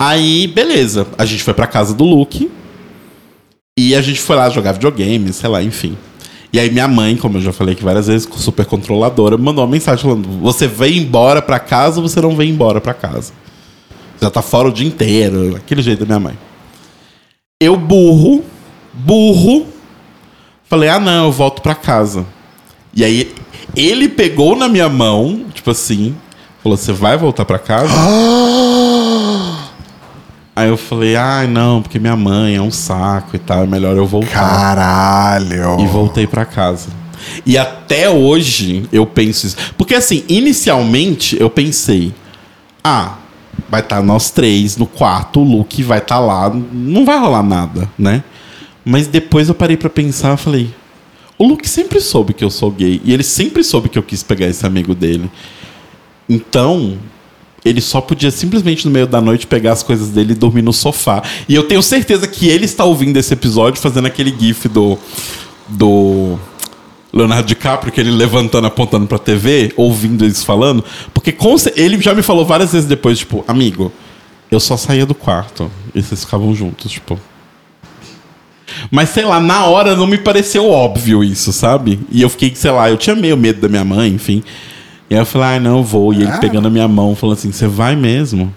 Aí, 0.00 0.46
beleza. 0.48 1.06
A 1.16 1.24
gente 1.24 1.42
foi 1.42 1.54
pra 1.54 1.66
casa 1.66 1.94
do 1.94 2.04
Luke. 2.04 2.50
E 3.78 3.94
a 3.94 4.00
gente 4.00 4.20
foi 4.20 4.34
lá 4.34 4.50
jogar 4.50 4.72
videogame, 4.72 5.32
sei 5.32 5.48
lá, 5.48 5.62
enfim. 5.62 5.96
E 6.52 6.58
aí 6.58 6.70
minha 6.70 6.88
mãe, 6.88 7.16
como 7.16 7.36
eu 7.36 7.42
já 7.42 7.52
falei 7.52 7.74
aqui 7.74 7.84
várias 7.84 8.06
vezes, 8.06 8.28
super 8.36 8.64
controladora, 8.64 9.36
me 9.36 9.44
mandou 9.44 9.62
uma 9.62 9.70
mensagem 9.70 10.02
falando: 10.02 10.28
"Você 10.40 10.66
vem 10.66 10.98
embora 10.98 11.42
pra 11.42 11.58
casa 11.58 12.00
ou 12.00 12.08
você 12.08 12.20
não 12.20 12.34
vem 12.34 12.50
embora 12.50 12.80
pra 12.80 12.94
casa?" 12.94 13.32
Já 14.20 14.30
tá 14.30 14.42
fora 14.42 14.68
o 14.68 14.72
dia 14.72 14.86
inteiro, 14.86 15.56
aquele 15.56 15.82
jeito 15.82 16.00
da 16.00 16.06
minha 16.06 16.20
mãe. 16.20 16.38
Eu 17.60 17.76
burro, 17.76 18.42
burro, 18.94 19.66
falei: 20.64 20.88
"Ah, 20.88 20.98
não, 20.98 21.26
eu 21.26 21.32
volto 21.32 21.60
pra 21.60 21.74
casa." 21.74 22.24
E 22.94 23.04
aí 23.04 23.32
ele 23.76 24.08
pegou 24.08 24.56
na 24.56 24.68
minha 24.68 24.88
mão, 24.88 25.44
tipo 25.54 25.70
assim, 25.70 26.16
falou: 26.62 26.78
"Você 26.78 26.92
vai 26.92 27.16
voltar 27.18 27.44
pra 27.44 27.58
casa?" 27.58 27.92
Aí 30.58 30.68
eu 30.68 30.76
falei: 30.76 31.14
"Ai, 31.14 31.46
não, 31.46 31.80
porque 31.80 31.98
minha 31.98 32.16
mãe 32.16 32.56
é 32.56 32.60
um 32.62 32.70
saco 32.70 33.36
e 33.36 33.38
tal, 33.38 33.62
é 33.62 33.66
melhor 33.66 33.96
eu 33.96 34.06
voltar." 34.06 34.32
Caralho. 34.32 35.80
E 35.80 35.86
voltei 35.86 36.26
pra 36.26 36.44
casa. 36.44 36.88
E 37.46 37.56
até 37.56 38.10
hoje 38.10 38.88
eu 38.92 39.06
penso 39.06 39.46
isso. 39.46 39.56
Porque 39.76 39.94
assim, 39.94 40.24
inicialmente 40.28 41.40
eu 41.40 41.48
pensei: 41.48 42.12
ah, 42.82 43.18
vai 43.68 43.80
estar 43.80 44.02
nós 44.02 44.30
três 44.30 44.76
no 44.76 44.86
quarto, 44.86 45.40
o 45.40 45.44
Luke 45.44 45.82
vai 45.82 45.98
estar 45.98 46.18
lá, 46.18 46.50
não 46.50 47.04
vai 47.04 47.18
rolar 47.18 47.42
nada, 47.42 47.88
né? 47.98 48.24
Mas 48.84 49.06
depois 49.06 49.48
eu 49.48 49.54
parei 49.54 49.76
pra 49.76 49.90
pensar 49.90 50.34
e 50.34 50.36
falei: 50.38 50.74
o 51.38 51.46
Luke 51.46 51.68
sempre 51.68 52.00
soube 52.00 52.34
que 52.34 52.42
eu 52.42 52.50
sou 52.50 52.70
gay. 52.70 53.00
E 53.04 53.12
ele 53.12 53.22
sempre 53.22 53.62
soube 53.62 53.88
que 53.88 53.98
eu 53.98 54.02
quis 54.02 54.24
pegar 54.24 54.46
esse 54.46 54.66
amigo 54.66 54.92
dele. 54.94 55.30
Então, 56.28 56.98
ele 57.68 57.80
só 57.80 58.00
podia 58.00 58.30
simplesmente 58.30 58.86
no 58.86 58.90
meio 58.90 59.06
da 59.06 59.20
noite 59.20 59.46
pegar 59.46 59.72
as 59.72 59.82
coisas 59.82 60.08
dele 60.08 60.32
e 60.32 60.36
dormir 60.36 60.62
no 60.62 60.72
sofá. 60.72 61.22
E 61.48 61.54
eu 61.54 61.64
tenho 61.64 61.82
certeza 61.82 62.26
que 62.26 62.48
ele 62.48 62.64
está 62.64 62.84
ouvindo 62.84 63.16
esse 63.16 63.32
episódio 63.32 63.80
fazendo 63.80 64.06
aquele 64.06 64.34
gif 64.38 64.68
do. 64.68 64.98
do. 65.68 66.38
Leonardo 67.10 67.48
DiCaprio, 67.48 67.90
que 67.90 67.98
ele 67.98 68.10
levantando, 68.10 68.66
apontando 68.66 69.06
pra 69.06 69.18
TV, 69.18 69.72
ouvindo 69.76 70.24
eles 70.24 70.44
falando. 70.44 70.84
Porque 71.14 71.34
ele 71.74 72.00
já 72.02 72.14
me 72.14 72.22
falou 72.22 72.44
várias 72.44 72.72
vezes 72.72 72.86
depois, 72.86 73.18
tipo, 73.18 73.42
amigo, 73.48 73.90
eu 74.50 74.60
só 74.60 74.76
saía 74.76 75.06
do 75.06 75.14
quarto. 75.14 75.70
E 75.94 76.02
vocês 76.02 76.24
ficavam 76.24 76.54
juntos, 76.54 76.92
tipo. 76.92 77.18
Mas 78.90 79.08
sei 79.10 79.24
lá, 79.24 79.40
na 79.40 79.64
hora 79.64 79.96
não 79.96 80.06
me 80.06 80.18
pareceu 80.18 80.68
óbvio 80.68 81.24
isso, 81.24 81.52
sabe? 81.52 81.98
E 82.10 82.22
eu 82.22 82.28
fiquei, 82.28 82.54
sei 82.54 82.70
lá, 82.70 82.90
eu 82.90 82.96
tinha 82.96 83.16
meio 83.16 83.36
medo 83.36 83.60
da 83.60 83.68
minha 83.68 83.84
mãe, 83.84 84.12
enfim. 84.12 84.42
E 85.10 85.14
aí 85.14 85.20
eu 85.20 85.26
falei, 85.26 85.48
ai, 85.48 85.60
não, 85.60 85.82
vou. 85.82 86.12
E 86.12 86.22
ele 86.22 86.32
pegando 86.38 86.68
a 86.68 86.70
minha 86.70 86.86
mão, 86.88 87.14
falando 87.16 87.36
assim, 87.38 87.50
você 87.52 87.66
vai 87.66 87.96
mesmo? 87.96 88.52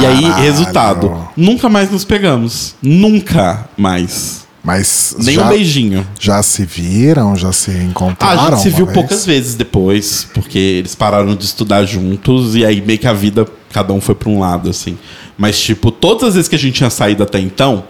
E 0.00 0.06
aí, 0.06 0.22
Caralho. 0.22 0.42
resultado, 0.42 1.28
nunca 1.36 1.68
mais 1.68 1.90
nos 1.90 2.04
pegamos. 2.04 2.74
Nunca 2.82 3.68
mais. 3.76 4.44
Mas 4.62 5.14
Nem 5.20 5.36
já, 5.36 5.44
um 5.46 5.48
beijinho. 5.48 6.06
já 6.18 6.42
se 6.42 6.64
viram? 6.64 7.36
Já 7.36 7.52
se 7.52 7.70
Ah, 7.70 7.82
encontraram? 7.84 8.42
a 8.42 8.50
gente 8.50 8.62
se 8.62 8.70
viu 8.70 8.86
vez? 8.86 8.94
poucas 8.98 9.24
vezes 9.24 9.54
depois, 9.54 10.26
porque 10.34 10.58
eles 10.58 10.94
pararam 10.96 11.36
de 11.36 11.44
estudar 11.44 11.84
juntos 11.84 12.56
e 12.56 12.64
aí 12.64 12.80
meio 12.80 12.98
que 12.98 13.06
a 13.06 13.12
vida, 13.12 13.46
cada 13.72 13.92
um 13.92 14.00
foi 14.00 14.16
pra 14.16 14.28
um 14.28 14.40
lado, 14.40 14.68
assim. 14.68 14.98
Mas, 15.38 15.60
tipo, 15.60 15.92
todas 15.92 16.24
as 16.30 16.34
vezes 16.34 16.48
que 16.48 16.56
a 16.56 16.58
gente 16.58 16.74
tinha 16.74 16.90
saído 16.90 17.22
até 17.22 17.38
então, 17.38 17.84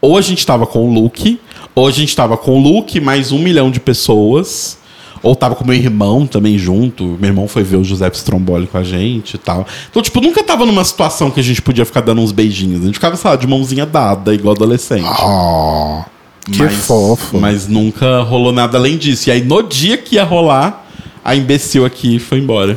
ou 0.00 0.18
a 0.18 0.20
gente 0.20 0.44
tava 0.44 0.66
com 0.66 0.88
o 0.88 0.92
Luke, 0.92 1.40
ou 1.72 1.86
a 1.86 1.90
gente 1.92 2.14
tava 2.16 2.36
com 2.36 2.58
o 2.58 2.62
Luke 2.62 3.00
mais 3.00 3.30
um 3.30 3.38
milhão 3.38 3.70
de 3.70 3.78
pessoas, 3.78 4.76
ou 5.22 5.34
tava 5.34 5.54
com 5.54 5.64
meu 5.64 5.74
irmão 5.74 6.26
também 6.26 6.58
junto. 6.58 7.16
Meu 7.20 7.30
irmão 7.30 7.48
foi 7.48 7.62
ver 7.62 7.76
o 7.76 7.84
Giuseppe 7.84 8.16
Stromboli 8.16 8.66
com 8.66 8.78
a 8.78 8.84
gente 8.84 9.34
e 9.34 9.38
tal. 9.38 9.66
Então, 9.90 10.02
tipo, 10.02 10.20
nunca 10.20 10.42
tava 10.42 10.64
numa 10.66 10.84
situação 10.84 11.30
que 11.30 11.40
a 11.40 11.42
gente 11.42 11.60
podia 11.62 11.84
ficar 11.84 12.00
dando 12.00 12.20
uns 12.20 12.32
beijinhos. 12.32 12.82
A 12.82 12.86
gente 12.86 12.94
ficava, 12.94 13.16
sei 13.16 13.30
lá, 13.30 13.36
de 13.36 13.46
mãozinha 13.46 13.84
dada, 13.86 14.34
igual 14.34 14.54
adolescente. 14.54 15.06
Oh, 15.22 16.02
que 16.50 16.58
Mas- 16.62 16.74
fofo. 16.74 17.38
Mas 17.38 17.66
nunca 17.68 18.22
rolou 18.22 18.52
nada 18.52 18.78
além 18.78 18.96
disso. 18.96 19.28
E 19.28 19.32
aí, 19.32 19.42
no 19.44 19.62
dia 19.62 19.96
que 19.98 20.16
ia 20.16 20.24
rolar, 20.24 20.86
a 21.24 21.34
imbecil 21.34 21.84
aqui 21.84 22.18
foi 22.18 22.38
embora. 22.38 22.76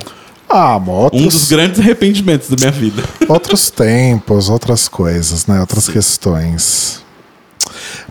Ah, 0.50 0.76
outros, 0.86 1.22
Um 1.22 1.28
dos 1.28 1.48
grandes 1.50 1.80
arrependimentos 1.80 2.50
da 2.50 2.58
minha 2.60 2.72
vida. 2.72 3.02
outros 3.30 3.70
tempos, 3.70 4.50
outras 4.50 4.90
coisas, 4.90 5.48
né? 5.48 5.60
Outras 5.62 5.88
questões. 5.88 7.02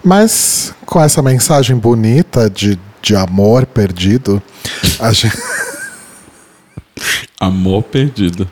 Mas 0.02 0.72
com 0.86 1.00
essa 1.00 1.20
mensagem 1.20 1.76
bonita 1.76 2.48
de, 2.48 2.78
de 3.02 3.16
amor 3.16 3.66
perdido, 3.66 4.42
a 4.98 5.12
gente, 5.12 5.36
Amor 7.40 7.82
perdido. 7.84 8.46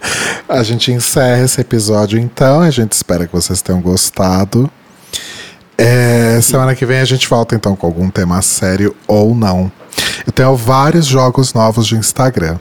a 0.48 0.62
gente 0.62 0.90
encerra 0.90 1.44
esse 1.44 1.60
episódio 1.60 2.18
então. 2.18 2.60
A 2.62 2.70
gente 2.70 2.92
espera 2.92 3.26
que 3.26 3.32
vocês 3.32 3.60
tenham 3.60 3.80
gostado. 3.82 4.70
É, 5.76 6.40
semana 6.40 6.74
que 6.74 6.84
vem 6.86 6.98
a 6.98 7.04
gente 7.04 7.28
volta 7.28 7.54
então 7.54 7.76
com 7.76 7.86
algum 7.86 8.08
tema 8.10 8.40
sério 8.42 8.96
ou 9.06 9.34
não. 9.34 9.70
Eu 10.26 10.32
tenho 10.32 10.56
vários 10.56 11.06
jogos 11.06 11.52
novos 11.54 11.86
de 11.86 11.96
Instagram, 11.96 12.58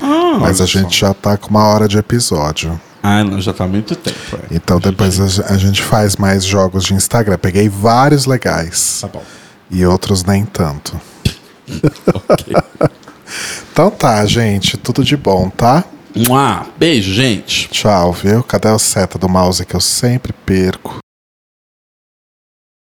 Ah, 0.00 0.38
mas 0.40 0.60
a 0.60 0.64
olha 0.64 0.72
só. 0.72 0.80
gente 0.80 0.98
já 1.00 1.12
tá 1.14 1.36
com 1.36 1.50
uma 1.50 1.64
hora 1.64 1.86
de 1.86 1.98
episódio. 1.98 2.80
Ah, 3.02 3.22
não, 3.22 3.40
já 3.40 3.52
tá 3.52 3.64
há 3.64 3.68
muito 3.68 3.94
tempo. 3.94 4.18
é. 4.50 4.54
Então 4.56 4.80
depois 4.80 5.20
a, 5.40 5.52
a 5.52 5.56
gente 5.58 5.82
faz 5.82 6.16
mais 6.16 6.44
jogos 6.44 6.84
de 6.84 6.94
Instagram. 6.94 7.36
Peguei 7.38 7.68
vários 7.68 8.24
legais 8.24 8.98
Tá 9.02 9.08
bom. 9.08 9.22
E 9.74 9.84
outros 9.84 10.24
nem 10.24 10.44
tanto. 10.44 10.98
Ok. 12.14 12.54
Então 13.72 13.90
tá, 13.90 14.24
gente. 14.24 14.76
Tudo 14.76 15.02
de 15.02 15.16
bom, 15.16 15.50
tá? 15.50 15.82
Mua, 16.14 16.64
beijo, 16.78 17.12
gente. 17.12 17.68
Tchau, 17.68 18.12
viu? 18.12 18.40
Cadê 18.44 18.68
o 18.68 18.78
seta 18.78 19.18
do 19.18 19.28
mouse 19.28 19.66
que 19.66 19.74
eu 19.74 19.80
sempre 19.80 20.32
perco? 20.32 20.98